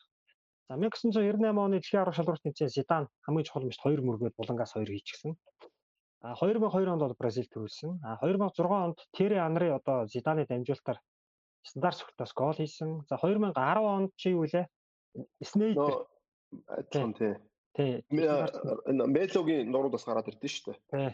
[0.70, 4.88] За 1998 оны дэлхийн арга шалралт тэмцээн Зидан хамгийн чухал мэж 2 мөргөд булангаас 2
[4.88, 5.36] хийчихсэн.
[6.24, 8.00] А 2002 онд бол Бразил төрүүлсэн.
[8.00, 11.04] А 2006 онд Терри Анри одоо Зиданы дамжуулалтаар
[11.68, 13.04] стандарт цогтоос гол хийсэн.
[13.12, 14.68] За 2010 онд чи юу вэ?
[15.44, 16.08] Снейдер.
[16.92, 17.36] Тийм тий.
[17.76, 18.06] Тий.
[18.10, 20.80] Мелогийн нуруудаас гараад ирдэ шүү дээ.
[20.96, 21.12] Тий.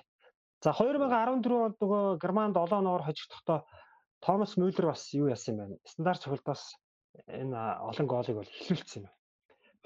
[0.61, 3.65] За 2014 онд нөгөө Германд 7 ноор хожигдохдоо
[4.21, 5.77] Томас Мюллер бас юу яасан юм бэ?
[5.89, 6.77] Стандарт цогтоос
[7.25, 9.13] энэ олон гоолыг бол эхлүүлсэн юм.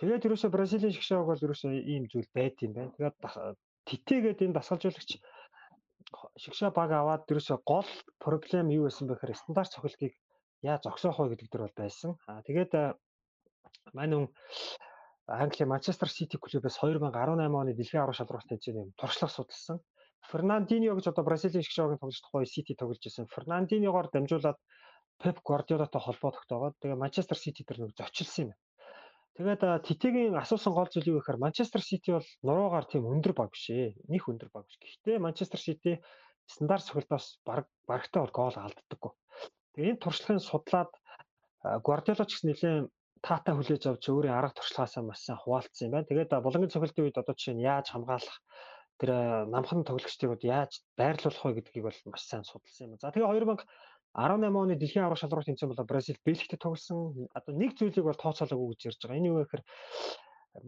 [0.04, 2.92] Тэгээд ерөөсө Бразилийн шгшааг бол ерөөсө ийм зүйл байт юм байна.
[2.92, 3.56] Тэгээд
[3.88, 5.16] титэгээд энэ дасгалжуулагч
[6.44, 7.88] шигшаа баг аваад дэрсээ гол
[8.20, 10.12] проблем юу байсан бэ гэхээр стандарт цохилтыг
[10.60, 12.20] яа зогсоох вэ гэдэг дээр бол байсан.
[12.28, 12.72] Аа тэгээд
[13.96, 14.28] манай хүн
[15.32, 19.80] Англи Манчестер Сити клубээс 2018 оны дэлхийн аврах шалралт тэмцээний туршлага судалсан.
[20.28, 23.32] Фернандиньо гэж одоо Бразилийн шгшаагийн тоглож тухай Сити тоглож байсан.
[23.32, 24.60] Фернандиньогоор дамжуулаад
[25.24, 28.52] Пеп Гвардиолатай холбоо тогтоогоод тэгээ Манчестер Сити дээр нэг зочилсан юм.
[29.34, 33.66] Тэгээд Титэгийн асуусан гол зүйл юу гэхээр Манчестер Сити бол нуруугаар тийм өндөр баг биш
[33.74, 33.98] ээ.
[34.06, 34.78] Них өндөр баг биш.
[34.78, 35.92] Гэхдээ Манчестер Сити
[36.46, 39.12] стандарт цохилтоос баг багтаа бол гол алддаггүй.
[39.74, 40.92] Тэгээ энэ туршлагын судлаад
[41.66, 42.86] Гвардиола ч гэсэн нэлээд
[43.26, 46.10] таата хүлээж авч өөрийн арга туршлагаасаа маш сайн хуваалцсан юм байна.
[46.12, 48.38] Тэгээд булангийн цохилтын үед одоо жишээ нь яаж хамгаалах
[49.00, 49.10] тэр
[49.50, 53.02] намхан тоглогчдыг яаж байрлуулах вэ гэдгийг бол маш сайн судалсан юм.
[53.02, 53.66] За тэгээ 2000
[54.14, 57.30] 18 оны дэлхийн аврах шалралт тэмцээн болоо Бразил Бельгиэд тоглосон.
[57.34, 59.18] Одоо нэг зүйлийг бол тооцоолоогүй гэж ярьж байгаа.
[59.18, 59.64] Энэ юу вэ гэхээр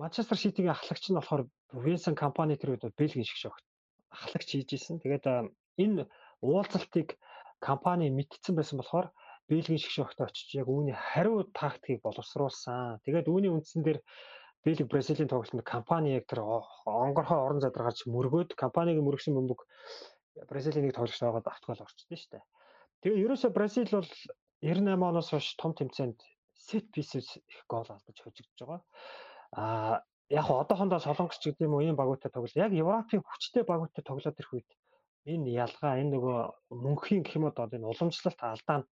[0.01, 1.45] Манчестер Ситигийн ахлагч нь болохоор
[1.77, 3.61] Винсен компани тэр үед Бельгийн шиг шогт
[4.09, 4.97] ахлагч хийж исэн.
[4.97, 5.29] Тэгээд
[5.77, 6.09] энэ
[6.41, 7.21] уулзалтыг
[7.61, 9.13] компани мэдсэн байсан болохоор
[9.45, 12.97] Бельгийн шиг шогт очиж яг үүний хариу тактикийг боловсруулсан.
[13.05, 14.01] Тэгээд үүний үндсэн дээр
[14.65, 16.41] Бельги Бразилийн тоглолтод компани яг тэр
[16.89, 19.61] онгорхоо орон задаргаач мөргөөд компаниг мөргсөн бөмбөг
[20.49, 22.43] Бразилийн нэг тоглогч байгаад автгаал орчдөө шүү дээ.
[23.01, 24.09] Тэгээ ерөөсө Бразил бол
[24.61, 26.19] 98 оноос хойш том тэмцээнд
[26.55, 28.81] set pieces их гол алдаж хожигдож байгаа.
[29.51, 32.55] Аа яг одоохондоо солонгос ч гэдэг юм уу ийм багуудтай тоглол.
[32.55, 34.69] Яг Европын хүчтэй багуудтай тоглоод ирэх үед
[35.29, 36.39] энэ ялгаа энэ нөгөө
[36.83, 38.89] мөнхийн гэх юм уу энэ уламжлалт алдаа нь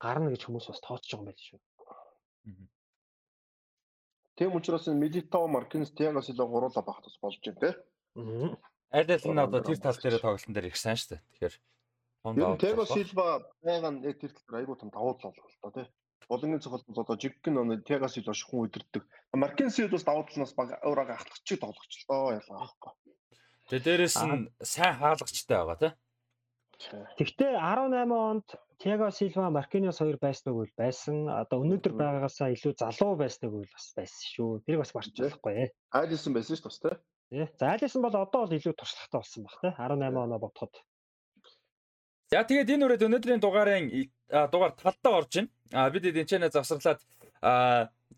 [0.00, 1.60] гарна гэж хүмүүс бас тооцож байгаа юм байл шүү.
[4.40, 7.70] Тийм учраас Militao Marquinhos Thiago Silva гуруула багт бас болж байна те.
[8.88, 11.20] Аль аль нь одоо тэр тал дээр тоглолтын дээр их сайн шүү дээ.
[11.36, 11.54] Тэгэхээр
[12.24, 15.72] Ер нь Tego Silva байгаа нь яг тэр талаар айгүй том давуу тал бол тоо
[15.72, 15.86] тий.
[16.28, 19.04] Болонгийн цохол бол одоо жиггэн оны Tego Silva шихун өдөрдөг.
[19.72, 22.92] Сид бас давуу талнаас баг өөрөөгөө ахлагчиг тоглогч л доо ялгаа байхгүй.
[23.72, 25.92] Тэгээ дээрэс нь сайн хаалгачтай байгаа тий.
[27.16, 28.48] Тэгвэл 18 онд
[28.80, 31.28] Thiago Silva, Marquinhos хоёр байснаг үл байсан.
[31.28, 34.64] Одоо өнөөдөр байгаагаасаа илүү залуу байснаг үл бас байсан шүү.
[34.64, 35.68] Тэрийг бас марч болохгүй ээ.
[35.92, 36.96] Айлисон байсан шүү дээ.
[37.28, 37.44] Тий.
[37.60, 39.72] За айлисон бол одоо бол илүү туршлагатай болсон баг тий.
[39.76, 40.72] 18 оноо бодоход.
[42.30, 43.90] За тэгээд энэ үрээд өнөөдрийн дугаарын
[44.54, 45.50] дугаар талдаа орж байна.
[45.74, 47.02] А бид энэ чэнэ завсарлаад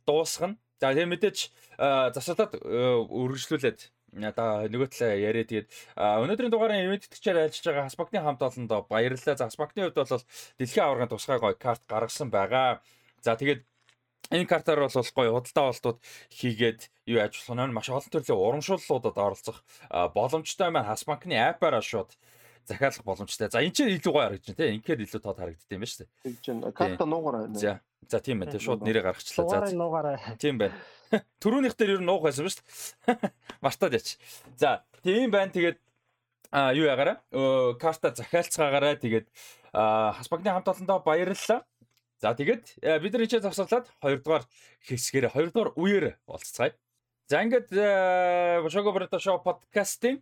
[0.04, 0.60] дуусгана.
[0.76, 1.38] За тэгээд мэдээч
[1.80, 2.60] завсарлаад
[3.08, 3.80] үргэлжлүүлээд
[4.20, 6.52] одоо нөгөө талаа яриа тэгээд өнөөдрийн
[6.84, 9.32] ивент тэтгэгчээр альжиж байгаа Хаспагтны хамт олондоо баярлалаа.
[9.40, 10.24] За Хаспагтны хувьд бол
[10.60, 12.84] дэлхийн аваргын тусгай гоё карт гаргасан байгаа.
[13.24, 13.64] За тэгээд
[14.28, 15.98] энэ картаар бол гоё худалдаа болтууд
[16.36, 22.12] хийгээд юу ажиллах нь маш олон төрлийн урамшууллуудад оролцох боломжтой маань Хасбанкны аппаараа шууд
[22.66, 23.48] захиалах боломжтой.
[23.48, 24.76] За энэ ч илүү гоё харагдаж байна тийм.
[24.78, 26.10] Инхээр илүү тод харагддаг юм ба шүү дээ.
[26.22, 26.72] Тэгж байна.
[26.72, 27.58] Карта нуугараа байна.
[27.58, 27.80] За.
[28.08, 28.52] За тийм байна.
[28.52, 29.48] Тэг шууд нэрээ гаргачлаа.
[29.48, 29.76] За.
[29.76, 30.16] Нуугараа.
[30.38, 30.76] Тийм байна.
[31.42, 33.32] Төрөөнийх дээр ер нь нуух байсан ба шүү дээ.
[33.64, 34.08] Мартаад яач.
[34.56, 35.52] За, тийм байна.
[35.52, 35.78] Тэгээд
[36.52, 37.24] а юу ягаараа?
[37.80, 39.26] Карта захиалцгаагаараа тэгээд
[39.72, 41.64] хас багны хамт олондоо баярлалаа.
[42.20, 44.44] За тэгээд бид нар ичээ завсарлаад 2 дугаар
[44.84, 46.76] хэсгээр 2 дугаар үеэр уулзцгаая.
[47.26, 47.72] За ингээд
[48.68, 50.20] Шого Брата шоу подкастын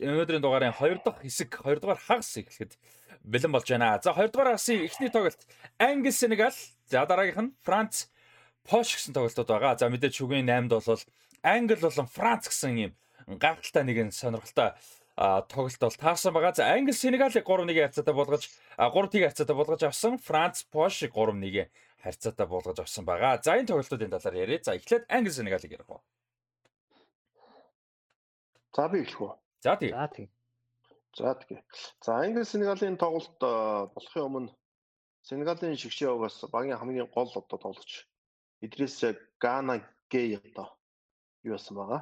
[0.00, 2.78] өнөөдрийн дугаарын 2 дахь хэсэг 2 дугаар хагас эхлэхэд
[3.24, 4.00] бэлэн болж байна.
[4.00, 5.42] За 2 дугаар хагасын эхний тоглолт
[5.78, 6.56] Англи Сенегал,
[6.88, 8.08] за дараагийнх нь Франц
[8.64, 9.76] Пош гэсэн тоглолтууд байгаа.
[9.76, 11.02] За мэдээж шүгэний 8-д бол
[11.42, 12.92] Англи болон Франц гэсэн юм
[13.26, 14.78] гайхалтай нэгэн сонирхолтой
[15.50, 16.54] тоглолт бол таарсан байгаа.
[16.54, 20.18] За Англи Сенегалыг 3-1 харьцаатай болгож 3-1 харьцаатай болгож авсан.
[20.18, 21.68] Франц Польшийг 3-1
[22.02, 23.42] харьцаатай болгож авсан байгаа.
[23.42, 24.62] За энэ тоглолтуудын талаар яриа.
[24.62, 26.00] За эхлээд Англи Сенегалыг ярих уу.
[28.72, 29.41] За би эхлэх үү.
[29.62, 29.92] За тийм.
[29.94, 30.28] За тийм.
[31.16, 31.62] За тэгээ.
[32.04, 33.36] За Англи Сенегалийн тоглолт
[33.94, 34.50] болохын өмнө
[35.28, 38.08] Сенегалийн шигшээ угаас багийн хамгийн гол одоо тоглогч
[38.64, 39.04] Идрис
[39.38, 40.68] Гана Гэй одоо
[41.44, 42.00] юу болсон байгаа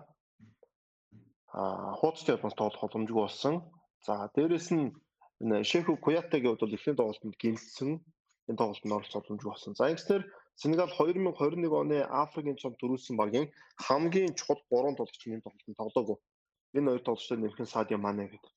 [2.01, 3.55] хуудастай холбоос тоглох боломжгүй болсон.
[4.07, 4.95] За дээрэс нь
[5.67, 7.91] Шефу Куятагийн хувьд бол эхний тоглолтод гинэлсэн
[8.49, 9.75] энэ тоглолтод оролцох боломжгүй болсон.
[9.75, 10.23] За ингэснээр
[10.55, 13.51] Сенегал 2021 оны Африкийн чамд төрүүлсэн багийн
[13.87, 16.19] хамгийн чухал 3 тоглогч энэ тоглолтод тоглоогүй.
[16.77, 18.53] Энэ хоёр тоглогчтой нэрхэн Сади Мане гэдэг.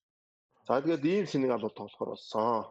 [0.67, 2.69] За тэгээд ийм Сенегал бол тоглохоор болсон.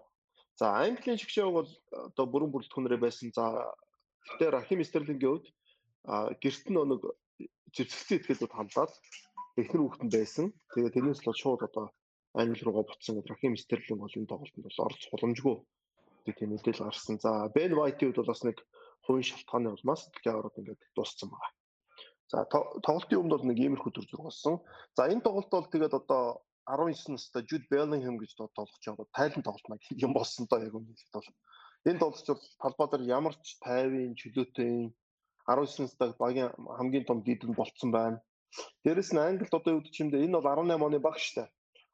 [0.56, 3.28] За Английн шигшээ бол одоо бүрэн бүрэлдэхүүнрээ байсан.
[3.34, 3.44] За
[4.30, 5.46] гэтээ Рахим Стерлингийн хувьд
[6.42, 7.02] гэрт нь нэг
[7.74, 8.92] зэвсэгцэн ихтгэлүүд хамлаад
[9.60, 10.46] эхнэр хүүхэд нь байсан.
[10.72, 11.86] Тэгээд тэрнээс л шууд одоо
[12.38, 15.56] англи руугаа буцсан Рахим Стерлинг бол энэ тоглолтод бол орж боломжгүй
[16.24, 17.16] гэдэг тийм мэдээлэл гарсан.
[17.18, 18.56] За Бен Вайтийн хувьд бол бас нэг
[19.04, 21.50] хувийн шалтгааны улмаас дэлхийн аваад ингээд дууссан байна.
[22.32, 24.54] За тоглолтын өмнө бол нэг иймэрхүү төр зураг болсон.
[24.96, 29.68] За энэ тоглолт бол тэгээд одоо 19 настай Jude Bellingham гэж тоглож байгаа тайлан тоглолт
[29.68, 31.28] маяг юм болсон доо яг үнэхээр бол
[31.90, 34.74] энэ тоглолт бол талбай дээр ямар ч тайвын чөлөөтэй
[35.44, 38.18] 19 настай багийн хамгийн том дид нь болцсон байна.
[38.84, 41.48] Дээрэс нь Англид одоо юу гэдэг энэ бол 18 оны баг шүү дээ.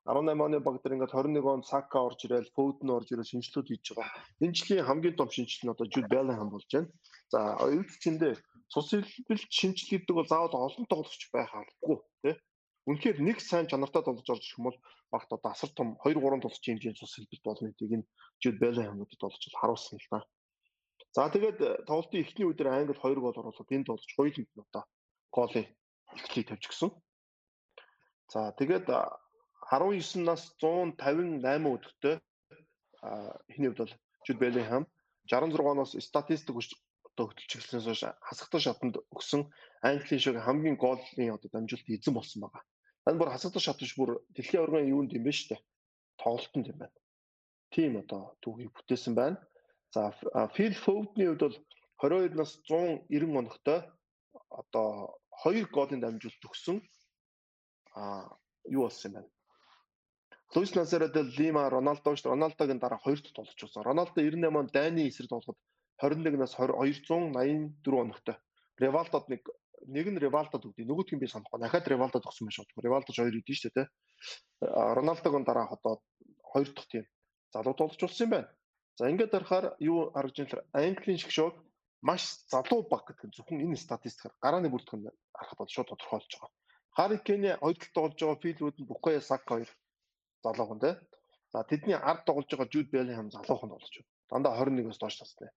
[0.08, 3.86] 18 оны баг дээр ингээд 21 онд Сака орж ирэл, Foden орж ирэл шинжилүүд хийж
[3.92, 4.22] байгаа.
[4.40, 6.88] Энэ жилийн хамгийн том шинжил нь одоо Jude Bellingham болж байна.
[7.32, 8.34] За оюутчиндээ
[8.72, 12.34] цус хэлбэлт шинжил гэдэг бол заавал олон тоглогч байх албагүй тий.
[12.88, 14.78] Үнэхээр нэг сайн чанартай тоглож орж ирэх юм бол
[15.12, 18.08] багт одоо асар том 2 3 тоглогч хэмжээний цус хэлбэлт болно гэдгийг энэ
[18.40, 20.20] Jude Bellingham-уудад болж харуулсан л да.
[21.16, 24.84] За тэгээд тоглолтын эхний өдөр Англи 2 гол оруулаад энэ тоглогч хоёуланд нь одоо
[25.32, 25.66] голын
[26.16, 26.90] эхлэлийг тавьж гисэн.
[28.32, 28.86] За тэгээд
[29.72, 32.14] 19 нас 158 өдөртөө
[33.48, 33.94] эхний хувьд бол
[34.24, 34.84] Jude Bellingham
[35.28, 36.56] 66 оноос статистик
[37.18, 39.42] одоо хөтөлж эхэлснээс хойш хасагдсан шатанд өгсөн
[39.82, 42.62] Английн шиг хамгийн гоолын одоо дамжуулалт эзэн болсон байгаа.
[43.10, 45.58] Энэ бүр хасагдсан шат биш бүр дэлхийн аваргын юунд юм бэ штэ.
[46.22, 46.94] Тоглолтод юм байна.
[47.74, 49.42] Тим одоо түүхийг бүтээсэн байна.
[49.90, 50.14] За
[50.54, 51.58] Phil Foden-ийн хувьд бол
[51.98, 53.80] 22 нас 190 оногтой
[54.60, 56.78] одоо хоёр голын дамжуулалт өгсөн
[57.98, 58.30] а
[58.70, 59.30] юу болсон юм байна.
[60.54, 63.82] Луис Назаро del Lima Роналдо ш Роналдогийн дараа хоёр дахь тоглож байсан.
[63.82, 65.58] Роналдо 98 он дайны эсрэг тоглоход
[66.02, 68.36] 21 нас 284 оногтой.
[68.78, 69.42] Ревалдод нэг
[69.86, 70.86] нэг нь Ревалдод өгдөө.
[70.86, 71.58] Нөгөөх нь би санахгүй.
[71.60, 72.82] Дахиад Ревалдод өгсөн байж магадгүй.
[72.86, 73.86] Ревалдож хоёр идэв шүү дээ.
[74.98, 76.02] Роналдогийн дараа одоо
[76.42, 77.04] хоёр дахь тийм
[77.54, 78.48] залуу тоглож болсон юм байна.
[78.98, 81.54] За ингээд дарахаар юу харж юм Английн шгшөөг
[82.02, 86.50] маш залуу баг гэдэг нь зөвхөн энэ статистикаар гарааны бүртгэнд харахад бол шууд тодорхойлж байгаа.
[86.96, 89.70] Харри Кейний хоёр талд тоглож байгаа Филвуд нь Букая Сак хоёр
[90.42, 90.94] залуухан тий.
[91.52, 94.10] За тэдний ард тоглож байгаа Жуд Беллинgham залуухан болж байна.
[94.30, 95.48] Дандаа 21-оос доош настай.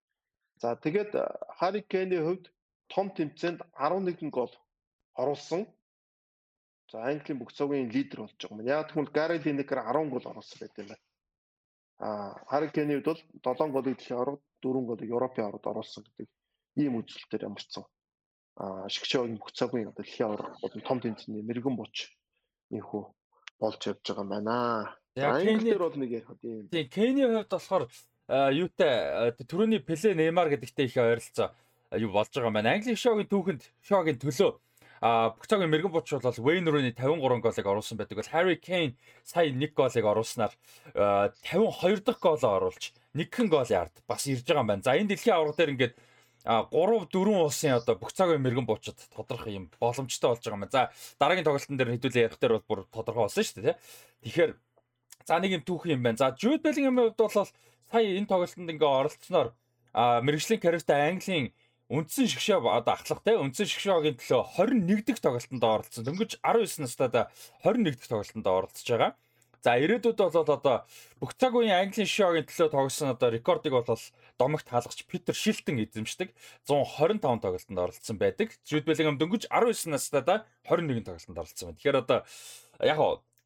[0.62, 1.12] За тэгээд
[1.58, 2.54] Харри Кейний хувьд
[2.94, 4.54] том тэмцээнд 11 гол
[5.18, 5.66] оруулсан.
[6.92, 8.68] За Английн бүх цагийн лидер болж байгаа юм.
[8.70, 11.02] Яг тэгвэл Гари Линекер 10 гол оруулсан байт юм байна.
[11.98, 12.08] А
[12.46, 16.30] Харри Кейний хувьд бол 7 голыг дэлхийн аварга дөрвөн голыг Европын аваргад оруулсан гэдэг
[16.78, 17.84] ийм үзэлтээр ямарчсан.
[18.62, 20.30] Аа шигчөөгийн бүх цагийн одоо дэлхийн
[20.62, 22.14] болон том тэмцээний мэрэгэн буч
[22.70, 23.04] ийхүү
[23.58, 24.56] болж явж байгаа юм байна.
[25.18, 26.70] Англиэр бол нэг ярих тийм.
[26.70, 27.90] Тийм, Кений хувьд болохоор
[28.32, 31.52] юутай түрүүний Пеле Неймар гэдэгтэй их ойролцоо
[32.00, 32.74] юу болж байгаа юм байна.
[32.80, 34.56] Англи шоугийн түүхэнд шоугийн төлөө
[35.02, 38.22] А бүх цагийн мэрэгэн буч бол Wayne Rooney 53 голыг оруулсан байдаг.
[38.22, 38.94] Бол Harry Kane
[39.26, 40.54] сая 1 голыг оруулснаар
[40.94, 44.86] 52 дахь гоолоо оруулж нэгхэн голын ард бас ирж байгаа юм байна.
[44.86, 45.94] За энэ дэлхийн аварга дээр ингээд
[46.46, 50.70] а 3 4 улсын одоо бүх цагийн мэрэгэн буучид тодорхой юм боломжтой болж байгаа юм.
[50.70, 53.82] За дараагийн тоглолтын дээр хэдүүлээ ярих дээр бол бүр тодорхой болсон шүү дээ.
[54.22, 54.52] Тэгэхээр
[55.26, 56.22] за нэг юм түүх юм байна.
[56.22, 57.50] За Jude Bellingham-ийн хувьд бол
[57.92, 59.52] сая энэ тоглолтод ингээ оролцсноор
[59.94, 61.52] мэрэгжлийн карьертай Английн
[61.92, 66.08] үндсэн шгшээ одоо ахлахтай үндсэн шгшөөгийн төлөө 21 дэх тоглолтод оролцсон.
[66.08, 67.28] Дөнгөж 19 настайдаа
[67.68, 69.12] 21 дэх тоглолтод оролцож байгаа.
[69.62, 70.88] За ирээдүйд бол одоо
[71.20, 73.86] бүх цаг үеийн Английн шоугийн төлөө тогсон одоо рекордыг бол
[74.40, 76.34] домогт хаалгач Питер Шилтон эзэмшдэг
[76.66, 78.56] 125 тоглолтод оролцсон байдаг.
[78.66, 81.78] Жуд Беллингем дөнгөж 19 настайдаа 21 тоглолтод оролцсон байна.
[81.78, 82.20] Тэгэхээр одоо
[82.82, 82.98] яг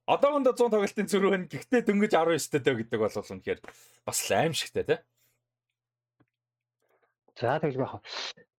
[0.06, 1.50] Одоогондоо 100 тоглолтын зөрүү байна.
[1.50, 3.60] Гэхдээ дөнгөж 19 дэ гэдэг бол үнэхээр
[4.06, 5.00] бас аимшигтай тий.
[7.34, 7.90] За яах вэ?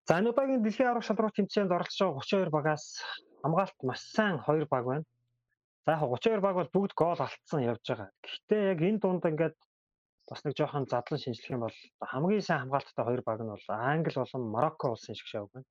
[0.03, 2.85] За энэ удаагийн дэлхийн аврах шалралт тэмцээнд оролцож байгаа 32 багаас
[3.43, 5.05] хамгаалт маш сайн 2 баг байна.
[5.87, 8.11] За яг 32 баг бол бүгд гол алдсан явж байгаа.
[8.27, 9.55] Гэхдээ яг энэ дунд ингээд
[10.27, 14.19] бас нэг жоохон задлан шинжлэх юм бол хамгийн сайн хамгаалттай хоёр баг нь бол Англи
[14.19, 15.67] болон Марокко улсын шиг шавь байна.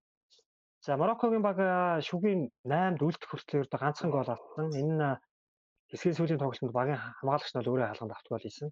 [0.81, 1.61] За Мароккогийн баг
[2.01, 4.72] шүгийн 8-д үлдэх хүртэл ердөө ганцхан гол алдсан.
[4.72, 5.16] Энэ нь
[5.91, 8.70] хэсгийн сүүлийн тоглолтод багийн хамгаалагч нь өөрөө хаалганд авт гол хийсэн.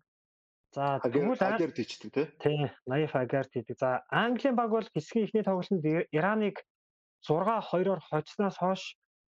[0.75, 2.27] За тэгвэл Агарт хийдэг тий.
[2.43, 2.57] Тий,
[2.91, 3.79] Наиф Агарт хийдэг.
[3.79, 6.59] За Английн баг бол хэсгийн ихний тоглолтод Ираныг
[7.23, 8.83] 6-2-оор хоцсноос хойш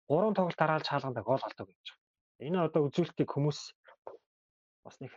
[0.09, 2.01] 3 тоглолт дараалж хаалганд гол олдог гэж байна.
[2.45, 3.59] Энэ одоо үзүүлэлтийг хүмүүс
[4.85, 5.11] бас нэг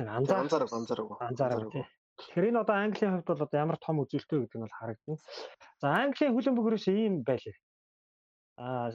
[0.00, 1.68] нэг анзаарах анзаарах анзаарах.
[2.14, 5.18] Тэгэхээр энэ одоо Английн хувьд бол одоо ямар том үзүүлэлттэй гэдэг нь бол харагдана.
[5.82, 7.56] За Английн хөлн бөгөөс ийм байлээ.
[8.56, 8.90] Аа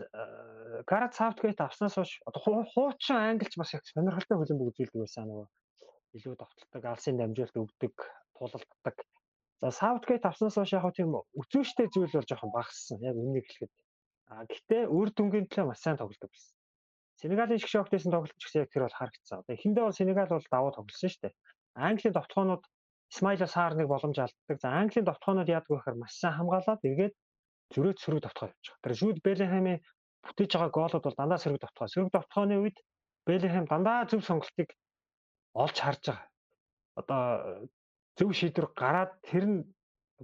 [0.88, 5.48] Гарат Саутгейт авснаас хойш одоо хуучин англич бас их сонирхолтой хөлн бөг үзүүлдэг байсан нөгөө
[6.16, 7.96] илүү довтлдог, алсын дамжуулт өгдөг,
[8.40, 8.98] тулалддаг.
[9.62, 13.04] За Саутгейт авснаас хойш яг тийм өцөөштэй зүйл бол жоохон багассан.
[13.04, 13.74] Яг үннийг хэлэхэд.
[14.32, 16.56] А гэхдээ үр дүнгийн төлөө маш сайн тоглодог байсан.
[17.20, 19.44] Сенегалийн шиг шогтойсэн тоглолт гэсэн яг тэр бол харагдсан.
[19.44, 21.36] Одоо эхэндээ бол Сенегал бол давуу тоглосон шүү дээ.
[21.76, 22.64] Английн товтгоонууд
[23.12, 24.58] Исмаила Саарныг боломж алддаг.
[24.64, 27.14] За Английн товтгоонууд яадаг вэ гэхээр маш сайн хамгаалаад эргээд
[27.74, 28.84] зөрөөд сөрөг товтгоо явж байгаа.
[28.84, 29.80] Тэр Жуд Беллинхэмийн
[30.26, 31.88] бүтээж байгаа гоолууд бол дандаа сөрөг товтгоо.
[31.88, 32.78] Сөрөг товтгооны үед
[33.28, 34.70] Беллинхэм дандаа зөв сонголтыг
[35.54, 36.28] олж харж байгаа.
[37.00, 37.22] Одоо
[38.18, 39.58] зөв шийдвэр гараад тэр нь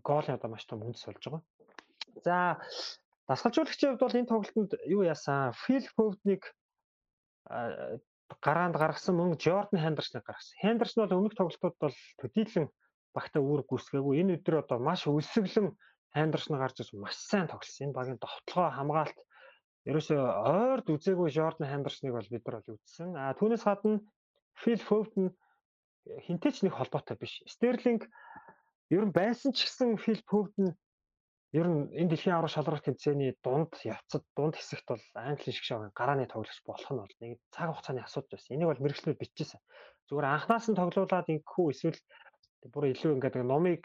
[0.03, 1.43] гоолын одоо маш том үндэс болж байгаа.
[2.25, 2.35] За
[3.27, 5.53] дасгалжуулагчийн хувьд бол энэ тоглолтод юу яасан?
[5.63, 6.43] Фил Фовдник
[8.41, 10.57] гараанд гаргасан мөн Jordan Henderson-ыг гаргасан.
[10.65, 12.67] Henderson бол өмнөх тоглолтууд бол төдийлөн
[13.15, 14.19] багтаа үүрэг гүйцгээгүй.
[14.21, 15.71] Энэ өдөр одоо маш өлсгөлэн
[16.13, 17.89] Henderson гарч ирж маш сайн тоглосон.
[17.89, 19.17] Энэ багийн довтлогоо хамгаалт
[19.89, 20.21] ерөөсөө
[20.53, 23.09] ойрд үзээгүй Jordan Henderson-ыг бол бид нар бол үзсэн.
[23.17, 24.01] А түүнээс гадна
[24.61, 25.33] Phil Foden
[26.25, 27.41] хинтээч нэг холбоотой биш.
[27.49, 28.01] Sterling
[28.93, 30.73] ер нь байсан ч гэсэн Phil Foden
[31.53, 35.91] ер нь энэ дэлхийн аврах шалралт тэмцээний дунд явцад дунд хэсэгт бол англи шиг шавын
[35.95, 38.53] гарааны тоглогч болох нь бол нэг цаг хугацааны асуудал байсан.
[38.55, 39.61] Энийг бол мэрэгчлүүд бичижсэн.
[40.09, 41.99] Зүгээр анханаас нь тоглоулаад ингэхүү эсвэл
[42.73, 43.83] бүр илүү ингээд номыг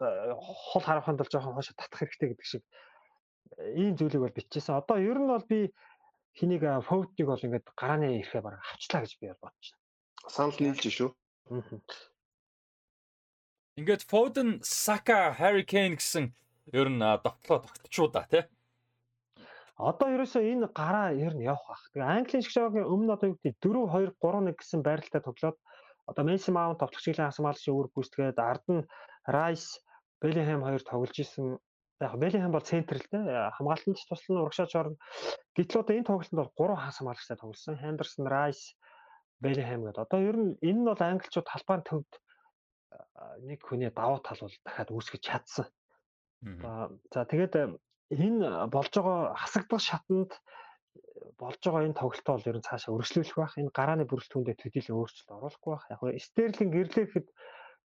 [0.00, 2.62] хол хараханд бол жоохон хоошо татах хэрэгтэй гэдэг шиг
[3.60, 4.80] э, ийм зүйлийг бол бичижсэн.
[4.80, 5.72] Одоо ер нь бол би
[6.32, 10.32] хэнийг фовдыг бол ингээд гарааны ирэхээ баг авчлаа гэж би бол бодож байна.
[10.32, 11.10] Санал нийлж шүү.
[13.76, 16.32] Ингээд Foden, Saka, Harry Kane гэсэн
[16.72, 18.44] ер нь довтлоо тогтчуу да тий.
[19.80, 21.84] Одоо ерөөсөө энэ гараа ер нь явах бах.
[21.92, 25.56] Тэгээ Английн шиг шогийн өмнө одоо юу гэдэг 4 2 3 1 гэсэн байралтай тоглоод
[26.04, 28.84] одоо Месси Маунт товтлогчийн хамгаалалт шиг үүрэг гүйцэтгээд ард нь
[29.24, 29.80] Райс,
[30.20, 31.58] Беллинхэм хоёр тоглож исэн.
[32.00, 33.56] Яг Беллинхэм бол центр л дээ.
[33.56, 34.96] Хамгаалтанд туслан урагшаач орно.
[35.56, 37.76] Гэтэл одоо энэ тоглолтод бол 3 хас хамгаалагчтай тоглосон.
[37.76, 38.76] Хендерсон, Райс,
[39.40, 40.04] Беллинхэм гэдэг.
[40.04, 42.12] Одоо ер нь энэ нь бол англичууд талбайн төвд
[43.48, 45.66] нэг хүний давуу тал бол дахиад үүсгэж чадсан.
[47.12, 47.54] За тэгээд
[48.10, 50.32] энэ болж байгаа хасагдах шатанд
[51.40, 53.54] болж байгаа энэ тоглолтоо бол ер нь цаашаа өргөжлүүлэх байх.
[53.60, 55.86] Энэ гарааны бүрэлдэхүүндээ төдийлөн өөрчлөлт оруулахгүй байх.
[55.92, 57.28] Яг нь Стерлинг ирлээхэд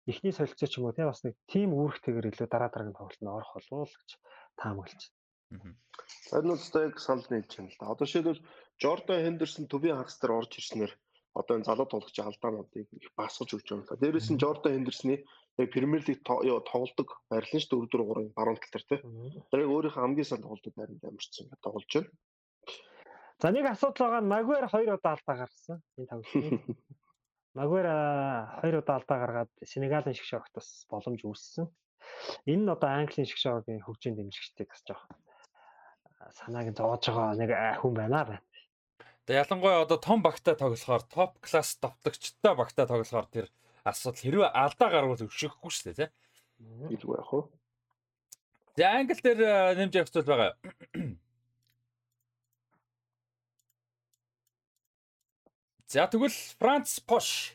[0.08, 3.52] эхний солилцоо ч юм уу тий бас нэг тим үүрэгтэйгээр илүү дараа дараагийн тоглолтод орох
[3.54, 4.10] болов уу гэж
[4.58, 5.02] таамаглаж
[5.52, 5.76] байна.
[6.32, 7.92] Энэ бол яг санал нийлж байна л да.
[7.94, 8.46] Одоо жишээлбэл
[8.82, 10.94] Жордан Хендерсон төвийн хагас дээр орж ирснээр
[11.36, 14.02] одоо энэ залуу тоглогч алдаануудыг их басгаж өгч байгаа юм л да.
[14.02, 15.16] Дээрээс нь Жордан Хендерсны
[15.62, 19.00] яг Премьер Лиг тоглодог байрлал нь шүү дээ 4 3-ын баруун тал дээр тий.
[19.52, 22.10] Тэр яг өөрийнхөө хамгийн сайн тоглодог байранд амарчсан ингээд тоглож байна.
[23.42, 26.76] За нэг асуудал байгаа нь Магуайр 2 удаа алдаа гаргасан энэ тоглолтод.
[27.52, 27.88] Магуайр
[28.64, 31.68] 2 удаа алдаа гаргаад Сенегалийн шиг шогт бас боломж үүссэн.
[32.48, 35.04] Энэ нь одоо Английн шиг шогийн хөгжийн дэмжигчтэй бас жоох
[36.32, 37.52] санааг зоож байгаа нэг
[37.84, 38.42] хүн байна байна.
[39.28, 43.46] Тэгээ ялангуяа одоо том багтаа тоглохоор топ класс давтагчтай багтаа тоглохоор тэр
[43.84, 46.12] асуудал хэрвээ алдаа гарвал өвшөхгүй шүү дээ тийм.
[46.88, 47.42] Илгүй яах вэ?
[48.80, 49.40] За англ дээр
[49.76, 50.52] нэмж явах зүйл байгаа.
[55.92, 57.52] За тэгвэл Франц Пош.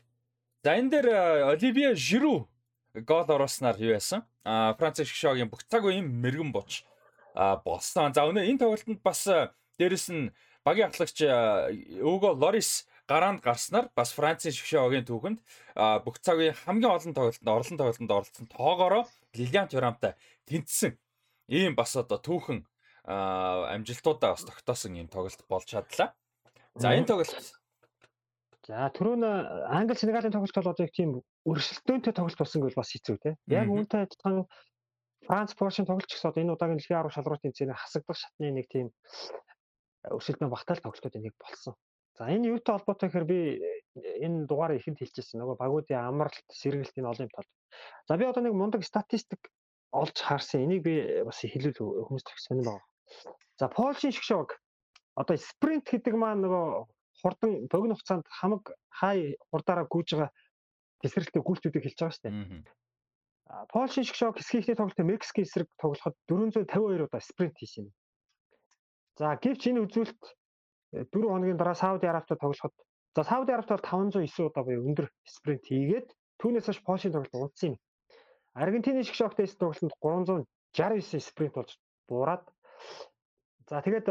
[0.61, 1.09] За энэ дээр
[1.57, 2.53] Оливье Жиру
[2.93, 4.29] гол оруулснаар юу яасан?
[4.45, 6.85] А Франц Шишогийн бүх цаг үеийн мэрэгэн боч
[7.33, 8.13] болсон.
[8.13, 9.49] За өнөө энэ тоглолтод бас э,
[9.81, 10.37] дээрэс нь
[10.69, 11.25] багийн ахлагч
[12.05, 15.41] Уго Лорис гараанд гарснаар бас Францын шгшөөгийн түүхэнд
[16.05, 20.13] бүх цагийн хамгийн олон тоглолтод орлон тоглолтод оролцсон тоогоороо Лилиан Турамтай
[20.45, 20.93] тэнцсэн.
[21.49, 22.69] Ийм бас одоо түүхэн
[23.09, 26.13] амжилтуудаа бас тогтоосон ийм тоглолт болж чадлаа.
[26.77, 27.33] За энэ тоглолт
[28.67, 29.23] За түрүүн
[29.71, 31.11] Англи Сенегалийн тоглолт бол одоо яг тийм
[31.47, 33.31] өрсөлдөөнтэй тоглолт болсон гэж бас хэцүү те.
[33.47, 34.43] Яг үүнтэй адилхан
[35.27, 38.67] Франц Поршийн тоглолт ч гэсэн одоо энэ удаагийн дэлхийн 10 шалралтын цэний хасагдах шатны нэг
[38.67, 38.91] тийм
[40.11, 41.79] өрсөлдөөн багтаал тоглолтууд нэг болсон.
[42.19, 43.39] За энэ юутай холбоотой гэхээр би
[44.27, 45.39] энэ дугаарыг ихэнд хэлчихсэн.
[45.39, 47.47] Нөгөө багуудын амралт, сэргэлт энэ олон юм тал.
[48.11, 49.47] За би одоо нэг мундаг статистик
[49.95, 50.67] олж харсан.
[50.67, 52.87] Энийг би бас хэлүүл хүмүүст их сонирн байгаа.
[53.63, 54.59] За Польшийн шгшог
[55.15, 60.31] одоо спринт гэдэг маань нөгөө хурдан богино хугацаанд хамаг хай хурдаараа гүйж байгаа
[61.01, 62.37] тесрэлттэй гүйлтүүдийг хэлж байгаа шүү дээ.
[63.73, 67.87] Польшийн шгшог хэсгийн ихний тоглолтод Мексикийн эсрэг тоглоход 452 удаа спринт хийсэн.
[69.19, 70.23] За гэвч энэ үзүүлэлт
[70.93, 72.75] 4 хоногийн дараа Сауди Арабтай тоглоход
[73.15, 76.09] за Сауди Арабтай бол 509 удаа буюу өндөр спринт хийгээд
[76.43, 77.77] түүнээс хойш Польшийн тоглолт унтсан юм.
[78.55, 79.95] Аргентины шиг шоктэй тоглолтод
[80.75, 81.71] 369 спринт болж
[82.09, 82.45] буураад
[83.71, 84.07] за тэгээд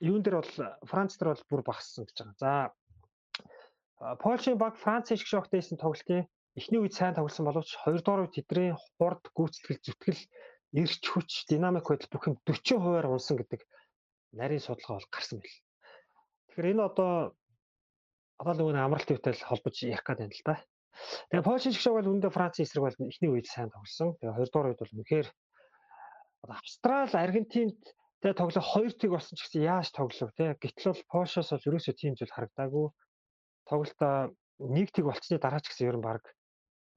[0.00, 0.54] юун дээр бол
[0.86, 2.72] Франц дээр бол бүр багассан гэж байгаа.
[3.98, 8.70] За Польшийн баг Францын шиг шоктэйсэн тоглолтын эхний үед сайн тоглосон боловч хоёрдугаар үед тэдний
[8.74, 10.22] хурд гүйцэтгэл зүтгэл
[10.78, 13.60] эрч хүч динамик байдал бүх юм 40%-аар унсан гэдэг
[14.38, 15.58] нарийн судалгаа бол гарсан байл.
[16.46, 17.10] Тэгэхээр энэ одоо
[18.38, 20.56] одоо нөгөө амралт өвтэй холбож ярих гэдэг юм л да.
[21.30, 24.14] Тэгээ Польшийн шиг бол үндэ Францын эсрэг бол эхний үед сайн тоглосон.
[24.18, 25.28] Тэгээ хоёрдугаар үед бол үнэхээр
[26.46, 27.82] Австрал, Аргентинд
[28.20, 30.58] тэгээ тоглох хоёр тэг болсон ч гэсэн яаж тоглов те.
[30.58, 32.86] Гэтэл бол Польшоос бол ерөөсөө тийм зүйл харагдаагүй.
[33.68, 34.14] Тоглолтоо
[34.58, 36.22] нэг тэг болцсны дараа ч гэсэн ер нь баг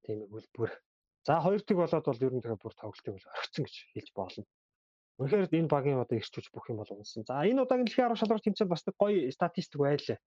[0.02, 0.72] тийм үлбэр.
[1.22, 4.44] За хоёр тэг болоод бол ер нь тэгээ бүр тоглолтыг бол орхисон гэж хэлж болно.
[5.22, 7.22] Үнэхээр энэ багийн одоо ирч хүч бүх юм бол унсан.
[7.22, 10.18] За энэ удаагийн дэлхийн 10 шалралт тэмцээнд бас гоё статистик байлаа.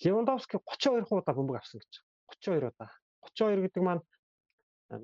[0.00, 1.92] Левандовски 32 удаа бөмбөг авсан гэж.
[2.40, 2.90] 32 удаа.
[3.36, 4.02] 32 гэдэг маань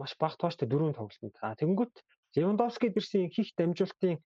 [0.00, 1.36] маш бага тоочтой дөрөв тоглолтод.
[1.44, 1.94] А тэгэнгүүт
[2.36, 4.16] Левандовски дэрсэн хийх дамжуулалтын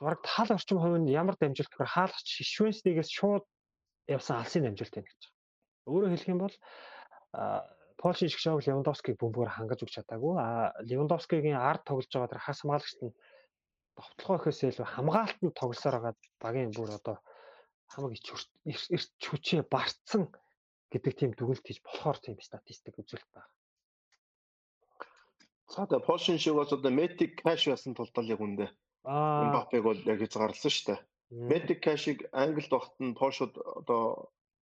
[0.00, 3.44] бараг тал орчим хувь нь ямар дамжуулалт гэхээр хаалгач Швенснигээс шууд
[4.08, 5.22] явсан алсын дамжуулалт байна гэж.
[5.86, 6.56] Өөрөөр хэлэх юм бол
[7.96, 10.34] Польшийн шиг шоог Левандовскиг бөмбөгөөр хангаж өгч чадаагүй.
[10.36, 13.16] А Левандовскигийн ард тоглож байгаа тэр хас хамгаалагчт нь
[13.96, 16.14] довтлогоо ихээс илүү хамгаалтанд тоглосоор байгаа
[16.44, 17.16] багийн бүр одоо
[17.88, 18.28] хамаг эрч
[19.24, 20.28] хүчээ барцсан
[20.92, 23.52] гэдэг тийм дүгнэлт хийж болохоор тийм статистик үзүүлэлт байна.
[25.72, 28.68] За тэгээ Польшин шиг бас одоо Matic Cash байсан тул яг үндэ.
[29.06, 31.00] Мбаппег бол яг хязгаарласан шүү дээ.
[31.50, 34.30] Matic Cash-ыг Англид багт нь Польшод одоо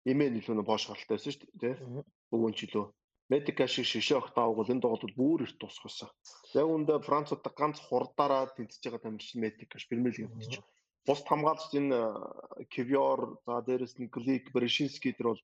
[0.05, 1.75] имэн илүү нэ Польш гаралтай байсан шүү дээ.
[2.33, 2.87] Өвөн ч илүү.
[3.29, 6.09] Медика шиг шишээ огтааг бол энэ тоглолтод бүр их тусгасан.
[6.57, 10.65] Яг үндэ Француудаа ганц хурдаараа тэнцэж байгаа тамирчин Медика ш Премьер лиг явчих.
[11.05, 11.99] Бус хамгаалагч энэ
[12.73, 15.43] Кивьор за дээрэс нь Глик Брешинский тэр бол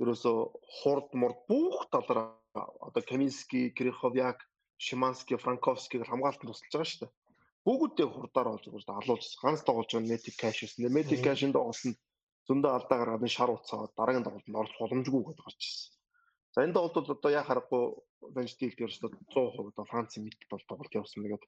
[0.00, 0.32] ерөөсө
[0.80, 2.40] хурд мурд бүх талаараа
[2.88, 4.40] одоо Каминский, Криховяк,
[4.80, 7.12] Шиманский, Франковский гэл хамгаалтанд тусалж байгаа шүү дээ.
[7.66, 10.86] Бүгдээ хурдаар олж өгөөд алуулж ганц тоглож байгаа Медик Кэш гэсэн.
[10.86, 11.98] Медик Кэшинд тоглосон
[12.46, 15.90] зөндөө алдаа гаргаад шар уцаад дараагийн тоглолтод орох боломжгүй гэдээ гарч ирсэн.
[16.54, 17.84] За энэ тоглолтод одоо яа харахгүй
[18.38, 21.44] дээр өстө 100% одоо Францын мэдд бол тоглолт явуулсан нэгэд.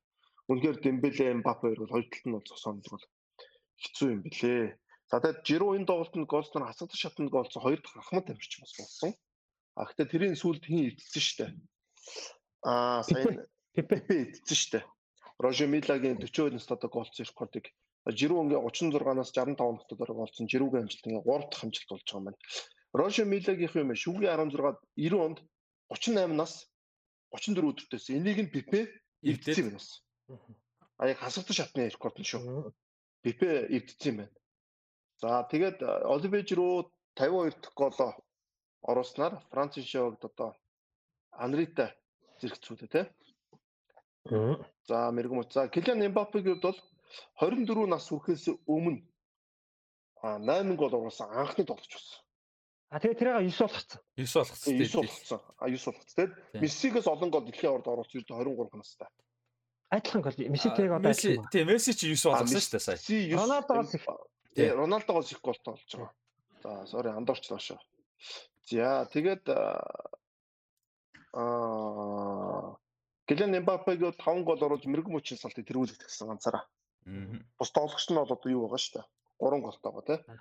[0.51, 3.05] Үнэхээр Дембеле, Мбаппе хоёр бол хоёр талд нь бол зогсоон бол
[3.79, 4.75] хэцүү юм билээ.
[5.07, 9.15] За тэгээд Жиру энэ тоглолтод голцоор хасагдах шатнд голцсон хоёр дахь ахмад амжирч бас болсон.
[9.79, 11.51] А гэхдээ тэрийн сүүлд хин эдэлсэн шүү дээ.
[12.67, 14.85] Аа сайн Пепе эдэлсэн шүү дээ.
[15.39, 17.67] Роже Милагийн 40 өдөрт одоо голцсон рекордыг
[18.19, 22.27] Жиру ингээ 36-наас 65 нотодор голцсон Жиругийн амжилт ингээ 3 дахь амжилт болж байгаа юм
[22.27, 22.39] байна.
[22.99, 25.39] Рошо Милагийнх юм шүгний 16-ад 90 онд
[25.93, 26.53] 38 нас
[27.31, 28.81] 34 өдөртөөс энийг нь Пипе
[29.23, 30.03] эвдсэн юм бас.
[30.99, 32.73] А яг хасагт шатны рекорд нь шүү.
[33.23, 34.35] Пипе эвдсэн юм байна.
[35.21, 38.13] За тэгээд Оливеж руу 52 дахь голоо
[38.83, 40.57] оруулснаар Францын шоуд одоо
[41.31, 41.95] Анрита
[42.41, 43.05] зэрэгцүүлээ тий.
[44.89, 46.79] За мэрэгм уцаа Килиан Эмбапегийн хувьд бол
[47.41, 49.03] 24 нас хүрэхээс өмнө
[50.23, 52.21] а 8 гол оруулсан анхны тоглогч болсон.
[52.91, 54.01] А тэгээ тэрийг 9 болгоцсон.
[54.17, 54.75] 9 болгоцсон.
[54.75, 55.41] 9 болгоцсон.
[55.59, 56.15] А 9 болгоцсон.
[56.17, 56.33] Тэгээд
[56.63, 59.09] Мессигээс олон гол дэлхийн аварт оруулсан ердөө 23 настай.
[59.93, 61.49] Адилхан гол Месси тэрийг одоо адилхан.
[61.53, 62.99] Тийм Месси чи 9 болгосон шүү дээ сая.
[63.39, 64.05] Роналдогоос их.
[64.57, 66.13] Тийм Роналдогоос их гол тоолж байгаа.
[66.63, 67.79] За sorry андуурчлаа шоо.
[68.67, 69.45] За тэгээд
[71.33, 72.77] аа
[73.29, 76.65] Гэлен Эмбапег 5 гол оруулж мэрэгэн мөчийн салтыг тэргүүлэх гэсэн ганцаараа.
[77.59, 79.07] Бус тоглогч нь бол одоо юу байгаа шүү дээ.
[79.45, 80.41] 3 голтой байгаа тийм.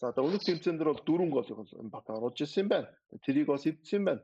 [0.00, 2.88] За одоо өмнөх тэмцээн дээр бол дөрвөн голыг бол Мбаппе оруулж ирсэн юм байна.
[3.24, 4.22] Тэрийг бас эвдсэн юм байна.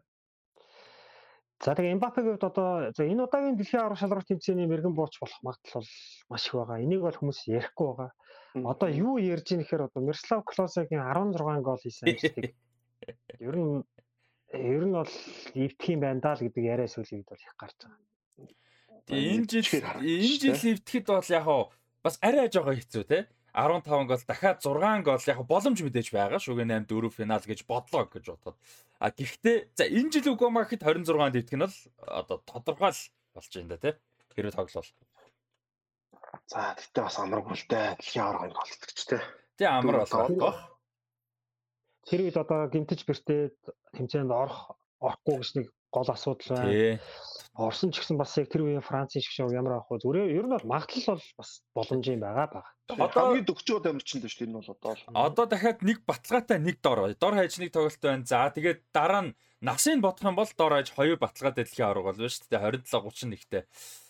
[1.65, 5.41] За тэгээ Мбаппегийн хувьд одоо за энэ удаагийн дэлхийн аврах шалралт тэмцээний мэрэгэн бууч болох
[5.43, 5.91] магадлал бол
[6.31, 6.79] маш их байгаа.
[6.85, 8.11] Энийг бол хүмүүс ярихгүй байгаа.
[8.55, 12.55] Одоо юу ярьж ийн гэхээр одоо Мирослав Клосагийн 16 гол хийсэн амжилтыг
[13.49, 13.83] ер нь
[14.55, 15.13] ер нь бол
[15.55, 18.01] эвдэх юм байна даа л гэдэг яриа сүлийг бол их гарч байгаа.
[19.05, 19.67] Тэгээ энэ жил
[20.01, 21.47] энэ жил эвдэхэд бол яг
[22.05, 23.19] бас арай жоо хэцүү те
[23.55, 26.43] 15 гол дахиад 6 гол яг боломж мэдээж байгаа.
[26.43, 28.57] Шүгэ 8 4 финал гэж бодлоо гэж бодоод.
[28.99, 33.51] А гэхдээ за энэ жил Угома гэхэд 26-нд дэвтэх нь бол одоо тодорхой л болж
[33.55, 33.95] байна да тий.
[34.35, 34.91] Хэрвээ тоглол.
[36.51, 39.23] За тэгтээ бас амар гүлтэй дэлхийн аваргын голтгч тий.
[39.55, 40.74] Тий амар болох.
[42.09, 43.57] Тэр үед одоо гимтэж бэртээд
[43.97, 46.99] тэмцээнд орох орохгүй гэж нэг гол асуудал байна.
[47.55, 50.03] Орсон ч гэсэн бас яг тэр үеийн Францын шиг шиг ямар авах вэ?
[50.03, 52.67] Зүгээр ер нь бол магадлал бол бас боломж юм байгаа баг.
[52.91, 54.93] Одоо хамгийн дөгчөөд амарчин дээ шүү дээ энэ бол одоо.
[55.15, 57.15] Одоо дахиад нэг баталгаатай нэг дор.
[57.15, 58.27] Дор хаяж нэг тоглолт байна.
[58.27, 62.27] За тэгээд дараа нь насыг бодох юм бол дор хаяж хоёр баталгаатай дэлхийн авраг болно
[62.27, 62.83] шүү дээ.
[62.91, 63.63] 27 31-тэй.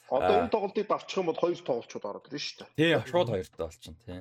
[0.09, 2.69] Одоо энэ тоглолтыг давчих юм бол хоёр тоглолчуд ороод ирнэ шүү дээ.
[2.81, 4.21] Тий, шууд хоёртой болчихно тий.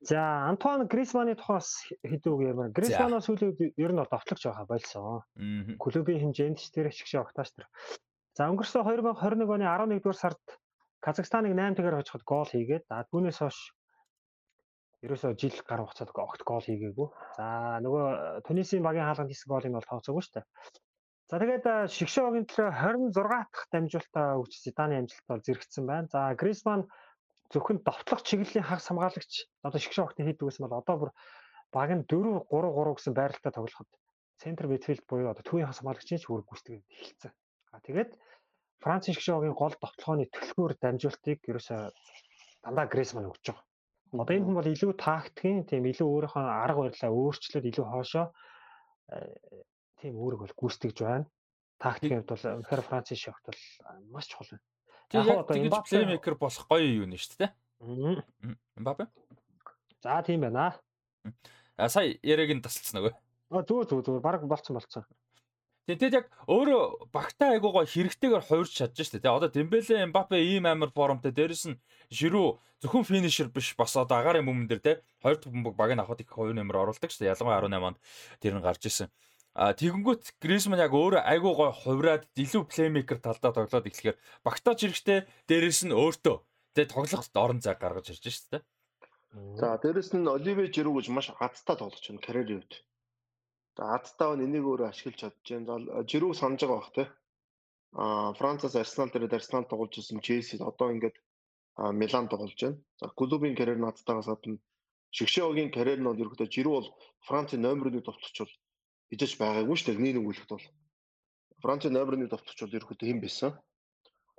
[0.00, 2.72] За Антуан Грисманы тухаас хэдүү үг ярмаар.
[2.72, 5.20] Грисман сүүлийн ер нь бол давтлагч байгаа болсон.
[5.76, 7.68] Клубын хэмжээнд ч тэр ашиг шиг огтааш тэр.
[8.32, 10.40] За өнгөрсөн 2021 оны 11 дугаар сард
[11.04, 13.58] Казахстаныг 8 тэгээр хожиход гол хийгээд а түүнээс хойш
[15.04, 17.08] ерөөсөө жил гар хугацаанд огт гол хийгээгүй.
[17.36, 20.46] За нөгөө Тунисийн багийн хаалганд хийсэн голыг бол тооцоогүй шүү дээ.
[21.28, 22.68] За тэгээд Шигшогийн төлөө
[23.12, 26.08] 26 дахь дамжуулалтаа өгч Зиданы амжилт бол зэрэгцсэн байна.
[26.12, 26.88] За Грисман
[27.52, 29.32] зөвхөн довтлох чиглэлийн хагас хамгаалагч
[29.66, 31.10] одоо шигшээ огтны хийдэг гэсэн бол одоо бүр
[31.74, 33.90] баг нь 4 3 3 гэсэн байралтай тоглоход
[34.42, 37.32] центр midfield буюу одоо төвийн хагас хамгаалагчийн ч үүрэг гүйцэтгэж эхэлсэн.
[37.74, 38.10] А тэгээд
[38.80, 41.80] Франц шигшээгийн гол довтлохооны төлхөөр дамжуултыг ерөөсөө
[42.64, 43.66] дандаа Грисман өгч байгаа.
[44.24, 48.26] Одоо энэ хүн бол илүү тактикийн тийм илүү өөрийнхөө арга барилаа өөрчлөөд илүү хоошоо
[49.14, 49.62] э,
[50.00, 51.26] тийм үүрэг бол гүйцэтгэж байна.
[51.78, 53.60] Тактикийн хувьд бол үнэхээр Франц шигт бол
[54.10, 54.64] маш чухал байна.
[55.12, 57.50] Яг одоо ингэж плеймейкер болох гоё юу нэ шүү дээ.
[58.78, 59.10] Мбаппе.
[60.02, 60.78] За тийм байна.
[61.76, 63.12] А сая яриаг нь тасалсан нөгөө.
[63.50, 65.04] А зүг зүг зүг баг болцсон болцсон.
[65.90, 69.18] Тэгээд яг өөрөө багтаа айгуугаа хэрэгтэйгээр хувирч чадж штэ.
[69.18, 74.22] Тэгээ одоо Дембеле, Мбаппе ийм амар формтой дээрэс нь Жиру зөвхөн финишер биш бас одоо
[74.22, 77.26] агаарын бүмэн дээр те хоёр дахь бөмбөг баг нь авахд их хоёр нэмэр оруулдаг штэ.
[77.26, 77.98] Ялангуяа 18 онд
[78.38, 79.10] тэр нь гарч исэн.
[79.54, 85.26] А тэгэнгүүт Грисман яг өөрөө айгуу гой хувраад илүү плеймейкер талдаа тоглоод эхлэхээр багтаач хэрэгтэй
[85.50, 86.36] дээрэс нь өөртөө
[86.78, 88.62] тэгээ тоглоход орон зай гаргаж ирж шүү дээ.
[89.58, 92.72] За дээрэс нь Оливе Жиру гэж маш хаттай тоглож байна карьерийн үед.
[93.74, 96.06] За хаттай нь энийг өөрөө ашиглаж чадж байна.
[96.06, 97.04] Жиру санаж байгаа бах те.
[97.92, 101.18] А Францаас Арсенал дээр Арсенал тоглож исэн Челси одоо ингээд
[101.98, 102.78] Милан тоглож байна.
[103.02, 104.62] За клубын карьер надтайгаас гадна
[105.10, 106.88] Шигшээгийн карьер нь бол ерөөдөө Жиру бол
[107.26, 108.54] Францын номер 1 товтлогч бол
[109.10, 110.04] идэж байгаагүй шүү дээ.
[110.06, 110.66] Нэг өгүүлэхэд бол
[111.60, 113.50] Францын номер 1 товтлогч бол ерөөхдөө хэн байсан?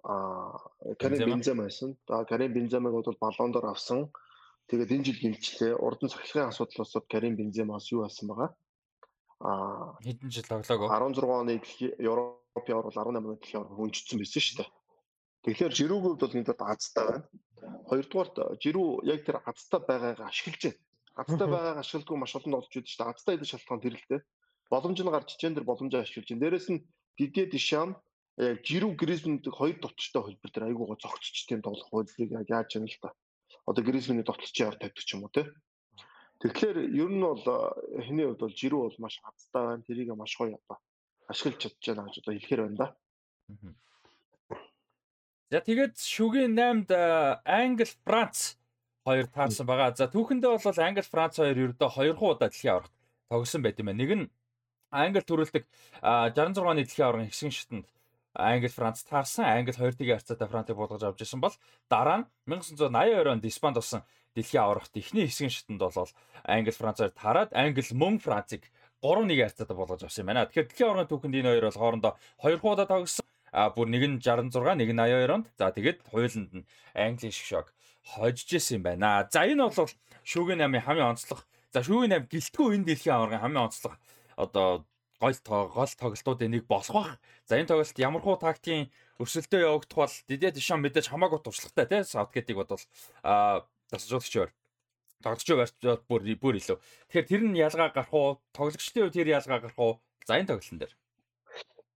[0.07, 0.57] Аа,
[0.97, 1.97] Карим Бензема байсан.
[2.07, 4.09] За Карим Бенземаг бол баллон дор авсан.
[4.71, 5.75] Тэгээд энэ жил гимчлээ.
[5.75, 8.49] Урдан цахилгаан асуудлаас Карим Бенземаас юу болсон байгаа?
[9.43, 10.87] Аа, хэдэн жил тоглоагүй?
[10.87, 11.53] 16 оны
[11.99, 14.69] Европын авар бол 18 оны дэлхийн авар хөнжсөн байсан шүү дээ.
[15.45, 17.27] Тэгэхээр Жирүүг бол энэ дот азтай байна.
[17.91, 20.79] Хоёрдугаарт Жирүү яг тэр азтай байгаагаа ашиглаж байна.
[21.21, 23.11] Азтай байгаагаа ашигладаг маш олон болж байдаг шүү дээ.
[23.13, 24.21] Азтай идэх шалтгаан тэр л дээ
[24.71, 26.43] боломж нь гарч ичэн дэр боломжоо ашиглаж байна.
[26.43, 26.83] Дээрэс нь
[27.17, 27.99] Дидье Дишам
[28.39, 32.87] яг Жиру Гризмэнд хоёр тотчтой холбор дээр айгуугаа зогцч тийм тоглох байдлыг яг яаж юм
[32.87, 33.11] л та.
[33.67, 35.51] Одоо Гризмэний тотч яваар тавьдаг ч юм уу те.
[36.41, 37.43] Тэгэхээр ер нь бол
[37.99, 39.83] хэний хувьд бол Жиру бол маш хацтай байна.
[39.83, 40.79] Тэрийг маш гоё одоо
[41.27, 42.87] ашиглаж чадж байна гэж одоо хэлэхэр байна да.
[45.51, 46.91] За тэгээд шүгийн 8-д
[47.43, 48.55] Англи Франц
[49.03, 49.91] хоёр таарсан байгаа.
[49.93, 52.95] За түүхэндээ бол Англи Франц хоёр ердөө хоёр хуу удаа дэлхийн аврагт
[53.27, 53.99] тогсон байт юм байна.
[53.99, 54.25] Нэг нь
[54.91, 55.63] Англи төрүүлдэг
[56.03, 57.87] 66 оны дэлхийн аваргын хэсгийн шатанд
[58.35, 59.47] Англи Франц таарсан.
[59.47, 61.55] Англи 2-1 харьцаатай Францыг болгож авч ирсэн бол
[61.87, 64.03] дараа нь 1982 онд Испанд болсон
[64.35, 66.11] дэлхийн аваргт эхний хэсгийн шатанд бол
[66.43, 68.67] Англи Францаар таарад Англи мөн Францыг
[68.99, 70.45] 3-1 харьцаатай болгож авсан юм байна.
[70.51, 72.13] Тэгэхээр дэлхийн аваргын түүхэнд энэ хоёр бол хоорондоо
[72.43, 73.25] 2 хуудаа тогссон.
[73.51, 75.47] А бүр нэг нь 66, нэг нь 82 онд.
[75.55, 77.71] За тэгээд хуйланд нь Английн шок
[78.03, 79.27] хожиж исэн юм байна.
[79.31, 79.91] За энэ бол
[80.23, 81.43] шүүгийн 8-ын хамгийн онцлог.
[81.75, 83.99] За шүүгийн 8 гэлтгүй энэ дэлхийн аваргын хамгийн онцлог
[84.41, 84.85] одоо
[85.21, 87.13] гол гол тоглолтуудын нэг болох бах.
[87.45, 88.89] За энэ тоглолт ямар хуу тактикийн
[89.21, 92.81] өрсөлдөө явагдах бол Дидэ Дишан мэдээж хамаагүй туршлагатай тийм Саутгейтиг бодвол
[93.21, 93.61] а
[93.93, 94.49] тасжуулагчаар
[95.21, 95.75] тоглогчоо барьж
[96.09, 96.77] бүр бүр илүү.
[97.13, 98.41] Тэгэхээр тэр нь ялгаа гарах уу?
[98.57, 99.93] Тоглогчдын хувьд тэр ялгаа гарах уу?
[100.25, 100.93] За энэ тоглолтын дээр.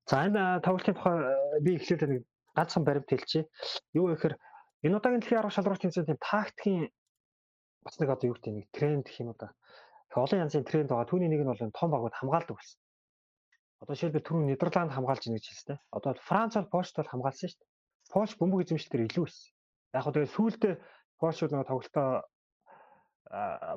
[0.06, 1.18] За энэ тоглолтын тухай
[1.66, 2.22] би эхлээд нэг
[2.54, 3.50] ганцхан баримт хэлчихье.
[3.98, 4.38] Юу гэхээр
[4.86, 6.94] энэ удаагийн дэлхийн арга шалралт тэмцээний тактикийн
[7.82, 9.50] бас нэг одоо юу гэдэг нэг тренд гэх юм уу да
[10.24, 11.10] олон янзын тренд байгаа.
[11.10, 12.80] Түүний нэг нь бол том багууд хамгаалдаг болсон.
[13.82, 15.78] Одоо жишээлбэл түрүү Нидерланд хамгаалж ийн гэж хэлсэн.
[15.92, 17.72] Одоо Франц бол Польшд бол хамгаалсан шүү дээ.
[18.14, 19.52] Польш бөмбөг эзэмшлэлтэр илүү байсан.
[19.96, 20.74] Яг хөө тэгээд сүүлдээ
[21.20, 22.08] Польшууд нэг тоглолтоо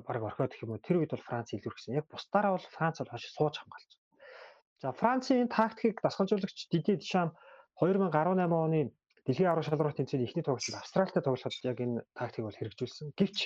[0.06, 1.98] баг орхиод гэх юм уу тэр үед бол Франц илүүрхсэн.
[1.98, 3.90] Яг бусдаараа бол Франц бол хойш сууж хамгаалж.
[4.78, 7.35] За Францын тактикийг дасгалжуулагч Дидье Дишам
[7.82, 8.15] 2018
[8.55, 8.94] оны
[9.27, 13.06] дэлхийн аврал шалралт тэмцээний эхний тоглолтод Австралитай тоглоход яг энэ тактикийг бол хэрэгжүүлсэн.
[13.19, 13.39] Гэвч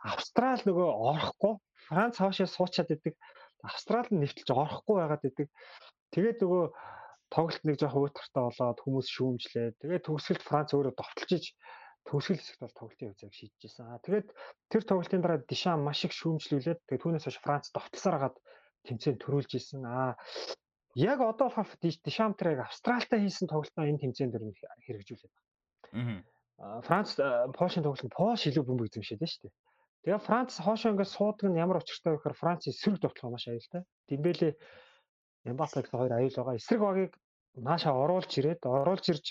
[0.00, 1.54] Австрал нөгөө орохгүй
[1.88, 3.14] Франц хоошоо суучаад идэг.
[3.60, 5.48] Австрал нь нэвтэлж орохгүй байгаад идэг.
[6.14, 6.64] Тэгээд нөгөө
[7.30, 9.68] тоглолт нэг жоохон уйтгартай болоод хүмүүс шүүмжлээ.
[9.80, 11.44] Тэгээд төгсгөлт Франц өөрөө довтолж иж
[12.08, 13.86] төгсгөл хэсэгт бол тоглолтын үзэг шийдэжсэн.
[13.86, 14.28] Аа тэгээд
[14.72, 18.36] тэр тоглолтын дараа Дишам маш их шүүмжлүүлээд тэгээд түүнээс хойш Франц довтлосоор хагаад
[18.88, 19.84] тэмцээн төрүүлж исэн.
[19.84, 20.16] Аа
[20.96, 24.44] яг одоо болохоор Дишам тэр яг Австралтай хийсэн тоглолтоо энэ тэмцээн дээр
[24.88, 25.34] хэрэгжүүлээд
[25.92, 26.24] байна.
[26.58, 27.14] Аа Франц
[27.54, 29.54] Польшийн тоглолтод Польш илүү бөмбөг эзэмшээд байна шүү дээ.
[30.04, 33.82] Тэгээ Франц хоошоо ингээд суудаг нь ямар учиртай вэ гэхээр Францын эсрэг довтлого маш аюултай.
[34.08, 34.56] Дембеле
[35.44, 36.56] Эмбапе гэсэн хоёр аюул байгаа.
[36.56, 37.12] Эсрэг багийг
[37.56, 39.26] нааша оруулж ирээд оруулж ирж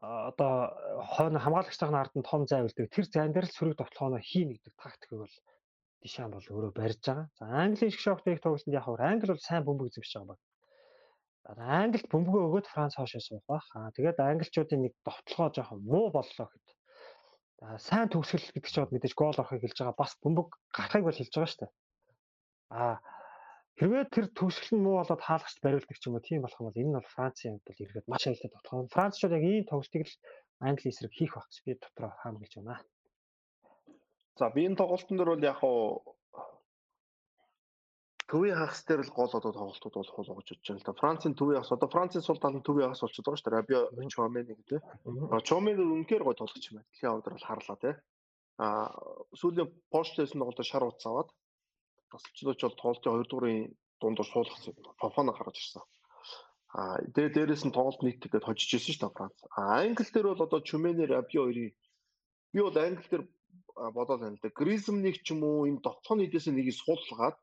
[0.00, 0.54] одоо
[1.12, 2.92] хойно хамгаалагчтайхны ард нь том зай үлдээ.
[2.92, 5.36] Тэр зайн дээр л сөрөг довтлогоо хийнэ гэдэг тактикийг бол
[6.04, 7.28] Дишан бол өөрөө барьж байгаа.
[7.38, 10.40] За Английн шиг шоктэй тоглолтод яг хавар Англи бол сайн бөмбөг эзэмшиж байгаа баг.
[11.80, 13.64] Англид бөмбөгөө өгөөд Франц хоошоо суух бах.
[13.76, 16.66] Аа тэгээд англичуудын нэг довтлогоо жоохон муу боллоо гэд.
[17.86, 20.00] Сайн төгсгөл гэдэг чинь мэдээж гол орохыг хэлж байгаа.
[20.02, 21.72] Бас бөмбөг гарахыг бол хэлж байгаа шүү дээ.
[22.74, 22.96] Аа
[23.74, 26.78] Хэрвээ тэр төгсгөл нь муу болоод хаалгач бариулдаг ч юм уу тийм болох юм бол
[26.78, 28.94] энэ нь бол Францын хувьд бол эргээд маш аюултай тоглоом.
[28.94, 30.14] Францчууд яг ийм тоглолтыг л
[30.62, 32.78] Англи эсрэг хийх гэж би дотроо хаамжилж байна.
[34.38, 36.13] За би энэ тоглолтын дээр бол яг хуу
[38.30, 41.00] төвийн хагас дээр л гол одоо тоглолтууд болох болов гэж бодож байна л да.
[41.02, 43.56] Францын төвийн хагас одоо Францын сул тал нь төвийн хагас болчиход байгаа шүү дээ.
[43.60, 43.80] Рабио
[44.14, 44.80] Чомени гэдэг.
[45.44, 46.88] Чомени үнэхээр гой тоглож байна.
[46.88, 47.94] Дэлхийн аваад бол харлаа тий.
[48.56, 48.66] А
[49.36, 51.28] сүүлийн Польштэйсэн тоглолтод шар утас аваад
[52.10, 53.58] тасалчлууч бол тоглолтын 2 дуурын
[54.00, 54.62] дундуур суулгах
[55.00, 55.82] Фофана гаргаж ирсэн.
[56.74, 59.36] А тэгээ дээрэс нь тоглолт нийт гэдэг хожиж ирсэн шүү дээ Франц.
[59.58, 61.70] А Англи дээр бол одоо Чүмэнэ Рабио хоёрын
[62.52, 63.24] би бол Англи дээр
[63.74, 64.50] бодоод байна л да.
[64.50, 67.36] Гризмник ч юм уу энэ довтлооны эдээс нэгийг суулгаад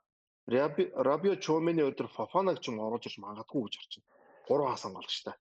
[0.52, 4.10] Рабио Чүмэнэ өдөр Фофанаг ч юм оруулж ирж магадгүй гэж харж байна.
[4.52, 5.36] 3 хасан голчтой.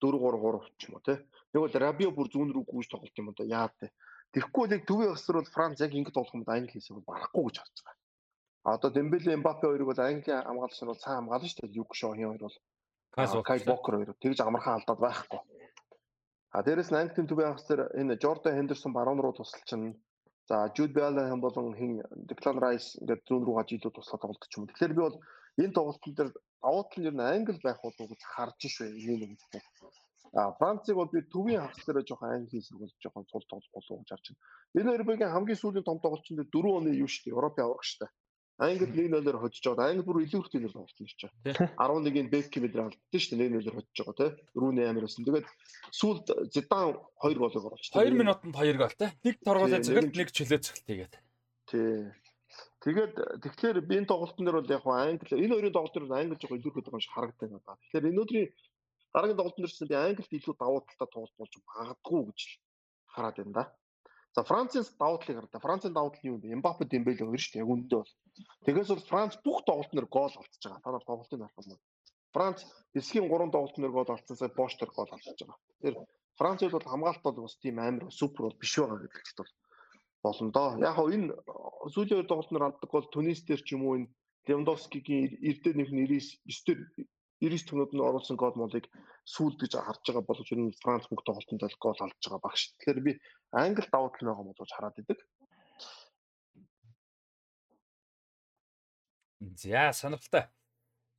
[0.00, 1.18] 4 3 3 ч юм уу тий.
[1.52, 3.44] Нэг бол Рабио бүр зүүн рүү гүйж тоглолт юм да.
[3.44, 3.92] Яа тий.
[4.32, 8.04] Тэгэхгүй нэг төвийн өсөр бол Франц яг юм да Англи хийсэг барахгүй гэж харж байгаа.
[8.64, 11.78] Одоо Дембеле, Эмбапе хоёрыг бол Английн хамгаалагч нар бол сайн хамгаална шүү дээ.
[11.84, 15.40] Юг Шохийн хоёр бол Кай Бокер хоёр тэгж амархан алдаад байхгүй.
[16.50, 19.92] А дээрэс нь Английн төвийн дээр энэ Жордан Хендерсон баруун руу тусалчихна.
[20.48, 24.58] За Жуд Беллинgham болон хин Declan Rice ингээд зүүн рүү гаж илүү туслах тоглолт ч
[24.60, 24.68] юм.
[24.68, 25.16] Тэгэхээр би бол
[25.62, 28.92] энэ тоглолтын дээр давуу тал нь ер нь англ байх болов уу гэж харж швэ
[28.92, 29.32] энэ юм.
[30.36, 34.00] А Францыг бол би төвийн хагас дээр жоохон англи сургууль жоохон цул тоглох болов уу
[34.04, 34.40] гэж харж байна.
[34.76, 37.36] Энэ хоёр багийн хамгийн сүүлийн том тоглолтын дээр 4 оны юу шүү дээ.
[37.36, 38.00] Европын аврагч шүү
[38.58, 38.66] дээ.
[38.70, 39.90] Англи 1-0-оор хожиж байгаа.
[39.90, 41.26] Англи бүр илүү их тиймэр болсон ч.
[41.44, 43.50] 11-ийн Бекки мэдрээ алдсан шүү дээ.
[43.50, 44.30] 1-0-оор хожиж байгаа тий.
[44.54, 45.26] Рүүнэ амир байсан.
[45.26, 45.48] Тэгээд
[45.90, 47.98] сүүлд Зидан 2 голыг оруулсан.
[47.98, 49.10] 2 минутанд 2 гол тий.
[49.26, 51.14] Нэг торгуулаа цэгэлт нэг чөлөө цэгэлт тэгээд.
[51.66, 52.14] Тий.
[52.84, 56.54] Тэгээд тэгэхээр би энэ тоглолтын дээр бол яг англи энэ хоёрын тоглолтын дээр англи жоо
[56.54, 57.80] илүү их байгаа юм шиг харагддаг надад.
[57.80, 58.48] Тэгэхээр энэ өдрийн
[59.14, 62.40] дараагийн тоглолтын дээр ч би англид илүү давуу талтай тоглолт болж магадгүй гэж
[63.14, 63.64] хараад байна да.
[64.34, 65.62] За Францын давуу талыг хараа.
[65.62, 66.50] Францын давуу тал юу вэ?
[66.54, 67.62] Эмбапе, Дембеле хоёр шүү дээ.
[67.62, 68.12] Яг үндэ бол.
[68.66, 70.82] Тэгээс бол Франц бүх тоглолтноор гол алдчихж байгаа.
[70.82, 71.84] Та нар тоглолтыг харах юм бол.
[72.34, 72.58] Франц
[72.98, 75.58] эсгийн 3 тоглолтноор гол алдсансаа Боштер гол алдчихж байгаа.
[75.78, 75.96] Тэгэхээр
[76.34, 79.52] Францд бол хамгаалалт бол бас тийм амар супер бол биш байгаа гэдэгт бол
[80.24, 80.68] болно доо.
[80.82, 81.30] Яг хоо энэ
[81.94, 84.10] сүүлийн хоёр тоглолтноор алддаг бол Тунис дээр ч юм уу энэ
[84.50, 86.80] Левандовскигийн эрдэнэ нэг 99 дээр
[87.44, 88.88] 99 төгнөд нь оруулсан гол молыг
[89.28, 92.72] сүүлд гэж харж байгаа боловч ер нь Франц бүх тоглолтод л гол алдж байгаа багш.
[92.80, 93.12] Тэгэхээр би
[93.52, 95.18] англи давуу тал байгаа боловч хараад идэг.
[99.60, 100.44] За сонирхолтой.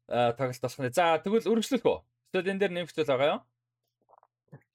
[0.07, 0.93] Аа тоглолт болох нэ.
[0.93, 1.99] За тэгвэл үргэлжлүүлэх үү?
[2.33, 3.41] Энэ дээр нэмэгдэл байгаа юу?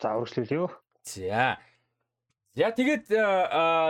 [0.03, 0.71] За үргэлжлүүлээ юу?
[1.03, 1.59] За.
[2.61, 3.09] За тэгээд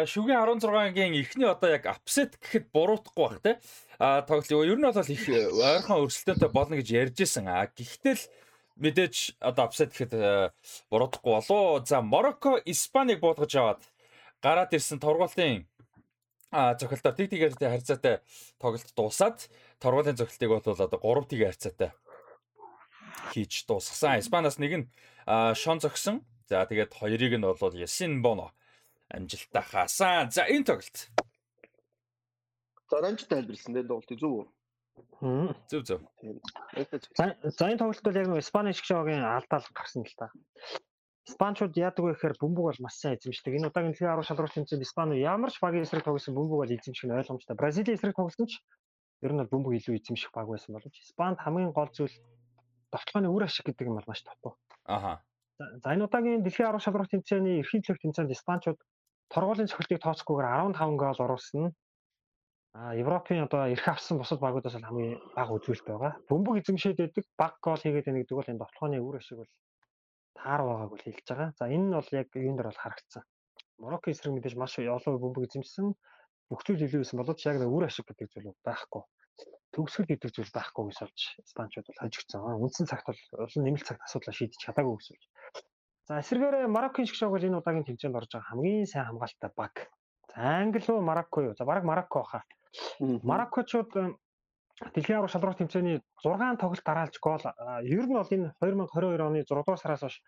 [0.07, 3.53] шүгийн 16-гийн эхний одоо яг апсет гэхэд буруутахгүй байх те.
[3.99, 7.51] А тоглолт ер нь бол их ойрхон өрсөлдөөнтэй болно гэж ярьжсэн.
[7.51, 8.23] А гэхдээ л
[8.79, 10.55] мэдээж одоо апсет гэхэд
[10.87, 11.83] буруутахгүй болоо.
[11.83, 13.83] За Морокко Испанийг буулгаж аваад
[14.39, 15.67] гараад ирсэн тургуулын
[16.55, 18.23] а зохилтоор тэг тэгээр харьцаатай
[18.63, 19.51] тоглолт дуусаад
[19.83, 21.91] тургуулийн зохилтыг бол одоо 3 тэг харьцаатай
[23.35, 24.23] хийж дуусгасан.
[24.23, 24.87] Испаниас нэг нь
[25.59, 28.51] шон зогсон За тэгээд хоёрыг нь бол Ясин Боно
[29.11, 30.31] амжилттай хаасан.
[30.31, 30.99] За энэ тоглолт.
[32.91, 34.45] За амжилттай тайлбарлсан дээ тоглолт зөв үү?
[35.71, 36.01] Зөв зөв.
[37.59, 40.31] За энэ тоглолт бол яг нэг Испани шиг шоугийн алдаал гарсан л та.
[41.29, 43.55] Испанчууд яадаг вэ гэхээр бөмбөг бол маш сайн эзэмшдэг.
[43.55, 47.07] Энэ удаагийн дэлхийн 10 шалралт тэмцээнд Испани ямар ч багийн эсрэг тоглосон бөмбөг бол эзэмших
[47.07, 47.55] нь ойлгомжтой.
[47.55, 48.59] Бразилийн эсрэг тоглосон ч
[49.23, 52.17] ер нь бол бөмбөг илүү эзэмших баг байсан боловч Испанд хамгийн гол зүйл
[52.91, 54.57] довтлооны үр ашиг гэдэг юм бол маш тотоо.
[54.89, 55.23] Аха.
[55.61, 58.81] За энэ удаагийн дэлхийн 10 шалралт тэмцээний эрхийн цэг тэмцээнд Испанчууд
[59.33, 61.65] торгуулийн цохилтыг тооцохгүйгээр 15 гол оруулсан.
[62.75, 66.13] А Европын одоо эрх авсан бусад багуудаас л хамгийн бага үзүүлэлт байгаа.
[66.31, 69.53] Бөмбөг эзэмшээд байдаг баг гол хийгээд байна гэдэг бол энэ тоглооны үр ашиг бол
[70.39, 71.51] таар байгааг бол хэлж байгаа.
[71.59, 73.23] За энэ нь бол яг юунд дэр бол харагдсан.
[73.83, 75.87] Марокко эсрэг мэдээж маш олон бөмбөг эзэмшсэн.
[76.51, 79.03] Бүх зүйл илүү байсан боловч яг үр ашиг гэдэг зүйл байхгүй
[79.75, 82.43] төгсгөл гэдэг зүйл байхгүй гэж болж Испанчууд бол хожигдсон.
[82.59, 85.25] Үндсэн цагт бол олон нэмэлт цагт асуудлаа шийдэж чадаагүй гэж болж.
[86.11, 89.75] За эсвэргээрээ Мароккын шгшог бол энэ удаагийн тэмцээнд орж байгаа хамгийн сайн хамгаалалттай баг.
[90.27, 91.55] За Англи руу Марокко юу?
[91.55, 92.43] За бараг Марокко баха.
[92.99, 94.19] Мароккочууд
[94.91, 97.39] дэлхийн аврах шалралт тэмцээний 6 тоглолт дараалж гол
[97.87, 100.19] ер нь бол энэ 2022 оны 6 дугаар сараас хойш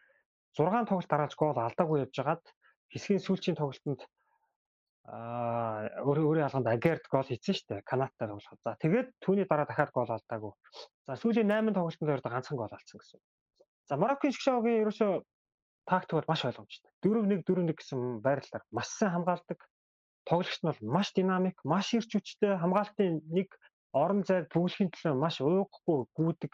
[0.55, 2.45] 6 тоглолт дараалж гол алдаагүй явж хагаад
[2.95, 4.07] хэсгийн сүүлчийн тоглолтод
[5.11, 7.83] аа өөрөө өөрийн алганд Агерт гол хийсэн шүү дээ.
[7.83, 8.63] Канадтай тоглоход.
[8.63, 10.55] За тэгээд түүний дараа дахиад гол алдаагүй.
[11.11, 13.19] За сүүлийн 8 тоглолтод ердөө ганцхан гол алдсан гэсэн.
[13.91, 15.27] За Мароккын шгшогийн ерөөсөө
[15.87, 16.91] тактик бол маш ойлгомжтой.
[17.03, 19.59] 4-1 4-1 гэсэн байрлалаар маш сайн хамгаалдаг.
[20.29, 23.49] Тоглогч нь бол маш динамик, маш ирч хүчтэй, хамгаалтын нэг
[23.93, 26.53] орон зайд бүглэхийн төлөө маш уугахгүй гүйдэг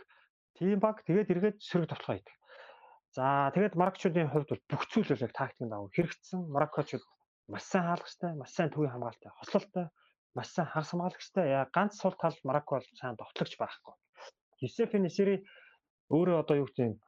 [0.56, 1.04] тийм баг.
[1.04, 2.36] Тэгээд эргээд сөрөг тоглоо идэг.
[3.16, 6.40] За тэгээд Марокчуудын хувьд бол бүх зүйл бол яг тактикийн дагуу хэрэгжсэн.
[6.54, 7.04] Марокчууд
[7.52, 9.86] маш сайн хаалгачтай, маш сайн төвийн хамгаалалтай, хослолтой,
[10.36, 11.44] маш сайн хагас хамгаалагчтай.
[11.48, 13.94] Яа ганц сул тал Марокко бол сайн довтлогч байхгүй.
[14.60, 15.36] Юсефийн Нисери
[16.12, 17.00] өөрөө одоо юу гэдэг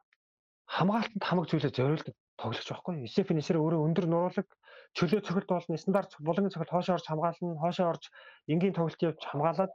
[0.71, 3.03] хамгаалтанд хамаг зүйлээ зориулдаг тоглогч байхгүй.
[3.03, 4.47] Юсефийн Нисери өөрөө өндөр нуруулаг
[4.95, 8.03] чөлөө цохилт болно, стандарт булангийн цохилт хоошоо орж хамгаална, хоошоо орж
[8.47, 9.73] энгийн тоглолт явж хамгаалаад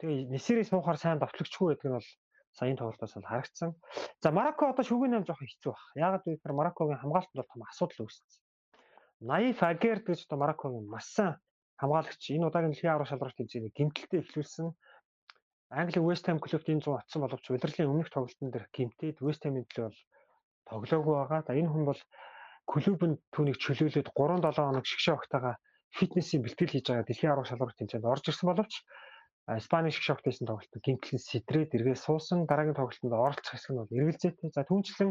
[0.00, 2.08] тэгээ Нисери суухаар сайн довтлогчгүй гэдэг нь бол
[2.56, 3.70] саяын тоглолтоос бол харагдсан.
[4.22, 5.84] За Марокко одоо шүгэн нам жоохон хэцүү баг.
[5.96, 8.28] Яагаад гэвэл Мароккогийн хамгаалтанд бол том асуудал үүссэн.
[9.28, 11.36] Наиф Агер гэж одоо Мароккогийн маш сайн
[11.80, 14.68] хамгаалагч энэ удаагийн дэлхийн аврах шалралт тэмцээний гимтэлтэй эхлүүлсэн.
[15.72, 19.64] Англи West Ham клубт энэ 100 атсан боловч удирдлын өмнөх тоглолтын дээр гимтээд West Ham-ийн
[19.72, 20.00] төлөө бол
[20.68, 21.40] тоглоогүй байгаа.
[21.48, 22.00] За энэ хүн бол
[22.68, 25.54] клуб нь түүнийг чөлөөлөд 3-7 хоног шгшээ огтойгоо
[25.96, 28.72] фитнесийн бэлтгэл хийж байгаа дэлхийн аврах шалралт тэмцээнд орж ирсэн боловч
[29.48, 34.54] Испани шгшээ огтойсэн тоглолтод гимтлэн сэтрээд эргээ суусан дараагийн тоглолтод оролцох хэсэг нь бол эргэлзээтэй.
[34.54, 35.10] За түүнчлэн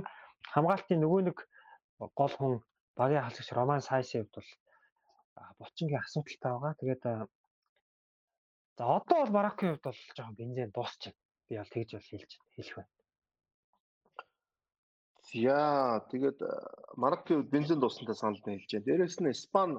[0.56, 1.38] хамгаалтын нөгөө нэг
[2.16, 2.54] гол хүн
[2.96, 4.50] багийн хаалцагч Роман Сайсын хувьд бол
[5.60, 6.74] булчингийн асуудалтай байгаа.
[6.80, 7.04] Тэгээд
[8.82, 11.14] за одоо бол Мароккийн хувьд бол жоохон бензин дуусчих.
[11.48, 12.94] Би бол тэгж бол хэлж хэлэх байна.
[15.34, 16.40] Яа, тэгээд
[16.98, 18.86] Мароккийн хувьд бензин дуусантай санал нь хэлж байна.
[18.90, 19.78] Дээрээс нь Испани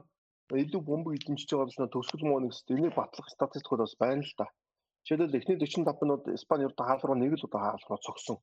[0.55, 4.47] илүү бомбог эзэмшиж байгаа бол төгсгөл муу нэг энийг батлах статистикуд бас байна л да.
[5.03, 8.39] Жишээлбэл эхний 45 минут Испани ердөө хаалруу нэг л удаа хаалруу цогсон.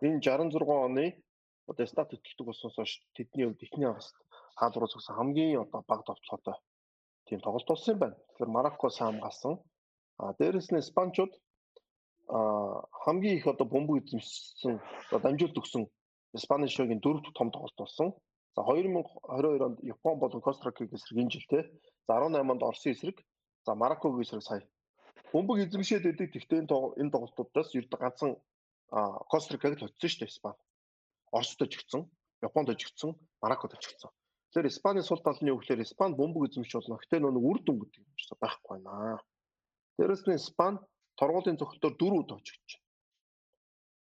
[0.00, 1.20] Энэ 66 оны
[1.68, 4.16] одоо стат итгэдэг болсноос хойш тэдний хувьд эхний хаст
[4.56, 6.56] хаалруу зогсон хамгийн одоо баг товтлоотой
[7.28, 8.16] тийм тоглолт болсон юм байна.
[8.16, 9.60] Тэгэхээр Марокко саамгаасан.
[10.22, 11.32] А дээрэс нь Испанчууд
[12.28, 14.76] а хамгийн их одоо бомбог эзэмшсэн
[15.08, 15.82] одоо дамжуулт өгсөн
[16.36, 18.08] Испани шогийн дөрөвд том тоглолт болсон.
[18.54, 21.60] За 2022 онд Япон болон Кострикийг эсрэг энэ жил те.
[22.06, 23.16] За 18 онд Оросын эсрэг,
[23.64, 24.62] за Мароккогийн эсрэг сая.
[25.32, 26.28] Бомбог эзэмшээд байдаг.
[26.30, 26.58] Гэхдээ
[27.00, 28.36] энэ тоглолтуудаас ердөө ганцхан
[29.32, 30.60] Кострикийг л хоцсон шүү дээ Испани.
[31.32, 32.02] Оросд ажигдсан,
[32.42, 33.10] Японд ажигдсан,
[33.42, 34.10] Мароккод ажигдсан.
[34.50, 36.98] Тэгэхээр Испаний сул талны өглөөр Испани бомбог эзэмшиж болно.
[36.98, 39.22] Гэтэ нөө үр дүн гэдэг юм шиг байхгүй байна.
[40.00, 40.80] Дээрээс нь Испани
[41.20, 42.80] торгуулийн цогцолтоор дөрөв удаа очигдчих.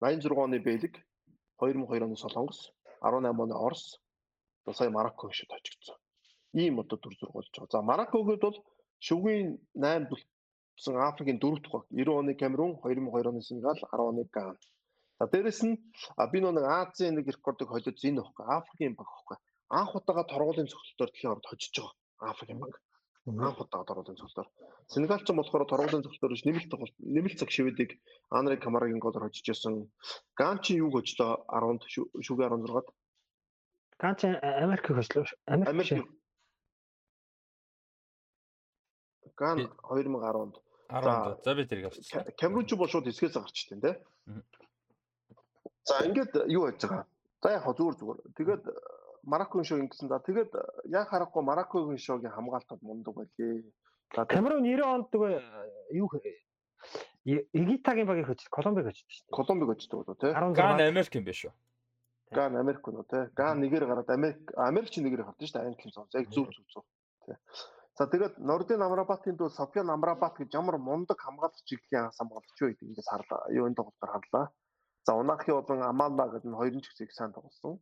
[0.03, 0.93] 86 оны Бэлэг,
[1.59, 2.59] 2002 оны Солонгос,
[2.99, 3.83] 18 оны Орос,
[4.77, 5.95] сая Марокко шиг очигдсан.
[6.61, 7.71] Ийм одоо дүр зураг болж байгаа.
[7.71, 8.57] За Мароккогод бол
[9.07, 10.11] шүгэн 8
[10.75, 11.83] болсон Африкийн дөрөвт баг.
[11.87, 14.59] 90 оны Камерун, 2002 оны Сенегал, 10 оны Гана.
[15.19, 15.79] За дээрэс нь
[16.31, 19.37] би нэг Азийн нэг рекордыг холиод зин нөхгүй Африкийн баг байхгүй.
[19.79, 22.75] Анх удаага торгуулийн цогцолтоор дэлхийн орд хожиж байгаа Африкийн баг.
[23.25, 24.49] Анх удаага торгуулийн цогцолтоор.
[24.93, 27.97] Сенегалч болохоор торгуулийн цогцолтоор нэмэлт тоглолт нэмэлт цаг шивэдийг
[28.29, 29.89] Анри Камарагийн голоор хожиж ясан.
[30.37, 31.89] Ганчи юуг хожлоо 10-д
[32.21, 32.87] шүгэ 16-д.
[33.97, 35.25] Ганчи Америкийг хожлоо.
[35.45, 36.05] Америк.
[39.35, 39.57] Ган
[39.89, 40.61] 2010-д.
[40.89, 41.41] 10-д.
[41.43, 42.29] За би тэрийг авчихсан.
[42.37, 44.05] Камерунч бол шууд хэсгээс гарч тийм те.
[45.81, 47.09] За ингээд юу яаж байгаа.
[47.41, 48.19] За яг зүгээр зүгээр.
[48.37, 48.63] Тэгээд
[49.25, 50.19] Мароккогийн шоу ингэсэн да.
[50.21, 50.51] Тэгээд
[50.89, 53.65] яг харахгүй Мароккогийн шоугийн хамгаалтад мундаг байлээ.
[54.15, 55.31] За Камерун 90 онд нөгөө
[55.97, 56.07] юу
[57.25, 59.37] Егитагийн багийг хөж Колумбиг хөждөг шүү дээ.
[59.37, 60.31] Колумбиг хөждөг болоо тий.
[60.31, 61.53] Ган Америк юм биш үү?
[62.37, 63.23] Ган Америк нь тий.
[63.33, 65.65] Ган нэгээр гараад Америк Америкч нэгээр гардаг шүү дээ.
[65.65, 66.05] Англи юм.
[66.13, 66.85] Яг зүг зүг зүг.
[67.25, 67.37] Тий.
[67.97, 72.69] За тэгээд Нордын Амрабатын дүү Софиан Амрабат гэж ямар мундаг хамгаалагч чиглэлийн анх хамгаалагч юу
[72.69, 73.41] гэдэг ингээс харлаа.
[73.49, 74.45] Юу энэ тоглолтоор харлаа.
[75.07, 77.79] За Унахи болон Аманда гэдэг нь хоёрын ч их сайн тоглосон.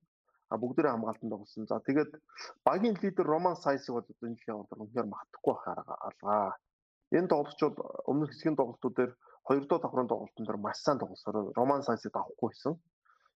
[0.54, 1.66] А бүгдээрээ хамгаалтанд тоглосон.
[1.66, 2.12] За тэгээд
[2.62, 6.54] багийн лидер Роман Сайсыг бол энэ жилийн онцлог үнээр магтахгүй харгаа.
[7.10, 7.74] Энэ тоглолчид
[8.06, 9.12] өмнөх хэсгийн тоглолтууд дээр
[9.50, 12.74] хоёр дахь давхрын тоглолтын дээр маш сайн тоглосоор Роман Сайсыг авахгүй байсан.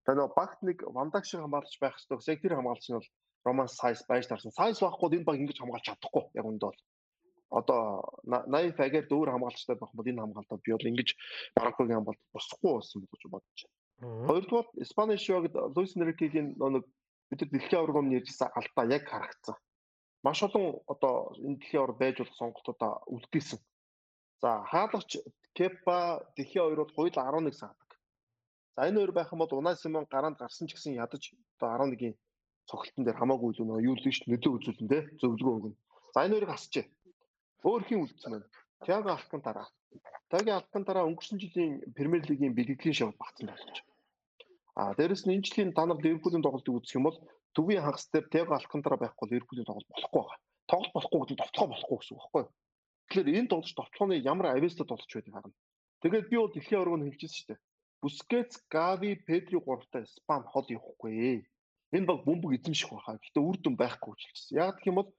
[0.05, 2.37] Тэгээ нөгөө багт нэг Вандак шиг хамгаалагч байх хэрэгтэй.
[2.37, 3.09] Яг тэр хамгаалагч нь бол
[3.49, 4.53] Роман Сайс байж тарсан.
[4.53, 6.23] Сайс байхгүй энэ баг ингэж хамгаалж чадахгүй.
[6.37, 6.79] Яг үндэ бол
[7.49, 7.81] одоо
[8.23, 11.09] 80 фагер дөөр хамгаалагчтай байх бол энэ хамгаалтаа би бол ингэж
[11.57, 14.27] Мароккогийн хамгаалт босхгүй болсон гэж бодож байна.
[14.27, 16.83] Хоёрдугаар Испани шоуд Луис Энрикегийн нэг
[17.29, 19.55] бид дэлхийн аваргын нэржсэн алдаа яг харагдсан.
[20.25, 23.59] Маш олон одоо энэ дэлхийн авар байж болох сонголтуудаа үлдээсэн.
[24.41, 25.11] За хаалгач
[25.57, 25.97] Кепа
[26.35, 27.89] дэлхийн аварууд хоёул 11 саадаг.
[28.75, 31.23] За энэ хоёр байх юм бол Унай Симон гараанд гарсан ч гэсэн ядаж
[31.57, 32.15] одоо 11-ийн
[32.69, 35.77] цогцолтон дээр хамаагүй илүү нөө юу л шүү нөлөө үзүүлэн тэ зөвлөгөө өгнө.
[36.13, 36.85] За энэ хоёрыг хасчээ.
[37.67, 38.47] Өөр хин үлдсэн байна.
[38.85, 39.63] Тиаго Алкантара.
[40.29, 43.63] Тиаго Алкантара өнгөрсөн жилийн Премьер лигийн бэлгэдлийн шавд багтсан байна.
[44.77, 47.17] А дээрэс нь энэ жилийн та нар Ливерпулийн тоглолтыг үзэх юм бол
[47.57, 50.39] төвийн хагас дээр Тиаго Алкантара байхгүй Ливерпулийн тоглолт болохгүй байгаа.
[50.69, 52.53] Тоглолт болохгүй гэдэг нь товтгоо болохгүй гэсэн үг байхгүй юу?
[53.09, 55.57] Тэгэхээр энэ тоглолт товтгооны ямар авьяастай тоглолт байдаг харна.
[56.05, 57.59] Тэгээд би бол дэлхийн оргонд хэлчихсэн шүү дээ.
[58.01, 61.41] Бускетс, Гави, Педри гуравтай Спан хол явахгүй.
[61.97, 63.17] Энэ баг бөмбөг эзэмших байхаа.
[63.17, 64.61] Гэтэ үр дүн байхгүй ч хэлсэн.
[64.61, 65.09] Яг гэх юм бол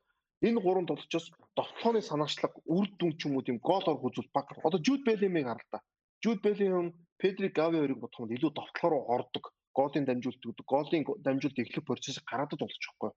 [0.46, 1.26] энэ гурван тоглолчоос
[1.58, 4.54] довтлооны санаачлаг үр дүн ч юм уу тийм гол орох үзүүл баг.
[4.62, 5.82] Одоо Жуд Беллимиг харал та.
[6.22, 9.44] Жуд Беллим Педри Гави хоёрыг бодох юм илүү довтлоо руу ордог.
[9.74, 10.66] Голын дамжуулт гэдэг.
[10.74, 13.16] Голын дамжуулт эхлэх процессыг гаргадаг болж байгаа юм.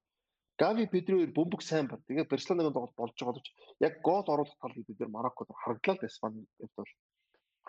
[0.62, 2.02] Гави Педри хоёр бөмбөг сайн баг.
[2.10, 3.48] Тэгээ Барселонагийн тоглолт болж байгаа гэж
[3.86, 6.46] яг гол оруулах тал бид нар Мароккод хараглаа л Испани
[6.78, 6.92] бол.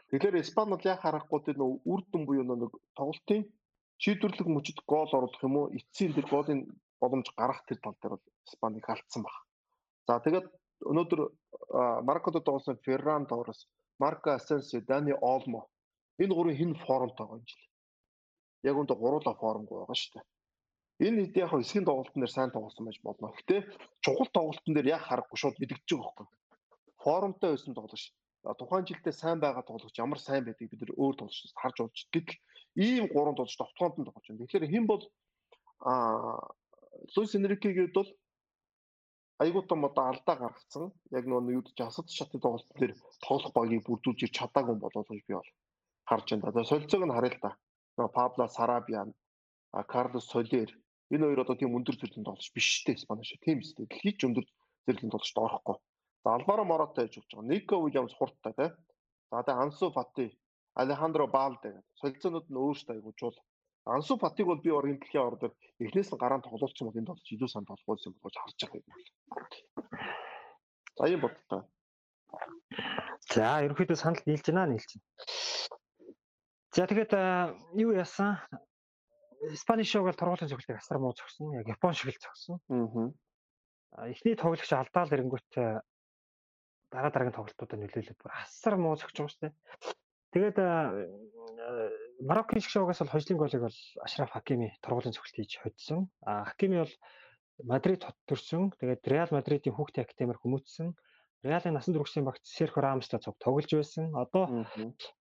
[0.08, 3.42] Тэгэхээр Испани бол яг харахгүй тэр нөө үр дүн буюу нэг тоглолтын
[4.02, 6.60] шийдвэрлэх мөчөд гол оруулах юм уу эцсийн тэр голын
[7.00, 9.36] боломж гарах тэр тал дээр бол Испаниг алдсан баг.
[10.08, 10.46] За тэгээд
[10.90, 11.20] өнөөдөр
[12.08, 13.68] Мароккод тоглосон Ферран Торрес,
[14.00, 15.68] Марко Асенсио, Дани Олмо
[16.22, 17.64] энэ гурван хин формтой байгаа юм жил.
[18.68, 20.26] Яг үүндээ гуруула формгүй байгаа шүү дээ.
[21.06, 23.34] Энэ хэд яг эсгийн тоглолтын дээр сайн тоглосон байж болно.
[23.34, 23.56] Гэтэ
[24.04, 26.26] чухал тоглолтын дээр яг харахгүй шууд мэдгэж байгаа байхгүй.
[27.02, 28.02] Формтой байсан тоглож
[28.58, 32.38] тухайн жилдээ сайн байгаа тоглогч ямар сайн байдгийг бид нэр өөр тоглогчдоос харж болж гэтэл
[32.86, 34.42] ийм гурван тоглогч товтгоонд нь тоглож байна.
[34.42, 35.02] Тэгэхээр хэн бол
[35.90, 36.38] аа
[37.14, 38.10] Луис Энрикегээд бол
[39.42, 40.92] айгуу том одоо алдаа гаргацсан.
[41.10, 42.94] Яг нөгөө юу гэж асад шатны тоглолтын дээр
[43.26, 45.50] тоглох багийг бүрдүүлж чадаагүй болов гэж би бол
[46.08, 46.52] харж байна.
[46.52, 47.50] За солилцоог нь харъя л да.
[47.96, 49.10] Нөгөө Пабло Сарабиан,
[49.92, 50.70] Карлос Солер
[51.12, 53.40] энэ хоёр одоо тийм өндөр зэрэглэлийн тоглогч биш шүү дээ Испани шиг.
[53.44, 53.84] Тийм шүү.
[53.84, 54.46] Дэлхийд ч өндөр
[54.84, 55.76] зэрэглэлийн тоглогчд орохгүй.
[56.24, 57.50] За Алваро Мората хийж болж байгаа.
[57.52, 58.70] Нико Уильямс хурдтай тий.
[59.30, 60.26] За тэгээ Ансу Фати,
[60.80, 61.84] Алехандро Балде гэдэг.
[62.00, 63.36] Солилцоонууд нь өөрсдөө айгуу жуул.
[63.84, 65.52] Ансу Фатиг бол би оргийн дэлхийн ордоор
[65.82, 68.88] эхнээс нь гараан тоглолцсон бол энэ тоглож илүү тоглосон юм болж харж байгаа юм.
[70.96, 71.60] За юм бодлоо.
[73.34, 75.06] За ерөнхийдөө санал нийлж байна нийлж байна.
[76.72, 77.12] За тэгээд
[77.76, 78.40] юу яасан?
[79.52, 81.52] Испани шоугаар торгуулийн цогцлыг асар муу зогсон.
[81.60, 82.64] Яг Япон шиг л зогсон.
[83.92, 84.08] Аа.
[84.08, 89.52] Эхний тоглогч алдаал ирэнгүүт дараа дараагийн тоглолтуудад нөлөөлөд бүр асар муу зогч шүү дээ.
[90.32, 90.58] Тэгээд
[92.24, 96.08] Мароккийн шиг шоугаас бол хожлын голыг бол Ашраф Хакими торгуулийн цогцолт хийж хоцсон.
[96.24, 96.94] А Хакими бол
[97.68, 98.72] Мадрид хот төрсөн.
[98.80, 100.96] Тэгээд Реал Мадридын хүүхдийн академиар хүмүүжсэн.
[101.42, 104.14] Реалын насан туршийн багт Серхо Рамостой цуг тоглож байсан.
[104.14, 104.66] Одоо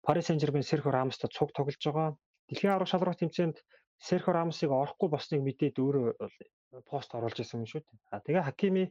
[0.04, 2.18] Парис Сен-Жермен Серхо Рамостой цуг тоглож байгаа.
[2.48, 3.58] Дэлхийн аврах шалрах тэмцээнд
[3.98, 7.98] Серхо Рамосыг орохгүй босныг мэдээд өөрөө пост оруулж байсан юм шүү дээ.
[8.12, 8.84] А тэгээ Хакими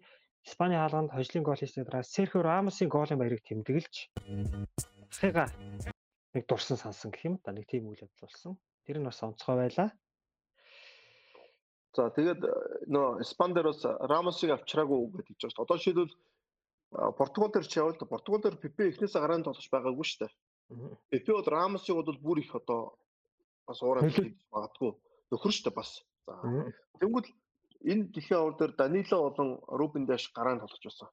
[0.46, 3.94] Испани хаалганд хожлын гол хийсний дараа Серхио Рамосын голын баярыг тэмдэглэж
[5.20, 5.44] хыга
[6.34, 8.52] нэг дурсан сансан гэх юм да нэг тийм үйл явдал болсон.
[8.86, 9.88] Тэр нь бас онцгой байлаа.
[11.94, 12.52] За тэгээд э,
[12.94, 15.62] нөө Испан дээр бас Рамосыг авчраагүй гэдэг гэж байна.
[15.64, 16.12] Одоо шийдвэл
[16.90, 20.32] Португал дээр ч явал Португал дээр Пепе эхнээсээ гараанд тоглож байгаагүй шүү дээ.
[21.12, 22.96] Пепе бол Рамосыг бол бүр их одоо
[23.68, 24.08] бас уураад
[24.54, 24.90] магадгүй
[25.30, 25.90] нөхөр шүү дээ бас.
[26.24, 26.32] За
[27.00, 27.28] тэгвэл
[27.84, 31.08] энэ дэлхийн авар дээр Данило болон Рубен Дэш гараанд тоглож байсан.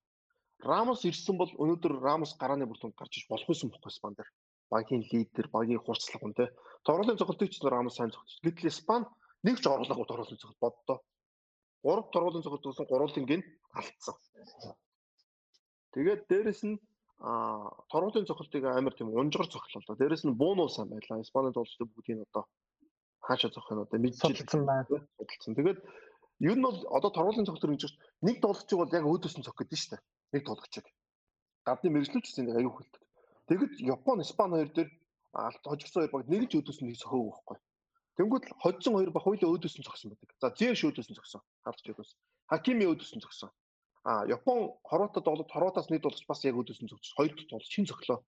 [0.64, 4.32] Рамос ирсэн бол өнөөдөр Рамос гарааны бүртөнд гарч иж болох байсан бохгүй Спан дээр.
[4.72, 6.46] Багийн лидер, багийн хурцлах хүн те.
[6.88, 8.40] Торолын цогцолтыг ч Рамос сайн цогцолж.
[8.42, 9.04] Гэтэл Спан
[9.44, 10.98] нэг ч орлогоо торолын цогцолт боддоо.
[11.84, 13.42] Гурав торолын цогцолт болсон гурвын гин
[13.76, 14.16] алдсан.
[15.96, 16.78] Тэгээд дээрэс нь
[17.24, 19.96] а торгуулийн цохилтыг амар тийм унжгар цохилоо.
[19.96, 21.24] Дээрэс нь буунуу сайн байлаа.
[21.24, 22.44] Испанийн тоглолтууд бүгдийг одоо
[23.24, 24.84] хаашаа зохих нь одоо мэдчихсэн байна.
[24.86, 25.56] Судалсан.
[25.56, 25.80] Тэгээд
[26.40, 27.96] Ер нь бол одоо торгуулийн цогцлог гэж
[28.28, 30.04] нэг тоглогчийг бол яг өөдөөс нь цог гэдэг нь шүү дээ.
[30.36, 30.86] Нэг тоглогчийг.
[31.64, 33.04] Гадны мэрэгчлүүлчихсэн нэг аюу хөлдөг.
[33.48, 34.90] Тэгэд Япон, Испани хоёр дээр
[35.32, 37.58] алт хожигдсон хоёр баг нэг ч өөдөөс нь цохоогүй байхгүй.
[38.20, 40.36] Тэнгүүд хожсон хоёр баг хоёулаа өөдөөс нь цогсон байдаг.
[40.44, 41.42] За Зэш өөдөөс нь цогсон.
[41.64, 42.12] Харж өөдөөс.
[42.52, 43.50] Хакими өөдөөс нь цогсон.
[44.06, 47.10] А Япон хорватад тоглоод хорватаас нэг тоглож бас яг өөдөөс нь цогч.
[47.18, 48.22] Хоёр дахь тоглож шин цоглоо.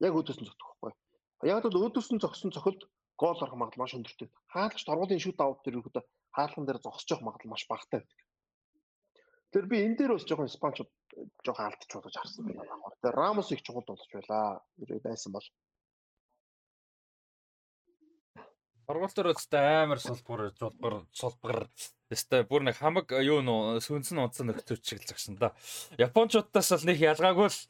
[0.00, 0.92] Яг өөдөөс нь цогдох байхгүй.
[1.44, 2.88] Яг л өөдөөс нь цогсон цохилд
[3.20, 4.32] гол орох магадлал маш өндөртэй.
[4.48, 8.20] Хаалгач торгуулийн шүт аут дээр ихэд хаалган дээр зогсож явах магадлал маш багатай байдаг.
[9.52, 10.90] Тэр би энэ дээр бас жоохон Испанчууд
[11.44, 12.96] жоохон алдчих бодож харсан байна аа.
[13.04, 14.64] Тэр Рамос их чухал болж байлаа.
[14.80, 15.46] Юу байсан бол.
[18.88, 21.68] Торгуултөр өстэй амар сулбар жуулбар сулбар
[22.10, 25.54] өстэй бүр нэг хамаг юу нөө сүнсэн унтсан нөхцөл чиглэлсэн да.
[25.96, 27.60] Япончуудаас бол нэг ялгаагүй л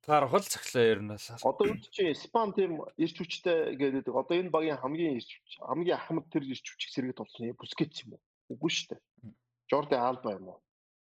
[0.00, 1.28] Тархал цаглаа ер нь бас.
[1.44, 4.08] Одоо үнд чи Испан тийм ирч хүчтэй гэдэг.
[4.08, 8.22] Одоо энэ багийн хамгийн ирч хамгийн ахмад тэр ирч хүчийг сэргээд болсон Бускетс юм уу?
[8.48, 9.00] Үгүй шүү дээ.
[9.68, 10.58] Жорди Алба юм уу?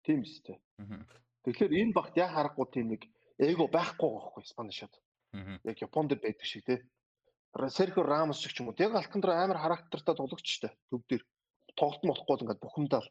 [0.05, 0.61] Тийм үстэй.
[1.49, 3.09] Тэгэхээр энэ багт яа харахгүй тийм нэг
[3.41, 4.93] эго байхгүй Испани шат.
[5.65, 6.85] Яг Японд байдаг шиг тий.
[7.57, 8.77] Серхио Рамос ч юм уу.
[8.78, 11.24] Яг Алкандро амар характертай тоглогч штэ төв дээр.
[11.74, 13.09] Тоглолт болохгүй ингээд бухимдаал.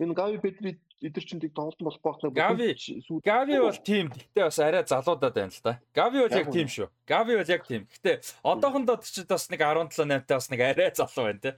[0.00, 2.74] Энэ Гави Педри эдэр чинь тийг тоглолт болох байх нэг Гави
[3.22, 5.80] Гави бол тим гэхдээ бас арай залуудаад байна л да.
[5.94, 6.88] Гави бол яг тим шүү.
[7.06, 7.82] Гави бол яг тим.
[7.86, 11.50] Гэхдээ одоохондоо ч бас нэг 17 8-тай бас нэг арай залуу байна те.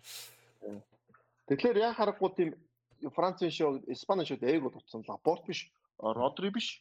[1.48, 2.50] Тэгэхээр яа харахгүй тийм
[3.14, 6.80] Францын шоу, Испани шоуд эго дутсан Лапорт биш, Родри биш.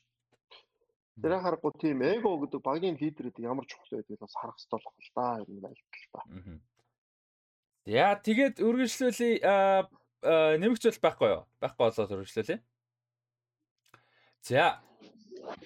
[1.21, 5.11] Тэр харахгүй тийм эго гэдэг багийн лидерүүд ямар чухал байдгийг бас харах хэрэгтэй болох л
[5.15, 6.21] да юм байлтал та.
[7.83, 9.43] Яа тэгээд үргэлжлүүлээ
[10.59, 11.43] нэмэгч бол байхгүй юу?
[11.59, 12.59] Байхгүй болоод үргэлжлүүлээ.
[14.43, 14.79] За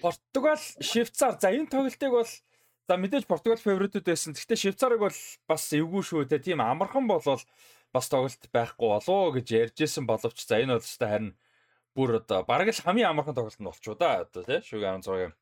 [0.02, 1.38] Португал, Швейцар.
[1.38, 4.34] За энэ тоглолтыг бол за мэдээж Португал фаворитууд байсан.
[4.34, 6.42] Гэхдээ Швейцарыг бол бас эвгүй шүү те.
[6.42, 7.42] Тийм амархан болвол
[7.94, 11.38] бас тоглолт байхгүй болоо гэж ярьжсэн боловч за энэ бол ч харин
[11.94, 15.32] бүр одоо бараг л хамгийн амархан тоглолт нь болчихоо да одоо тий шүг 16-ын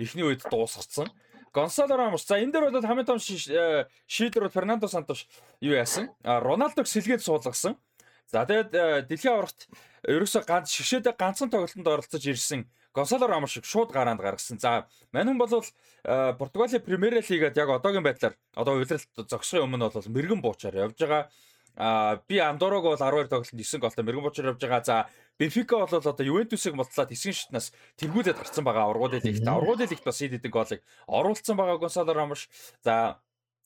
[0.00, 1.08] эхний үед дуусгацсан.
[1.54, 6.10] Гонсало Рамос за энэ дээр бол хамгийн том э, шийдвэр бол Фернандо Сантош юу яасан?
[6.22, 7.78] Роналдог сэлгээд суулгасан.
[8.26, 9.70] За тэгээд э, дэлхийн аврагт
[10.02, 14.58] ерөөсө ганц шгшээдээ ганцхан тоглолтод оролцож ирсэн Гонсало Рамос шиг шууд гараанд гаргасан.
[14.58, 19.90] За мань хүн бол э, Португалийн Премьер Лигад яг одоогийн байдлаар одоо удиралт зогсохын өмнө
[19.90, 21.30] бол мэрэгэн буучаар явж байгаа.
[21.76, 24.84] А би Андорог бол 12 тоглолтод 9 голтой мэрэгэн буучаар явж байгаа.
[24.84, 24.96] За
[25.38, 29.42] Бенфика бол одоо Ювентусыг модлоод хэсгийн шатнаас тэргүүлээд гарсан байгаа ургуулын лигт.
[29.42, 30.80] Ургуулын лигт бас хэд хэдэн голыг
[31.10, 32.46] оруулсан байгаа Гонсало Рамош.
[32.86, 33.18] За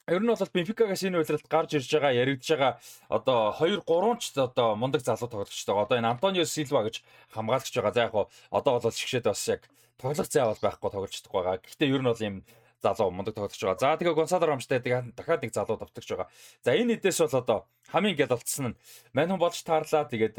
[0.09, 2.81] Ер нь бол Бенфикагаас энэ үйлрэлт гарч ирж байгаа яригдж байгаа
[3.13, 5.77] одоо 2 3 ч одоо мундаг залуу тоглогчтой.
[5.77, 7.05] Одоо энэ Антонио Силва гэж
[7.37, 7.93] хамгаалагч байгаа.
[7.93, 8.15] За яг
[8.49, 9.69] одоо бол шгшээд бас яг
[10.01, 11.61] тоглох зай бол байхгүй тоглож чадахгүй байгаа.
[11.61, 12.37] Гэхдээ ер нь бол ийм
[12.83, 13.79] залуу мундаг тоглож байгаа.
[13.79, 16.29] За тэгээ Гонсало Рамштай дахиад нэг залуу давтагч байгаа.
[16.63, 17.59] За энэ эдээс бол одоо
[17.91, 18.79] хамгийн гэл болцсон нь
[19.13, 20.07] мань хүн болж таарлаа.
[20.07, 20.37] Тэгээд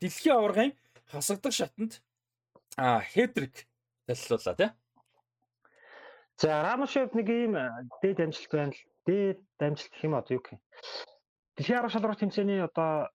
[0.00, 0.72] дэлхийн аваргын
[1.08, 2.02] хасагдах шатанд
[2.76, 3.66] хедрик
[4.06, 4.70] таллуулаа тий.
[6.36, 7.54] За Рамшев нэг ийм
[8.02, 8.82] дээд амжилт байна л.
[9.06, 10.60] Дээд амжилт гэх юм одоо юу гэх юм.
[11.56, 13.08] Дэлхийн аварга шалралт тэмцээний одоо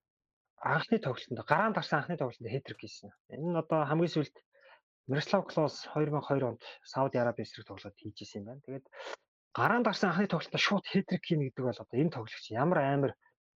[0.62, 3.12] анхны тоглолтод гараанд гарсан анхны тоглолтод хедрик хийсэн.
[3.30, 4.36] Энэ нь одоо хамгийн сүүлд
[5.08, 8.62] Мирослав Клоус 2002 онд Сауди Араби эсрэг тоглоод хийж исэн юм байна.
[8.68, 8.86] Тэгээд
[9.56, 13.12] гараанд гарсан анхны тоглолтод шууд хетрик хийнэ гэдэг бол одоо энэ тоглогч ямар амар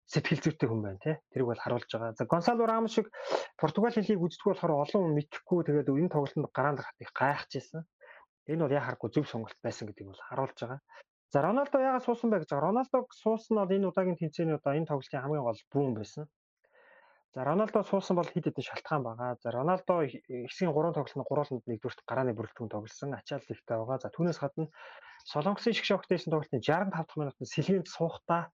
[0.05, 1.11] сэтгэл зүйтэй хүн байна те.
[1.33, 2.13] Тэрийг бол харуулж байгаа.
[2.13, 3.09] За Гонсало Рамос шиг
[3.57, 7.81] Португалийн лиг үздэг болохоор олон хүн мэдхгүй тэгээд энэ тоглолтод гараанд гарахыг гайхаж ирсэн.
[8.45, 10.81] Энэ бол яхахгүй зөв сонголт байсан гэдгийг бол харуулж байгаа.
[11.33, 12.65] За Роналдо яагаад суусан бэ гэж байгаа.
[12.69, 16.25] Роналдог суусан нь бол энэ удаагийн тэмцээний одоо энэ тоглолтын хамгийн гол бүүн байсан.
[17.35, 19.37] За Роналдо суусан бол хэд хэдэн шалтгаан байгаа.
[19.37, 23.13] За Роналдо хэсгийн 3 тоглолтод гурвууланд нэгдүгürt гарааны бүрэлдэхүүн тоглосон.
[23.13, 24.01] Ачаал ихтэй байгаа.
[24.01, 24.73] За түүнээс гадна
[25.29, 28.49] Солонгосын шиг шогтойсэн тоглолтын 65 дахь минутанд сэлгээнд суухтаа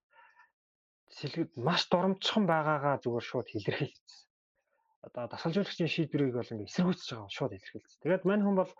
[1.07, 4.27] сэлгэд маш дурамжхан байгаагаа зүгээр шууд илэрхийлсэн.
[5.07, 8.02] Одоо дасгалжуулагчийн шийдвэрийг бол ингээ эсэргүүцэж байгаа шууд илэрхийлсэн.
[8.03, 8.72] Тэгээд мань хүн бол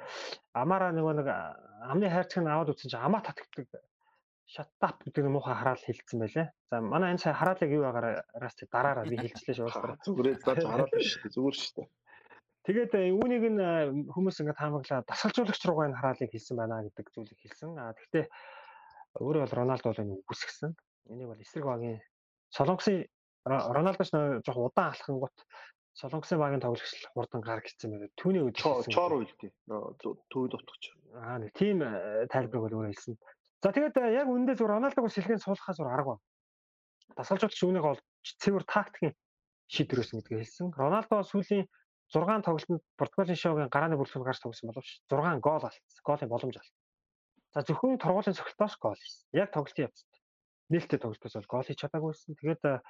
[0.52, 1.28] амаараа нөгөө нэг
[1.88, 3.70] амны хайрцаг нь аваад үтсэн чинь амаа татагддаг
[4.46, 6.48] shutdown гэдэг муухай хараал хэлсэн байлээ.
[6.70, 9.98] За манай энэ сая хараалыг юу байгаараас дараараа би хэлчихлээ шүү.
[10.06, 11.34] Зүгээрээ зааж хараал биш шүү.
[11.34, 11.86] Зүгээр шүү.
[12.66, 17.06] Тэгээд э, үүнийг нь э, хүмүүс ингээд таамаглаа дасгалжуулагч руугаа энэ хараалыг хэлсэн байна гэдэг
[17.14, 17.78] зүйлийг хэлсэн.
[17.78, 18.26] А тэгвэл
[19.22, 20.72] өөрөө бол Роналдо бол энэ үгүйсгсэн.
[21.14, 22.02] Энийг бол эсрэг багийн
[22.50, 23.06] Солонгосын
[23.46, 24.10] Роналдоч
[24.42, 25.38] жоох удаан алхангууд
[25.94, 28.10] Солонгосын багийн тоглогч хурдан гар гиссэн байна.
[28.18, 29.52] Түүний үед чоор үйлдээ.
[30.02, 30.84] Төвд утгач.
[31.14, 33.16] Аа нэг тийм э, тайлбарыг бол өөрөө хэлсэн.
[33.66, 36.24] За тэгээд э, яг үндэ зөв Роналдог сэлгэн суулгахаас зур арга байна.
[37.18, 38.02] Дасгалжуулагч үүнийг олж
[38.38, 39.18] цэвэр тактикийн
[39.74, 40.70] шийдвэр өсөн гэдгийг хэлсэн.
[40.70, 41.66] Роналдо сүүлийн
[42.14, 45.82] 6 тоглолтод Португалийн шоугийн гарааны бүрэлдэхүүн гарч тоглосон боловч 6 гол алдсан.
[46.06, 46.78] Голын боломж алдсан.
[47.58, 49.34] За зөвхөн тургуулийн цогцолтоос гол хийсэн.
[49.34, 50.14] Яг тоглолтын явцад.
[50.70, 52.38] Нээлттэй тоглолтоос бол гол хийж чадаагүйсэн.
[52.38, 52.86] Тэгээд э,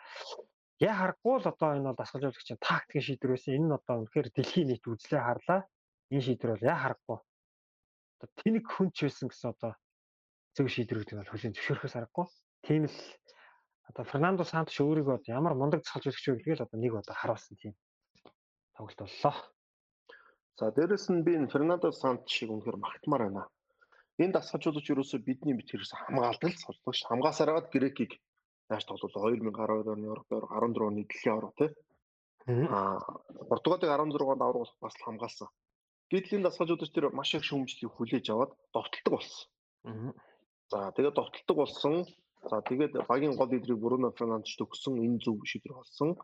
[0.83, 3.55] яа харахгүй л одоо энэ бол дасгалжуулагчийн тактикийн шийдвэр байсан.
[3.55, 5.63] Энэ нь одоо үнэхээр дэлхийн нийт үзлээ харлаа.
[6.11, 7.17] Энэ шийдвэр бол яа харахгүй.
[8.19, 9.71] Одоо тэнэг хүн ч байсан гэсэн одоо
[10.55, 12.25] зөв шийдвэрүүдийг бол хүлээн зөвшөөрөхөөс аргагүй.
[12.63, 12.97] Тийм л
[13.91, 17.55] одоо Фернандо Сантош өөрийгөө ямар мундаг цалж өгч вэ гэдгийг л одоо нэг одоо харуулсан
[17.59, 17.73] тийм
[18.75, 19.35] тоглолт боллоо.
[20.57, 23.43] За дээрэс нь би энэ Фернандо Сантошийг үнэхээр магтмаар байна.
[24.23, 28.11] Энэ дасгалжуулагч ерөөсөө бидний бит хэрэгс хамгаалдаг цолдогч хамгаасаар аваад Грекийг
[28.71, 31.69] яаж тоглолоо 2012 оны Европ 14 оны дэлхийн авраг тий.
[32.47, 33.03] Аа
[33.49, 35.49] Португалыг 16-нд аврагуулах бас хамгаалсан.
[36.11, 39.51] Гэтэл энэ дасгалжуулагч тэр маш их шүүмжлийг хүлээж аваад довтолдог болсон.
[40.71, 42.05] За тэгээд довтлдог болсон.
[42.49, 46.17] За тэгээд багийн гол лидерийг Бруно Фернандеш төгсөн энэ зөв шийдвэр болсон.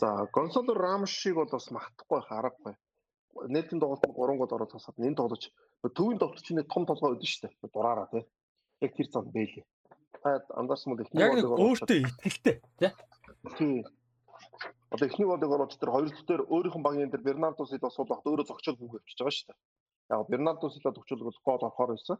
[0.00, 2.74] За Гонсало Рамшиг бол бас магтахгүй байх аргагүй.
[3.48, 5.44] Нийтийн тоглолтод 3 гол ороод тасаад энэ тоглож
[5.96, 7.72] төвийн довтлогч нэг том толгой өгдөн шүү дээ.
[7.72, 8.24] Дураараа тий.
[8.84, 9.64] Яг тэр зам бэлээ.
[10.22, 12.92] Та анзаарсан бол эхний голыг өөртөө итгэлтэй тий.
[14.92, 18.46] Одоо эхний голыг оруулж тэр хоёр дээр өөрийнх нь багийн дээр Бернардо Силва суулгахад өөрөө
[18.48, 19.58] зогчоод бүгд авчиж байгаа дээ.
[20.12, 22.16] Яг Бернардо Силва төгчөлг бол гол орохоор байсан.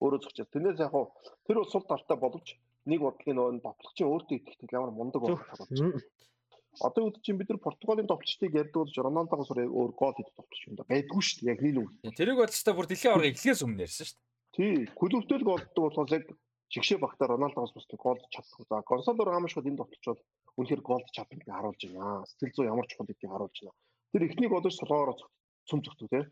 [0.00, 0.38] Өөрөө зогч.
[0.48, 1.12] Тэрнээс яг хуу
[1.46, 2.48] тэр бол сул талтай боловч
[2.88, 6.00] нэг бодлогын нөгөө товтлогчийн өөртөө итгэдэг ямар мундаг болох талууд.
[6.80, 10.74] Одоо үед чинь бид нар Португалийн товтлогчдыг ярьдаг болж Роналдогоос өөр гол хийдэг товтлогч юм
[10.78, 11.50] да байдгүй шүү дээ.
[11.50, 11.90] Яг нийл үг.
[12.14, 14.28] Тэрийг бол ч бүр дэлхийн аварга эхлээс өмнө ярьсан шүү дээ.
[14.54, 16.24] Тий, клубтэл голддог болохоос яг
[16.70, 18.62] шигшээ багтаа Роналдогоос бус голд чаддаг.
[18.70, 20.22] За Гонсало Рамошгод энэ товтлогч бол
[20.62, 22.22] үнэхээр голд чаддаг гэж харуулж байна.
[22.38, 23.78] Сэтгэл зүй ямар чухал гэдгийг харуулж байна.
[24.14, 25.16] Тэр эхнийг одоо солоороо
[25.66, 26.24] цөм зөвтөв тий.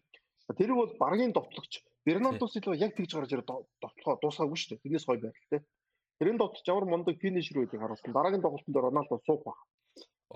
[0.55, 3.53] Тэрийг бол баргийн товтлогч Бернардо Силва яг тэгж гарч ирээд
[3.85, 4.83] товтлогоо дуусгаагүй шүү дээ.
[4.85, 5.61] Тэрнээс хой байл тий.
[6.19, 8.17] Тэрэн дотор ямар мундаг финишер байдгийг харуулсан.
[8.17, 9.59] Дараагийн тоглолтод Роналдо суух баг.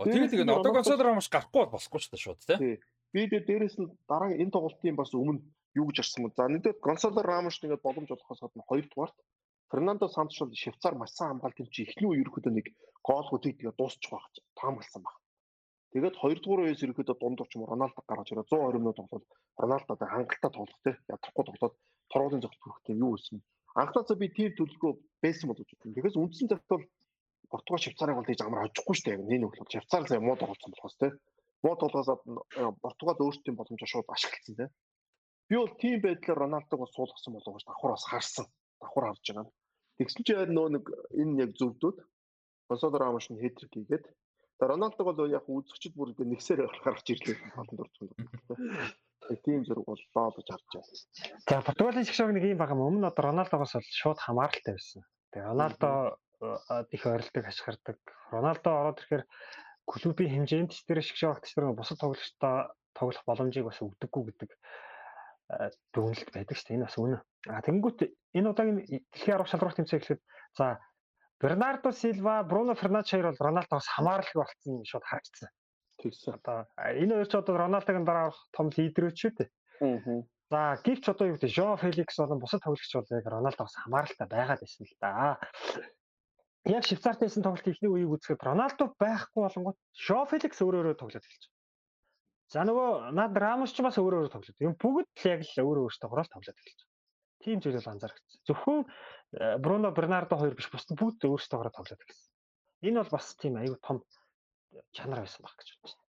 [0.05, 2.77] Тэгээд тэгээд одоо Гонсало Рамош гарахгүй бол босхгүй ч та шууд тий.
[3.13, 5.41] Би дээрээс нь дараагийн энэ тоглолтын бас өмнө
[5.77, 6.33] юу гэж арсан юм.
[6.37, 9.17] За нэгдүгээр Гонсало Рамошт ингээд боломж олохоос гадна хоёрдугаарт
[9.73, 12.67] Фернандо Сантош бол Швейцар маш сайн хамгаалтын чи эхний үе ерөөхдөө нэг
[13.01, 14.29] гоолгуудыг тэгээ дуусчих байх
[14.61, 15.17] таамагласан баг.
[15.93, 19.25] Тэгээд хоёрдугаар үеэс ерөөхдөө ч юм Роналдо гаргаж ирээ 120 минут тоглоод
[19.61, 21.75] Роналдо одоо хангалттай тоглох те ядрахгүй тоглоод
[22.09, 23.39] торгуулын зогт хүрэхтэй юу хэлсэн.
[23.77, 24.93] Анхнаасаа би тийм төлөвлөгөө
[25.25, 25.93] байсан бол гэж бодсон.
[25.93, 26.85] Тэгэхээс үндсэн цагт бол
[27.53, 29.21] Португал Швейцарыг бол тийж амар хожихгүй шүү дээ.
[29.21, 31.09] Нэг нэг Швейцар л муу тоглолцсон болохоос те.
[31.61, 32.17] Муу тоглоосоо
[32.81, 34.67] Португал өөрсдийн боломжоо шууд ашигласан те.
[35.49, 38.47] Би бол тийм байдлаар Роналдог бас суулгасан болов уу гэж давхар бас харсан.
[38.81, 39.47] Давхар харж байгаа.
[40.01, 40.85] Тэгсэн чинь нөө нэг
[41.21, 41.97] энэ яг зөвдүүд
[42.69, 44.05] Гонсало Рамош нь хэтрик хийгээд
[44.69, 48.09] Роналдог бол яг үзэгчд бүр ингэ нэгсээр гаргаж ирлээ олон дурдсан.
[49.47, 50.93] Тийм зэрэг бол доолж харж байна.
[51.47, 52.87] За Португалийн шгшог нэг юм байгаа юм.
[53.03, 55.03] Өмнө одоо Роналдогоос бол шууд хамааралтай байсан.
[55.31, 55.89] Тэгээ Роналдо
[56.91, 57.99] их ойролдог ашигладаг.
[58.35, 59.25] Роналдо ороод ирэхээр
[59.87, 64.51] клубийн хэмжээнд тэр шгшогч тэр бусад тоглогчтой тоглох боломжийг бас өгдөггүй гэдэг
[65.93, 66.77] дүгнэлт байдаг шүү дээ.
[66.77, 67.19] Энэ бас үнэ.
[67.51, 67.99] А тэгэнгүүт
[68.39, 68.79] энэ удаагийн
[69.13, 70.23] дэлхийн арга шалралт тэмцээн гэхэд
[70.57, 70.81] за
[71.43, 75.51] Бернардо Силва, Бруно Фернандеш хоёр бол Роналдогоос хамаарлаг болцсон шууд харагдсан.
[75.99, 76.39] Тэгсэн.
[76.39, 79.49] Одоо энэ хоёр ч одоо Роналдогийн дараа том лидерөөч шүү дээ.
[79.83, 80.23] Аа.
[80.55, 84.63] За гівч одоо юу гэдэг Жо Феликс болон бусад тоглогч бол яг Роналдогоос хамааралтай байгаад
[84.63, 85.43] байсан л да.
[86.71, 91.27] Яг Швейцарт байсан тоглолт ихний үеийг үзэхэд Роналдо байхгүй болонгот Жо Феликс өөрөө өөрөө тоглоод
[91.27, 91.51] эхэлж
[92.55, 94.63] За нөгөө над Рамос ч бас өөр өөр тоглоод.
[94.63, 96.81] Юм бүгд л яг л өөр өөртөө тоглоод эхэлж
[97.43, 97.45] байгаа.
[97.45, 98.41] Тим зүйл бол анзаарчихсан.
[98.47, 102.31] Зөвхөн э, Бруно Бернардо хоёр биш бусд бүгд өөрсдөө тоглоод эхэлсэн.
[102.87, 104.03] Энэ бол бас тийм аюу том
[104.97, 106.11] чанар байсан баг гэж бодож байна.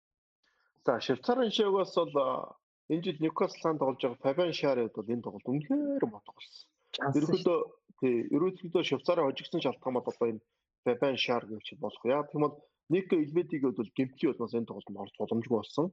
[0.84, 5.48] За Швейцарын шигээс бол э, энэ жил Ньюкасланд тоглож байгаа Фабиан Шаред бол энэ тоглолт
[5.48, 6.68] үнэхээр мотго болсон.
[7.16, 7.58] Ерөнхийдөө
[8.00, 10.44] тий ерөнхийдөө Швейцарын хожигдсон шалтгаан бол одоо энэ
[10.84, 12.02] Фабиан Шар гэж болох.
[12.04, 12.56] Яг тийм бол
[12.88, 15.92] Нико Илведиг бол гэмтгий болмоос энэ тоглолтод орж боломжгүй болсон.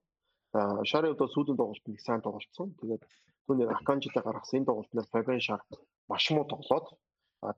[0.55, 2.71] Шарын одоо сүүлийн тоглолтод нэг сайн тоглолцсон.
[2.79, 3.03] Тэгээд
[3.47, 5.61] түүний Аканжитай гаргасан энэ тоглолтноор Фабиан Шар
[6.07, 6.87] маш муу тоглоод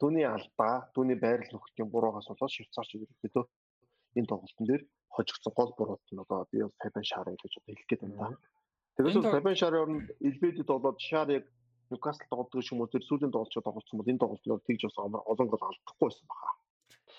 [0.02, 3.46] түүний алдаа, түүний байрлал нөхдөхийн буруугаас болоод Швейцарч ерөөхдөө
[4.18, 4.84] энэ тоглолтын дээр
[5.14, 8.38] хожигдсон гол бурууд нь одоо би Фабиан Шар гэж одоо хэлэх гээд байна.
[8.98, 11.46] Тэгээс Фабиан Шарын оронд Илбедэд болоод Шар яг
[11.90, 15.64] Ньюкасл тоглодог юм уу тэр сүүлийн тоглолцоо тоглолцсон бол энэ тоглолтноор тэгж бас олон гол
[15.64, 16.50] алдахгүй байсан баха.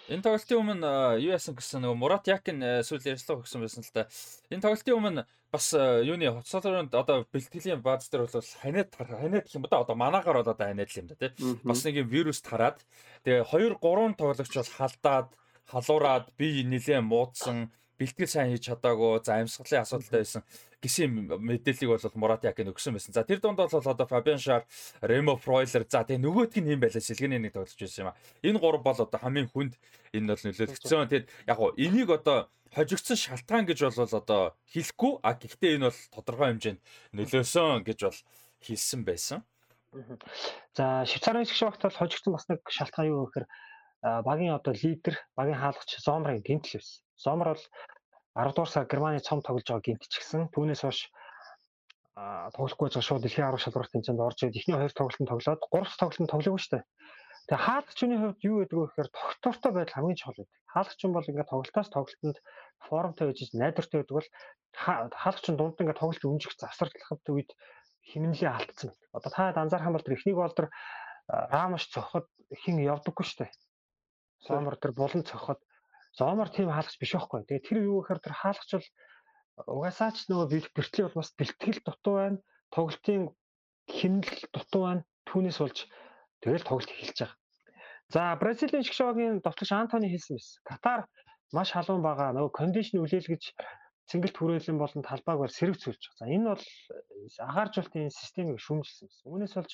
[0.09, 0.91] Энэ тоглолтын өмнө
[1.21, 4.09] юу яасан гэсэн нөгөө Мурат Якин сүүл ярьслаа өгсөн байсан л та.
[4.49, 5.23] Энэ тоглолтын өмнө
[5.53, 10.41] бас юуны хоцолроонд одоо бэлтгэлийн бааз дээр бол ханиад ханиад гэх юм да одоо манаагаар
[10.41, 11.33] бол одоо ханиад л юм да тий.
[11.61, 12.81] Бас нэг юм вирус тараад
[13.29, 15.29] тэгээ 2 3 тоглогч бол халдаад
[15.69, 17.69] халуураад би нилээн муудсан
[17.99, 20.43] бэлтгэл сайн хийж чадаагүй за амьсгалын асуудалтай байсан
[20.79, 21.11] гэсэн
[21.43, 23.11] мэдээллийг бол Мурат Якин өгсөн байсан.
[23.11, 24.63] За тэр дунд бол одоо Фабиан Шар,
[25.03, 28.19] Ремо Фройлер за тэгээ нөгөөдг нь юм байлаа сэлгэний нэг тоглож байсан юм а.
[28.47, 29.75] Энэ гурав бол одоо хамгийн хүнд
[30.15, 31.11] энэ бол нөлөөлөгдсөн.
[31.11, 36.01] Тэгэд яг гоо энийг одоо хожигдсон шалтгаан гэж бол одоо хэлэхгүй а гэхдээ энэ бол
[36.15, 36.81] тодорхой хэмжээнд
[37.19, 38.21] нөлөөсөн гэж бол
[38.63, 39.43] хэлсэн байсан.
[40.77, 43.47] За Швейцарын шгшогт бол хожигдсон бас нэг шалтгаан юу гэхээр
[44.23, 47.08] багийн одоо лидер, багийн хаалгач Зомрын гинтл байсан.
[47.19, 47.65] Зомр бол
[48.39, 50.49] 10 дугаар сар Германы цом тоглож байгаа гинтчихсэн.
[50.55, 51.11] Түүнээс хойш
[52.55, 56.01] тоглохгүй байгаа шууд дэлхийн арга шалралт тэмцээнд орж ирээд эхний хоёр тоглолтод тоглоод гурав дахь
[56.03, 56.85] тоглолтод тоглоогүй шүү дээ.
[57.49, 60.59] Тэгээ хаалгачны хувьд юу гэдэг вэ гэхээр тогтвортой байдал хамгийн чухал байдаг.
[60.69, 62.39] Хаалгачин бол ингээд тоглолтоос тоглолтод
[62.87, 64.29] формтой байж найдвартай байдаг бол
[64.75, 67.51] хаалгачин дунд ингээд тоглолт өнжих завсарлахад үед
[68.11, 69.11] химнэлээ алдсан байдаг.
[69.17, 70.69] Одоо та анзаарах юм бол тэр эхнийг бол тэр
[71.29, 72.27] Рамош цохоход
[72.63, 73.53] хин явдаггүй шүү дээ.
[74.45, 75.61] Сомор тэр булан цохоход
[76.19, 77.47] Зоомор тийм хаалгач биш байхгүй.
[77.47, 78.89] Тэгээ тэр юу гэхээр тэр хаалгач бол
[79.79, 82.39] угаасаа ч нөгөө бэлтгэл бол бас бэлтгэл дутуу байна.
[82.75, 83.23] Тоглолтын
[83.87, 85.03] хэмнэл дутуу байна.
[85.31, 85.79] Түүнээс болж
[86.43, 87.39] тэгэл тоглолт эхэлж байгаа.
[88.09, 90.61] За Бразилийн шгшогийн довтлогч Антони хэлсэн байсан.
[90.67, 91.01] Катар
[91.55, 92.35] маш халуун байгаа.
[92.35, 93.43] Нөгөө кондишн үлээлгэж
[94.09, 96.19] цэнгэлт хүрээлэн болон талбайг бол сэрэг цүүлж байгаа.
[96.19, 96.65] За энэ бол
[97.53, 99.27] агааржуулалтын системийг шүүмжилсэн байсан.
[99.29, 99.73] Үүнээс болж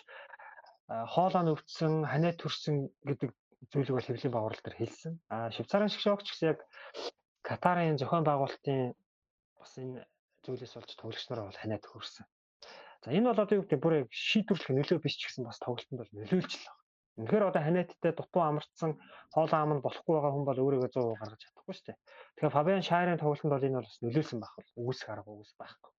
[1.14, 3.30] хоолоо нөвцсөн, ханиа төрсөн гэдэг
[3.73, 5.12] зүйлийг бол хэвлэлийн байгууллага дээр хэлсэн.
[5.31, 6.59] А Швейцарын шгшогч гэсэн яг
[7.45, 8.97] Катарын зохион байгуулалтын
[9.61, 10.05] бас энэ
[10.45, 12.27] зүйлээс болж тоглогч нараа бол ханиад хөрсөн.
[13.05, 16.01] За энэ бол одоо юу гэдэг бүр яг шийдвэрлэх нөлөө биш ч гэсэн бас тоглолтод
[16.01, 16.82] бол нөлөөлж л байна.
[17.15, 18.91] Үнэхээр одоо ханиаттай дутуу амарчсан
[19.31, 21.99] хоол аам нь болохгүй байгаа хүн бол өөрийгөө 100% гаргаж чадахгүй шүү дээ.
[22.35, 25.93] Тэгэхээр Фабиан Шайрын тоглолтод бол энэ бол бас нөлөөлсөн байх бол үгүйсэх арга үгүйс байхгүй.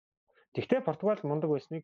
[0.53, 1.83] Тэгвэл Португал мундаг байсныг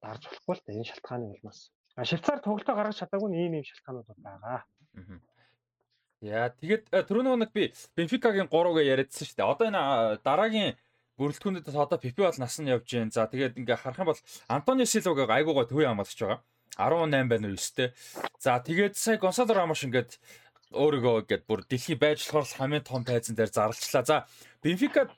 [0.00, 1.60] дарж болохгүй л дээ энэ шалтгааны улмаас.
[1.98, 4.64] А Швейцар тоглолтоо гаргаж чадаагүй ийм ийм шалтгаанууд байгаа.
[6.20, 9.48] Яа тэгээд түрүү нэг би Бенфикагийн 3-ыг яриадсан шүү дээ.
[9.48, 9.82] Одоо энэ
[10.20, 10.76] дараагийн
[11.16, 13.08] бүрэлдэхүүнээс одоо Пипи бол нас нь явж гин.
[13.08, 16.40] За тэгээд ингээ харах юм бол Антонио Силваг айгуугаа төвийн хамаалагч байгаа.
[16.76, 17.92] 18 байна уу 9 те.
[18.36, 20.20] За тэгээд сая Гонсало Рамош ингээд
[20.76, 24.04] өөрийгөө ингээд бүр дэлхий байж болохоор хамгийн том тайзан дээр зарлчлаа.
[24.04, 24.16] За
[24.60, 25.08] Бенфика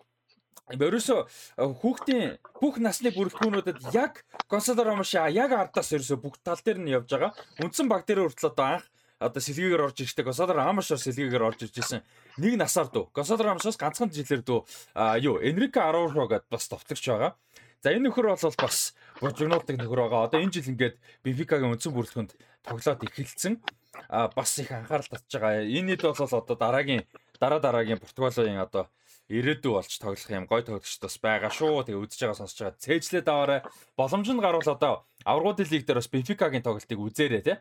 [0.71, 1.27] ерөөсө
[1.59, 7.11] хүүхдийн бүх насны бүрэлдэхүүнүүдэд яг Гонсало Рамош яг ардаас ерөөсө бүх тал дээр нь явж
[7.11, 7.35] байгаа.
[7.59, 8.87] Үндсэн баг дээр хүртэл одоо анх
[9.23, 12.01] одоо сэлгээгээр орж иржтэй Гонсало Рамошоор сэлгээгээр орж ирж исэн
[12.43, 13.15] нэг насаар дүү.
[13.15, 14.61] Гонсало Рамошоос ганцхан жилээр дүү
[15.23, 17.39] юу Энрико Араужо гэдээ бас товтлогч байгаа.
[17.83, 20.31] За энэ нөхөр бол бас бужигнуулдаг нөхөр байгаа.
[20.31, 22.33] Одоо энэ жил ингээд Бенфикагийн үндсэн бүрэлдэхүүнд
[22.63, 23.59] тоглоод эхэлсэн.
[24.07, 25.67] А бас их анхаарал татж байгаа.
[25.67, 27.03] Энэ хэд бол одоо дараагийн
[27.43, 28.87] дараа дараагийн Португалийн одоо
[29.27, 31.91] ирээдүй болж тоглох юм гой тоглогч бас байгаа шүү.
[31.91, 32.83] Тэгээ үзэж байгаа сонсож байгаа.
[32.87, 33.61] Цээжлээд аваарай.
[33.99, 34.95] Боломж нь гарвал одоо
[35.27, 37.55] аврагуудын лиг дээр бас Бенфикагийн тоглолтыг үзээрэй те.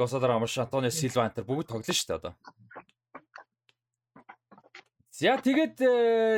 [0.00, 2.32] Госодор Амаш Антонио Силва антер бүгд тоглоно шүү дээ одоо.
[5.12, 5.76] За тэгээд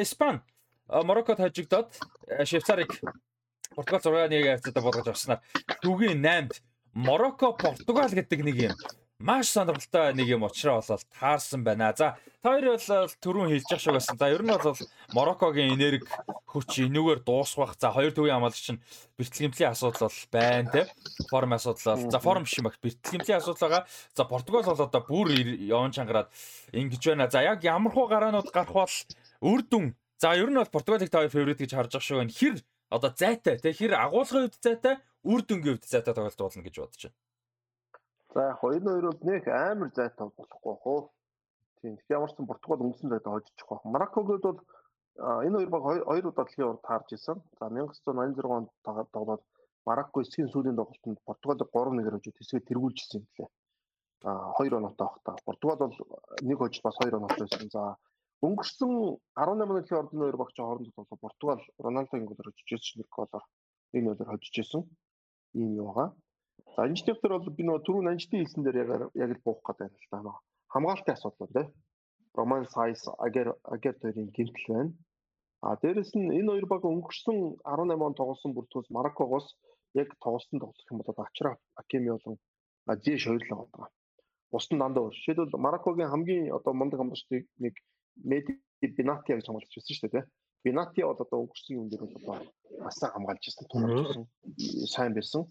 [0.02, 0.42] Испани
[0.90, 1.94] э, Мароккод хожигдоод
[2.26, 2.90] э, Швейцарыг
[3.70, 5.40] Португал 6-1 хавцаа болгож авснаар.
[5.78, 6.58] Түгийн 8-д
[6.92, 8.74] Марокко Португал гэдэг нэг юм
[9.22, 11.94] маш сонирхолтой нэг юм уучраа болол таарсан байна.
[11.94, 14.18] За та хоёр бол түрүүн хэлж явах шиг байсан.
[14.18, 14.76] За ер нь бол
[15.14, 16.06] Мароккогийн энерги
[16.50, 17.78] хүч энүүгээр дуусгах.
[17.78, 18.82] За хоёр төвийн хамгаалагч нь
[19.16, 20.82] бэртлэгэмтлийн асуудал бол байна те.
[21.30, 22.10] Форм асуудал бол.
[22.10, 23.82] За форм биш юм баг бэртлэгэмтлийн асуудал байгаа.
[24.18, 26.28] За Португал бол одоо бүр явж чангараад
[26.74, 27.30] ингэж байна.
[27.30, 28.96] За яг ямархуу гараанууд гарах бол
[29.46, 32.30] үр дүн За ер нь бол Португалиг та фаворит гэж харж байгаа шүү байна.
[32.30, 32.54] Хэр
[32.94, 34.94] одоо зайтай тий хэр агуулгын хувьд зайтай
[35.26, 37.21] үр дүнгийн хувьд зайтай тоглолт болно гэж бодож байна.
[38.34, 41.00] За яг энэ хоёр бол нэг амар зайтай болохгүй хөө.
[41.80, 41.96] Тийм.
[41.96, 43.92] Тэгэхээр ямар ч сан Португал үндсэн зайтай хожиж байгаа.
[43.94, 44.60] Мароккогод бол
[45.46, 47.38] энэ хоёр баг хоёр удаа дэлхийн урд таарж исэн.
[47.58, 48.70] За 1986 онд
[49.12, 49.42] тоглоод
[49.84, 53.50] Марокко эсгийн сүүлийн тоглолтод Португалыг 3-1-ээр хожиж тэсгээ тэргүүлжсэн юм лээ.
[54.24, 55.36] А 2 оноотой баг та.
[55.44, 55.96] Португал бол
[56.40, 57.68] нэг хожиж бас 2 оноотой байсан.
[57.68, 57.82] За
[58.42, 58.90] Өнгөрсөн
[59.38, 63.44] 18 оны ордны хоёр багч хоорондох тоглоо Португал Роналдогийн голоор хожижсэн нэг голоор
[63.92, 64.82] нэг нөлөөр хожижсэн
[65.62, 66.08] юм юу байгаа.
[66.80, 70.24] Энэ дэвтэр бол би нөгөө түрүүн анжтын хэлсэн дээр яг л буух гэдэг юм л
[70.24, 70.40] да.
[70.72, 71.72] Хамгаалтын асуудал байна.
[72.32, 74.92] Роман Сайс Агер Агер төрийн гинтл байна.
[75.60, 79.46] А дээрэс нь энэ хоёр баг өнгөрсөн 18 он тоглосон бүртгөөс Мароккогоос
[79.94, 82.38] яг тоглосон тоглох юм бол Ачра Акеми болон
[82.88, 83.88] Азия шойлоо байгаа.
[84.50, 85.14] Бус нь дандаа өөр.
[85.14, 87.74] Жишээлбэл Мароккогийн хамгийн одоо мундаг хамгаалчдыг нэг
[88.16, 90.24] Меди Бинати гэж хамгаалж байсан шүү дээ.
[90.64, 92.42] Бинати бол одоо өнгөрсөн юм дээр бол
[92.80, 94.24] бас хамгаалж тулгарсан
[94.88, 95.46] сайн байсан.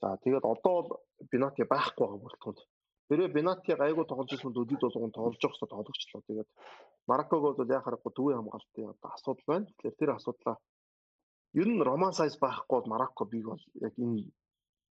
[0.00, 0.90] За тэгээд одоо бол
[1.32, 2.60] Бинати байхгүй байгаа бүрэлдэхүүнд.
[3.08, 6.22] Тэрээ Бинати гайгүй тоглож ирсэн өдөд болгон тоглож явах хэрэгтэй тоглогчлоо.
[6.28, 6.48] Тэгээд
[7.10, 9.66] Марокког бол яа харахгүй төвийн хамгаалтын одоо асуудал байна.
[9.66, 10.56] Тэгэхээр тэр асуудлаа
[11.60, 14.28] ер нь Роман Сайс байхгүй бол Марокко бийг бол яг энэ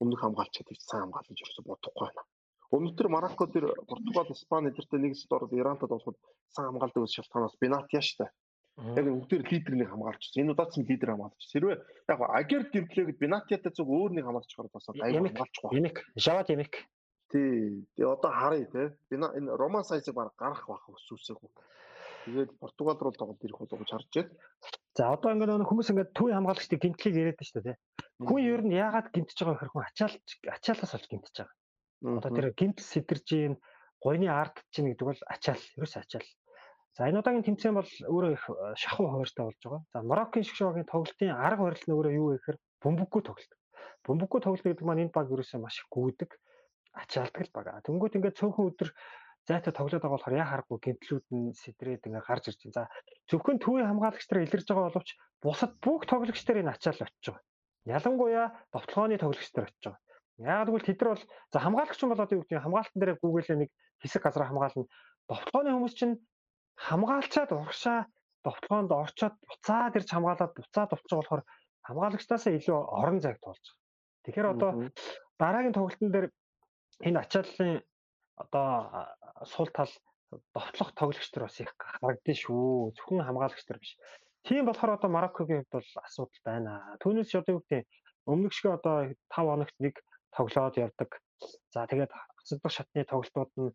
[0.02, 2.24] өмнөх хамгаалчид их сайн хамгаалж ирсэн бодохгүй байна.
[2.76, 6.18] Өнөөдөр Марокко тэр Португал, Испани эдэртэй нэг сэт ороод Ирантад болоход
[6.56, 8.26] сан хамгаалдаг ус шалтгаанаас Бенатия штэ.
[8.76, 9.08] Яг
[10.36, 10.44] байна.
[10.44, 11.52] Энэ удаад нь лидер хамгаалж байна.
[11.52, 11.78] Хэрвээ
[12.12, 15.72] яг Агер гэрдлээд Бенатиатай зүг өөр нэг хамгаалж чагаар бас аюул хамгаалчихгүй.
[15.80, 16.74] Ямик, Жавад Ямик.
[17.32, 17.88] Тий.
[17.96, 18.84] Тэгээ одоо харъя те.
[19.10, 21.50] Бина энэ Роман Сайсыг баг гарах байх өсвсээгүү.
[22.26, 24.32] Тэгээд Португал руу тоглолт ирэх болов гэж харж байна.
[24.98, 27.78] За одоо ингээд хүмүүс ингээд төвийн хамгаалагчдыг гимтлийг яриад байна шүү дээ.
[28.28, 31.56] Хүн ер нь яагаад гимтэж байгаа хэрэг хүн ачаалж ачаалаас олж гимтэж байгаа.
[32.18, 33.54] Одоо тэр гинт сэтэрж ийн
[34.02, 36.28] гойны ард чинь гэдэг бол ачаал, ерөөс ачаал.
[36.96, 39.84] За энэ удаагийн тэмцээн бол өөрөө их э, шахуу хуваартай болж байгаа.
[39.92, 42.58] За Мароккийн шгшоогийн тоглолтын арга барил нь өөрөө юу вэ гэхээр
[42.88, 43.54] бөмбөггүй тоглолт.
[44.08, 46.32] Бөмбөггүй тоглолт гэдэг маань энэ баг ерөөсөө маш их гүйдэг
[46.96, 47.84] ачаалдаг л бага.
[47.84, 48.90] Тэнгүүт ингээд цөөхөн өдөр
[49.44, 52.78] зайтай тоглоод байгаа болохоор яа харахгүй гэмтлүүд нь сэтрээд ингээ гарч ирж байна.
[52.80, 52.84] За
[53.28, 55.10] зөвхөн төвийн хамгаалагч нар илэрж байгаа боловч
[55.44, 57.44] бусад бүх тоглогч нар энэ ачаал очиж байгаа.
[57.86, 60.02] Ялангуяа довтлооны тоглогч нар очиж байгаа.
[60.40, 63.58] Яг тэгвэл тэд нар бол за хамгаалагч нь бол одоо юу гэдэг хамгаалтан дээр гүгээлээ
[63.60, 63.70] нэг
[64.02, 64.90] хэсэг газар хамгаална.
[65.30, 66.16] Довтлооны хүмүүс чинь
[66.76, 68.00] хамгаалчаад урагшаа
[68.46, 71.44] довтлоонд орчоод буцаад ирж хамгаалаад буцаад болчих болохоор
[71.88, 73.84] хамгаалагчтаасаа илүү орон зайг туулж байгаа.
[74.24, 74.72] Тэгэхээр одоо
[75.42, 76.28] дараагийн тоглолтын дээр
[77.08, 77.74] энэ ачааллын
[78.44, 78.68] одоо
[79.54, 79.92] сул тал
[80.54, 82.94] довтлох тоглогч нар бас их харагдсан шүү.
[82.96, 83.94] Зөвхөн хамгаалагч нар биш.
[84.46, 86.72] Тийм болохоор одоо Мароккогийн хувьд бол асуудал байна.
[87.02, 87.88] Түүнээс одоо юу гэдэг
[88.30, 89.96] өмнөх шиг одоо 5 хоногт нэг
[90.36, 91.10] тоглоод явдаг.
[91.74, 93.74] За тэгээд хасагдах шатны тоглолтууд нь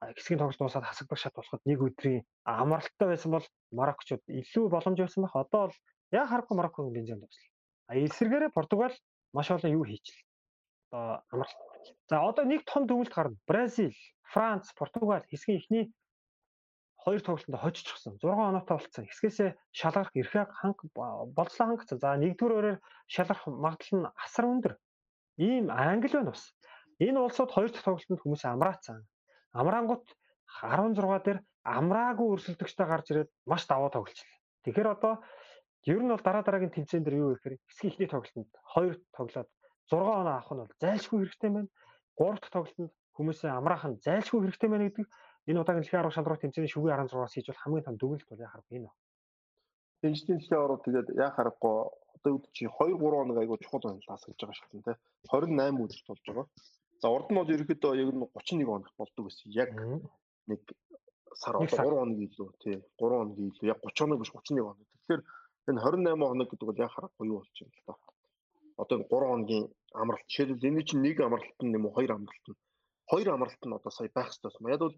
[0.00, 5.22] хэсгийн тоглолт дуусаад хасагдах шат болоход нэг өдрийн амралттай байсан бол Марокчууд илүү боломж байсан
[5.24, 5.36] байх.
[5.36, 5.78] Одоо бол
[6.12, 7.50] яг харахгүй Мароккогийн бензин дуслаа.
[7.88, 8.94] А эсвэргээрээ Португал
[9.32, 10.28] маш олон юу хийчихлээ.
[10.92, 11.58] Одоо амралт.
[12.08, 13.36] За одоо нэг том дүгнэлт гарна.
[13.46, 13.96] Бразил,
[14.32, 15.84] Франц, Португал хэсгийн ихний
[17.02, 18.18] хоёр тоглолтод хожчихсон.
[18.22, 19.06] 6 оноотой болцсон.
[19.10, 21.98] Хэсгээсээ шалгарах эрхээ ханг болцлоо хангацсан.
[21.98, 22.78] За нэгдүгээр өрөөр
[23.10, 24.74] шалгарах магадлал нь асар өндөр.
[25.42, 26.54] Ийм англи байна бас.
[27.02, 29.02] Энэ улсууд хоёр дахь тоглолтод хүмүүс амраацсан.
[29.60, 30.06] Амраангууд
[30.60, 34.36] 16 дээр амраагүй өрсөлдөгчтэй гарч ирээд маш даваа тоглолцлоо.
[34.64, 35.14] Тэгэхээр одоо
[35.86, 39.48] ер нь бол дараа дараагийн тэмцээн дээр юу гэхээр хэсгийн ихний тоглолтод хоёр тоглоод
[39.90, 41.70] 6 оноо авах нь бол зайлшгүй хэрэгтэй байна.
[42.16, 45.06] 3 дахь тоглолтод хүмүүсээ амраах нь зайлшгүй хэрэгтэй байна гэдэг
[45.48, 48.64] энэ удаагийн дэлхийн арга шалралт тэмцээний шүгэн 16-аас хийж бол хамгийн том дүгнэлт бол яхаар
[48.70, 48.90] энэ.
[50.02, 51.76] Тэнцлийн дэлхийн орууд тэгээд яхаарахгүй
[52.16, 54.92] одоо үүд чи 2 3 хоног айгуу чухал байлаас гэж байгаа шатна те
[55.30, 56.46] 28 өдөр болж байгаа.
[57.02, 59.50] За урд нь бол ерөөхдөө яг нь 31 хоног болдог гэсэн.
[59.50, 59.74] Яг
[60.46, 60.60] нэг
[61.34, 64.86] сар одоо 3 хоног илүү тий 3 хоног илүү яг 30 хоног биш 31 хоног.
[65.02, 65.22] Тэгэхээр
[65.66, 67.94] энэ 28 хоног гэдэг бол яг харахгүй юу болж байна л та.
[68.82, 69.64] Одоо 3 хоногийн
[70.02, 72.58] амралт жишээлбэл энэ чинь нэг амралт нь юм уу хоёр амралт нь
[73.10, 74.70] хоёр амралт нь одоо сая байх хэрэгтэй юм.
[74.70, 74.96] Яг бол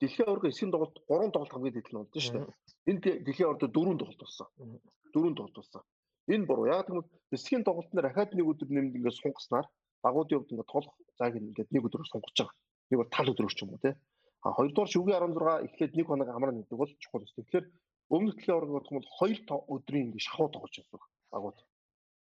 [0.00, 2.52] дэлхийн аварга эсгийн тоглолт 3 тоглолт хамгийн дээд нь болдсон шүү дээ.
[2.92, 4.48] Энэ дэлхийн аварга 4 тоглолт болсон.
[5.16, 5.82] 4 тоглолт болсон.
[6.28, 6.68] Энэ буруу.
[6.68, 9.66] Яг тэгвэл эсгийн тоглолт нар ахаад нэг өдөр нэмд ингээд сунгаснаар
[10.06, 12.54] багуудын хувьд ингээд тоглох зааг ингээд нэг өдрөөр сунгаж байгаа.
[12.90, 13.90] Нэг бол тал өдрөөр ч юм уу те.
[14.46, 17.42] А хоёрдугаар шүгэ 16 эхлээд нэг хоног амраа гэдэг бол чухал өстэй.
[17.42, 17.66] Тэгэхээр
[18.14, 21.00] өмнөх дэлхийн аварга гэх юм бол 2 өдрийн ингээд шахуу тоглож байсан
[21.34, 21.58] багууд.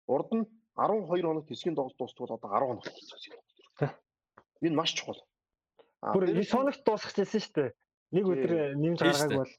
[0.09, 3.91] Урд нь 12 хоног эсгийн тоглолт дуустал одоо 10 хоног болсон.
[4.65, 5.21] Энэ маш чухал.
[6.01, 7.69] Бүр 9 хоногт дуусчихсан шүү дээ.
[8.17, 8.51] Нэг өдөр
[8.81, 9.53] нэмж гаргааг бол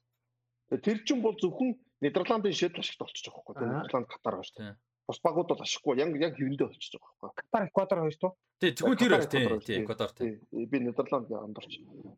[0.82, 3.66] тэр чинь бол зөвхөн Нидерландын шийдэл ашигт болчихж байгаа байхгүй.
[3.68, 4.76] Нидерланд Катар байгаа шүү дээ.
[5.08, 7.44] Бус багууд бол ашиггүй яг яг хэвэндээ болчихж байгаа байхгүй.
[7.48, 8.32] Катар Эквадор хоёр туу.
[8.60, 10.30] Тий, тэгвэл тэр хоёр тий, Эквадор тий.
[10.52, 11.72] Би Нидерланд амдарч.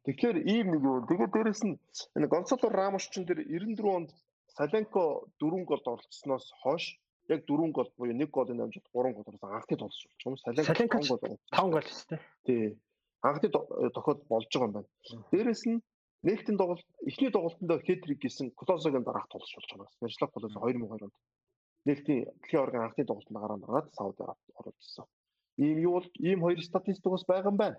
[0.04, 1.06] Тэгэхээр ийм нэг юу.
[1.06, 1.78] Тэгээд дээрэс нь
[2.18, 4.10] энэ Гонсало Рамос ч тэр 94 онд
[4.50, 6.98] Саленко 4 голд оролцсноос хойш
[7.30, 10.66] яг 4 гол буюу 1 голын амжилт 3 голоос анхны тоглож болж байгаа юм.
[10.66, 12.20] Саленко 5 гол 5 гол шүү дээ.
[12.46, 12.62] Тий
[13.22, 14.88] анхны тохиол болж байгаа юм байна.
[15.32, 15.82] Дээрээс нь
[16.24, 19.88] нээлтийн тоглолт эхний тоглолтонд хетрик гэсэн Клозогийн дараах тоглож болж байгаа.
[20.00, 21.14] Мэржлах Клозо 2002 онд
[21.86, 25.07] нээлтийн дэлхийн оргийн анхны тоглолтод гараад гараад Сауди Арабид оролцсон.
[25.57, 27.78] Ийм юу бол ийм хоёр статистик бас байгаа юм байна.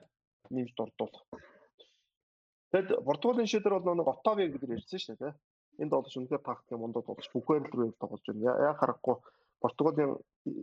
[0.49, 1.15] Нэмж дурдвал.
[2.71, 5.33] Тэгэд Португалийн шийдэр бол нэг Отавиа гэдэг ярьсан шүү дээ.
[5.81, 8.69] Энд тоглож үнэхээр тактик мундад болж бүхэл рүү тоглож байна.
[8.69, 9.15] Яг харахгүй
[9.61, 10.17] Португалийн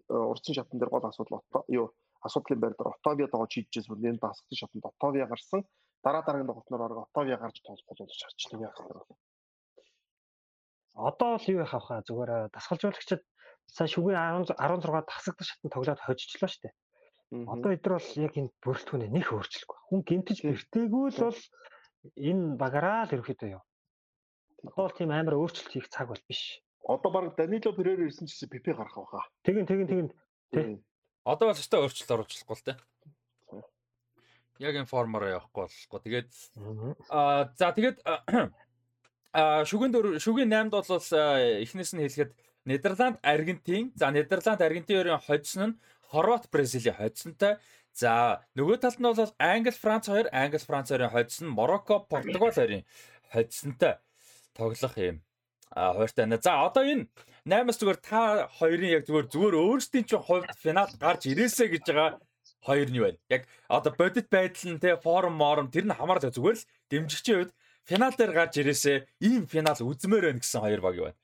[0.08, 1.92] урдсан шатн дээр гол асуудал юу
[2.26, 5.60] асуудлын байр дээр Отавиа тоглож хийжээс бүр энэ дасгалтын шатнд Отавиа гарсан.
[6.02, 9.27] Дараа дараагийн тоглолтноор Отавиа гарч тоглох боловч харж нэг яах вэ?
[10.98, 12.02] Одоо л юу яхах вэ?
[12.10, 13.22] Зүгээр дасгалжуулагчид
[13.70, 16.74] сая шүгэн 16 тасагдах шатнд тоглоод хожижлоо шүү дээ.
[17.46, 19.78] Одоо эдгээр бол яг энэ бүрэлдэхүүнээ нэх өөрчлөхгүй.
[19.92, 21.40] Хүн гинтэж бэртээгүй л бол
[22.18, 23.62] энэ багараа л ерөөхдөө яв.
[24.66, 26.64] Одоо бол тийм амар өөрчлөлт хийх цаг бол биш.
[26.82, 29.28] Одоо баг Данило Перейра ирсэн ч гэсэн ПП гарах байхаа.
[29.44, 30.08] Тэгин тэгин тэгин.
[30.50, 30.82] Тий.
[31.22, 32.74] Одоо бол өстой өөрчлөлт оруулахгүй л те.
[34.58, 36.00] Яг энэ формоор явахгүй болохгүй.
[36.08, 36.30] Тэгээд
[37.12, 38.02] аа за тэгээд
[39.34, 40.86] шүгэн шүгэн 8-д бол
[41.64, 42.32] эхнээс нь хэлэхэд
[42.68, 45.78] Нидерланд, Аргентин, за Нидерланд, Аргентин-ийн хоцсон нь
[46.08, 47.56] Хорват, Бразилийн хоцсонтой.
[47.92, 52.84] За нөгөө талд нь бол Англи, Франц хоёр, Англи, Франц хоёрын хоцсон, Марокко, Португал хоёрын
[53.32, 54.00] хоцсонтой
[54.58, 55.22] тоглох юм
[55.70, 56.40] а хууртай байна.
[56.42, 57.06] За одоо энэ
[57.46, 62.18] 8-аас зүгээр та хоёрын яг зүгээр зүгээр өөрсдийн чинь хувьд финал гарч ирээсэ гэж байгаа
[62.66, 63.18] хоёр нь байна.
[63.28, 67.52] Яг одоо бодит байдал нь те форум мором тэр нь хамаардаг зүгээр л дэмжигчийн хувьд
[67.88, 71.20] финал дээр гарч ирээсээ ийм финал үзмээр байна гэсэн хоёр баг юу байна.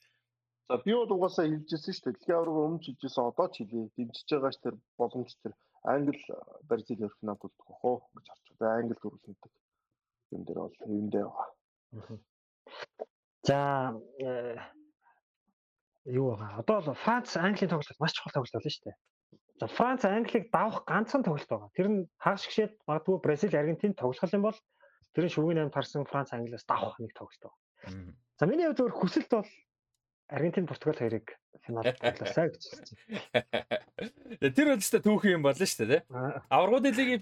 [0.69, 2.13] За би бол угаасаа хэлжсэн шүү дээ.
[2.17, 3.93] Дэлхийн аварга өмнө хэлжсэн одоо ч хэлээ.
[3.97, 5.53] Дэмжиж байгаач тэр боломж тэр
[5.85, 8.77] Англи э, Бразил өрх финал болдог хоо гэж харж байна.
[8.81, 9.53] Англи дөрвөлдөг.
[10.33, 11.49] Юм дээр бол юм дээр байгаа.
[13.45, 13.59] За
[14.25, 14.57] э,
[16.09, 16.65] юу байгаа.
[16.65, 18.97] Одоо бол Франц Английн тоглолт маш чухал тоглолт болно шүү дээ.
[19.61, 21.71] За Франц Англиг давах ганцхан тоглолт байгаа.
[21.77, 24.59] Тэр нь хагас гişэд магадгүй Бразил Аргентин тоглох юм бол
[25.15, 28.15] тэр нь шүгэн 8 тарсан Франц Англиас давах нэг тоглолт байгаа.
[28.39, 29.51] За миний хувьд зөвхөн хүсэлт бол
[30.29, 32.97] Аргентин Португал хоёрыг финалд тоглоосаа гэж хэлсэн.
[34.57, 36.03] Тэр үстэй түүхэн юм болно шүү дээ.
[36.49, 37.21] Аврагууд лигийн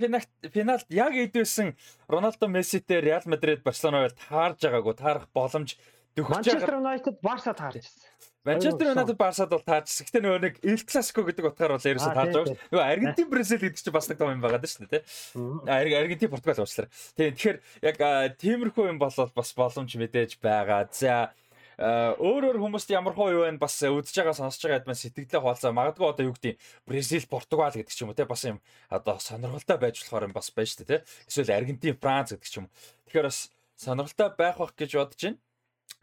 [0.49, 1.77] финалд яг эдвэсэн
[2.09, 5.77] Роналдо Месситэй Реал Мадрид Барселонавыг таарж байгаагүй таарах боломж
[6.17, 8.03] Манчестер Юнайтед Барса таарчсан.
[8.45, 10.07] Манчестер Юнайтед Барсад бол таарчсан.
[10.11, 12.59] Гэтэ нөгөө нэг Эл Класико гэдэг утгаар бол ерөөсөө таарж байгаа шүү.
[12.75, 15.97] Нөгөө Аргентин Бразил гэдэг чинь бас нэг том юм байгаа шүү дээ, тий.
[16.03, 16.91] Аргентин Португал уучлаарай.
[17.17, 17.97] Тэгээ тэгэхээр яг
[18.43, 20.91] тиймэрхүү юм бол бас боломж мэдээж байгаа.
[20.91, 21.33] За
[21.81, 26.07] өөрөөр хүмүүст ямар хөө юу вэ бас үдж байгаа сонсож байгаа ядмаа сэтгэлээ хуалцаа магадгүй
[26.11, 28.61] одоо юу гэдэг Бразил Португал гэдэг ч юм уу те бас юм
[28.93, 32.69] одоо сонирхолтой байж болохоор юм бас байж тээ эсвэл Аргентин Франц гэдэг ч юм.
[33.09, 33.49] Тэгэхээр бас
[33.81, 35.41] сонирхолтой байх бах гэж бодож байна.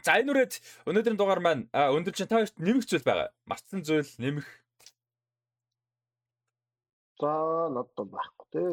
[0.05, 0.53] За энэ үрээд
[0.87, 3.29] өнөөдрийн дугаар маань өндөр чинь та хоёрт нэмэх зүйл байгаа.
[3.49, 4.47] Мартсан зүйл нэмэх
[7.19, 8.63] За надад байхгүй те.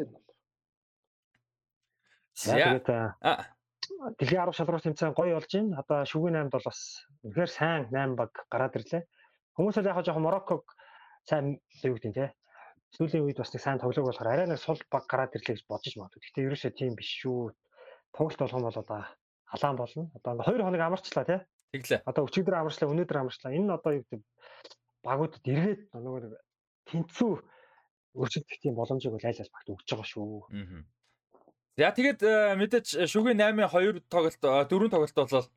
[2.39, 2.87] За тэгээд
[4.19, 5.83] дэлхийн 10 шалралт тэмцээн гоё болж байна.
[5.83, 6.81] Одоо шүгэн 8-д бол бас
[7.27, 9.03] үнэхээр сайн 8 баг гараад ирлээ.
[9.59, 10.65] Хүмүүс л яг жоохон Морокког
[11.27, 12.27] сайн юу гэдэг те.
[12.95, 15.95] Сүүлийн үед бас нэг сайн тоглог болохоор арай нэг сул баг гараад ирлээ гэж бодож
[15.99, 16.23] магадгүй.
[16.23, 17.51] Гэхдээ ерөөсөө тийм биш шүү.
[18.15, 19.03] Тоглолт болгоом бол одоо
[19.51, 20.11] халаан болно.
[20.15, 21.37] Одоо ингээ 2 хоног амарчлаа те.
[21.73, 22.01] Тэглээ.
[22.07, 23.55] Одоо өчигдөр амарчлаа, өнөөдөр амарчлаа.
[23.55, 24.23] Энэ нь одоо юу гэдэг
[25.07, 26.35] багуудад эргээд нөгөө
[26.91, 27.33] тэнцүү
[28.17, 30.27] өөрчлөлт тийм боломжийг бол айл аль багт өгч байгаа шүү.
[30.51, 30.83] Аа.
[31.77, 35.49] За тэгээд э, мэдээж шүгэн 8-ын 2 тоглолт 4 э, тоглолт болол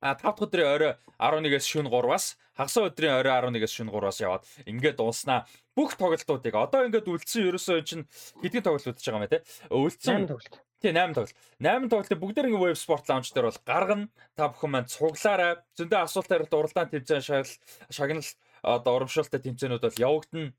[0.00, 4.48] А 5 дахь өдрийн орой 11-ээс шөнө 3-аас хагас өдрийн орой 11-ээс шөнө 3-аас яваад
[4.64, 5.44] ингээд дууснаа
[5.76, 8.04] бүх тоглолтуудыг одоо ингээд үлдсэн ерөөсөө эн чинь
[8.40, 11.36] хэдийн тоглолт үлдэж байгаа юм те үлдсэн 8 тоглолт тий 8 тоглолт.
[11.60, 14.08] 8 тоглолтыг бүгдээр ингээд веб спорт лаунч дээр бол гаргана.
[14.36, 15.60] Та бүхэн маань цуглаарай.
[15.76, 17.52] Зөндөө асуулт хариулт уралдаан тэмцээн шагнал
[17.92, 18.28] шагнал
[18.64, 20.52] одоо урамшуултай тэмцээнүүд бол явагдана.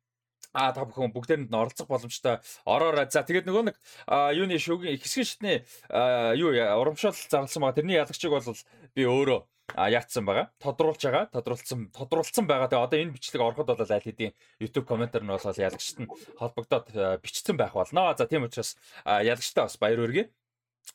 [0.53, 3.07] А та бүхэн бүгдээрэнд нь оролцох боломжтой ороорой.
[3.07, 3.77] За тэгээд нөгөө нэг
[4.35, 5.53] юуны шүүгийн хэсгийн шатны
[6.35, 7.80] юу урамшуул зарласан байгаа.
[7.80, 8.43] Тэрний ялагчийг бол
[8.91, 9.39] би өөрөө
[9.76, 10.52] яатсан байгаа.
[10.60, 11.26] Тодруулж байгаа.
[11.31, 12.68] Тодруулсан тодруулсан байгаа.
[12.68, 16.88] Тэгээ одоо энэ бичлэг ороход бол аль хэдийн YouTube комментар нь бол ялагчт нь холбогдоод
[17.23, 18.14] бичсэн байх болно.
[18.18, 18.76] За тийм учраас
[19.06, 20.30] ялагчтай бас баяр хүргэе.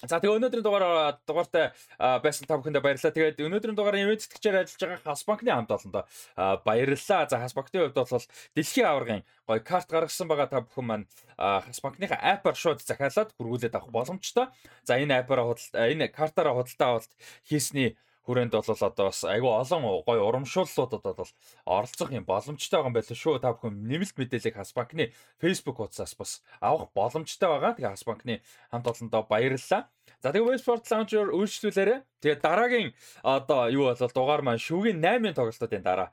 [0.05, 3.16] За тэгээ өнөөдрийн дугаар дугаартай байсан та бүхэндээ баярлалаа.
[3.16, 6.05] Тэгээд өнөөдрийн дугаар ивент тэтгэгчээр ажиллаж байгаа Хасбанкны хамт олондоо
[6.69, 7.24] баярлалаа.
[7.24, 11.09] За Хасбанкны хувьд бол дэлхийн аваргын гоё карт гаргасан байгаа та бүхэн маань
[11.40, 14.53] Хасбанкныхаа аппаар шууд захиалаад хүргүүлээд авах боломжтой.
[14.85, 17.12] За энэ аппаараа худал энэ картаараа худалдаа авалт
[17.48, 17.97] хийсний
[18.27, 21.32] хүрээнд бол одоо бас айгүй олон гоё урамшууллуудад бол
[21.65, 23.39] оролцох юм боломжтой байгаа юм байна шүү.
[23.39, 27.78] Та бүхэн нэмэлт мэдээллийг Хас банкны Facebook хуудасаас бас авах боломжтой байгаа.
[27.78, 28.43] Тэгээ Хас банкны
[28.74, 29.86] хамт олондоо баярлалаа.
[30.23, 31.97] За тэгээ Westport Launcher үйлчлүүлээрэ.
[32.24, 32.90] Тэгээ дараагийн
[33.23, 36.11] одоо юу болол дугаар маань шүүгийн 8-ын тоглолтуудын дараа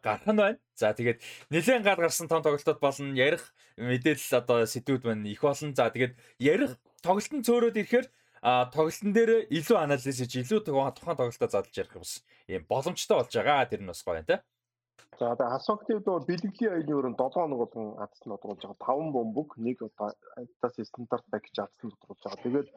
[0.00, 0.58] гарах нь байна.
[0.72, 1.20] За тэгээд
[1.52, 3.12] нэлээд гал гарсан том тоглолтууд болно.
[3.12, 5.74] Ярих мэдээлэл одоо сэдвүүд маань их болно.
[5.74, 8.06] За тэгээд ярих тоглолтын цөөрөөд ирэхээр
[8.42, 12.12] а тоглолтын дээр илүү анализ хийж илүү тухайн тоглолтоо задлж ярих бас
[12.50, 13.70] ийм боломжтой болж байгаа.
[13.70, 14.42] Тэр нь бас гоё тийм.
[15.18, 19.48] За одоо асоктив доо бэлгэлийн аюулын өрөөнд 7 хоног болгон адсан тодруулж байгаа 5 бомбог
[19.66, 20.10] нэг одоо
[20.40, 22.42] антас стандарт пакэж адсан тодруулж байгаа.
[22.42, 22.68] Тэгээд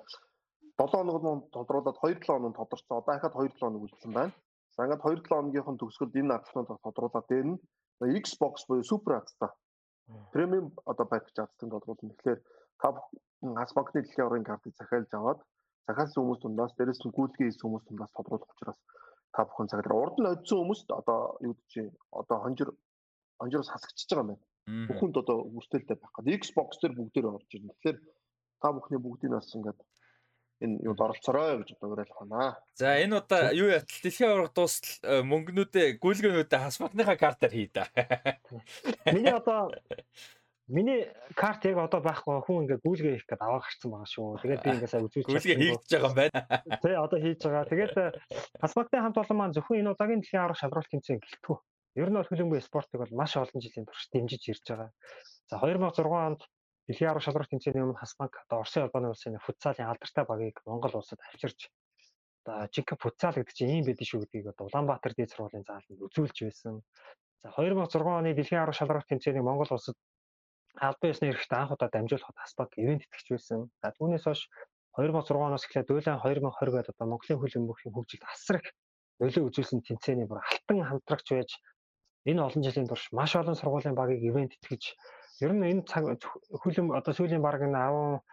[0.77, 2.97] 7 хоног тодруулаад 2-7 хоног тодорцсон.
[3.01, 4.33] Одоо хахад 2-7 хоног үлдсэн байна.
[4.75, 7.61] За ингээд 2-7 хоногийн төгсгөлд энэ адснууд тодруулаад дээр нь
[8.21, 9.49] Xbox буюу супер адтай.
[10.33, 12.11] Премиум одоо пакэж адсан тодруулсан.
[12.11, 12.39] Тэгэхээр
[12.81, 12.87] та
[13.63, 15.39] Асбанкны дэлхийн аврагын картыг захиалж аваад
[15.87, 18.79] захиалсан хүмүүс дундаас дээрэс нь гүйлгээ хийсэн хүмүүс дундаас тодруулах учраас
[19.33, 21.91] та бүхэн цаг дээр урд нь одсон хүмүүст одоо юу гэж
[22.21, 22.69] одоо хонжир
[23.39, 24.43] хонжироос хасагчиж байгаа юм байна.
[24.89, 26.41] Бүхэнд одоо хүртэлтэй байх гэдэг.
[26.41, 27.73] Xbox дээр бүгдээр орж ирнэ.
[27.75, 27.97] Тэгэхээр
[28.61, 29.79] та бүхний бүгдийг бас ингээд
[30.63, 32.55] энэ юунд оролцорой гэж одоо уриалах байна.
[32.79, 37.85] За энэ удаа юу ятал дэлхийн аварга дуустал э, мөнгнүүдээ гүйлгээнүүдээ хасбатныхаа картаар хий да.
[39.11, 39.69] Миний одоо
[40.67, 41.05] Миний
[41.37, 44.41] карт яг одоо байхгүй хүн ингээ гүйлгээ хийх гээд аваа гарцсан байгаа шүү.
[44.41, 46.39] Тэгээд би ингээ сая үзүүлж гүйлгээ хийж байгаа юм байна.
[46.81, 47.69] Тий одоо хийж байгаа.
[47.69, 47.93] Тэгээд
[48.65, 51.57] Хасбатны хамт олон маань зөвхөн энэ удаагийн дэлхийн аврах шалралт тэмцээн гэлтгүү.
[52.01, 54.89] Ер нь бол хөлбөмбөгийн спортыг бол маш олон жилийн турш дэмжиж ирж байгаа.
[55.53, 56.41] За 2006 онд
[56.89, 61.21] дэлхийн аврах шалралт тэмцээний өмнө Хасбанк одоо Оросын албаны улсын футзалын алдартай багийг Монгол улсад
[61.29, 61.69] авчирч
[62.41, 66.37] одоо жинхэнэ футзал гэдэг чинь ийм байдгийг шүү гэдгийг одоо Улаанбаатар дээд сургуулийн зааланд үзүүлж
[66.45, 66.81] байсан.
[67.41, 69.97] За 2006 оны дэлхийн аврах шалралт тэмцээний Монгол улсад
[70.81, 73.59] албан ёсны эрхт анх удаа дамжуулахад Аспак ивент итгэж байсан.
[73.81, 74.41] За түүнээс хойш
[74.97, 78.67] 2006 оноос эхлээд уйлан 2020 гээд одоо Монголын хөл өмгөхийн хөгжилд асар их
[79.19, 81.51] нөлөө үзүүлсэн тэмцээний бүр алтан хамтрагч байж
[82.27, 84.83] энэ олон жилийн турш маш олон сургуулийн багийг ивент итгэж
[85.43, 86.03] ер нь энэ цаг
[86.63, 88.23] хөлөм одоо сүүлийн баг энэ 10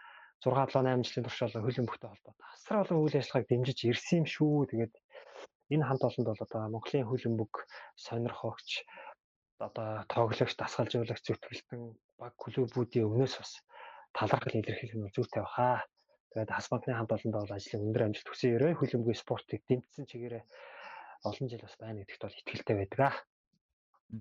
[0.43, 4.17] 6 7 8 жилийн турш бол хөл өмгөхтэй холбоотой асар олон үйл ажиллагааг дэмжиж ирсэн
[4.23, 4.67] юм шүү.
[4.71, 4.93] Тэгээд
[5.73, 7.53] энэ хамт олонд бол одоо Монголын хөл өмг
[7.95, 8.69] сонирхогч
[9.59, 11.81] одоо тоглогч, дасгалжуулагч зүтгэлтэн
[12.19, 13.51] баг клубүүдийн өмнөөс бас
[14.13, 15.85] талархал илэрхийлэх нь зүйтэй баха.
[16.33, 18.57] Тэгээд хас банкны хамт олондоо бол ажлын өндөр амжилт хүсье.
[18.57, 20.43] Хөлбөмбөгийн спортыг дэмжсэн чигээрээ
[21.29, 23.13] олон жил бас байна гэдэгт бол итгэлтэй байдаг.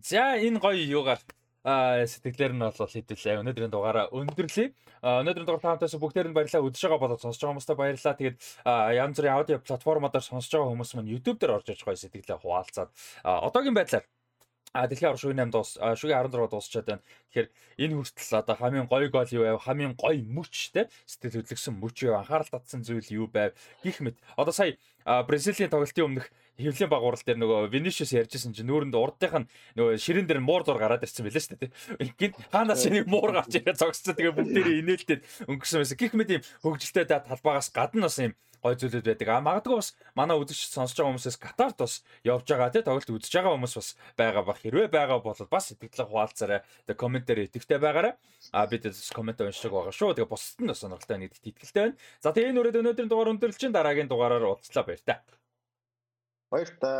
[0.01, 1.21] За энэ гоё юугаар
[1.65, 3.39] а сэтгэлээр нь бол хэдүүлээ.
[3.39, 4.75] Өнөөдрийн дугаараа өндөрлөе.
[5.03, 6.67] Өнөөдрийн дугаар таамтаас бүгдээр нь баярлалаа.
[6.67, 8.19] Үдшиж байгаа болоод сонсож байгаа хүмүүстээ баярлалаа.
[8.19, 8.37] Тэгээд
[8.99, 12.91] янз бүрийн аудио платформудаар сонсож байгаа хүмүүс маань YouTube дээр орж иж гоё сэтгэлээ хуваалцаад
[13.23, 14.05] одоогийн байдлаар
[14.73, 17.05] А дэлхийн 10 шүгийн 8 дуус шүгийн 16 дуусчаад байна.
[17.29, 17.49] Тэгэхээр
[17.85, 19.61] энэ хүртэл одоо хамгийн гоё гол юу байв?
[19.69, 22.17] Хамгийн гоё мөч те сэтгэл хөдлөсөн мөч юу?
[22.17, 23.53] Анхаарал татсан зүйл юу байв?
[23.85, 24.17] Гих мэт.
[24.33, 29.49] Одоо сая Бразилийн тоглолтын өмнөх хэвлэлийн багуурал дээр нөгөө Vinicius ярьжсэн чинь нүүрэнд урдынх нь
[29.77, 32.17] нөгөө ширэн дээр муур зур гараад ирсэн байлээ шүү дээ.
[32.17, 34.17] Гин хаанаас шинийг муур гарч ирээ зогсчихсон.
[34.17, 35.21] Тэгээ бүгдээрээ инээлтэд
[35.53, 36.01] өнгөрсөн байсан.
[36.01, 38.33] Гих мэт юм хөгжилтэй талбаагаас гадна бас юм
[38.63, 39.29] гой зүйлүүд байдаг.
[39.29, 43.33] А магадгүй бас манай үзэгч сонсож байгаа хүмүүсээс Катарт бас явж байгаа тий тоглолт үзэж
[43.35, 46.61] байгаа хүмүүс бас байгаа ба хэрвээ байгаа бол бас сэтгэлээ хуваалцаарай.
[46.87, 48.15] Тэгээ комментээр идэвхтэй байгаарай.
[48.55, 50.15] А бид коммент уншдаг байгаа шүү.
[50.15, 51.99] Тэгээ бусдад нь сонирхолтой байна гэдэгт итгэлтэй байна.
[52.23, 55.15] За тэгээ энэ үрээд өнөөдрийн дугаар өндөрлөж дараагийн дугаараар уулзлаа баяр та.
[56.51, 56.93] Баяр та.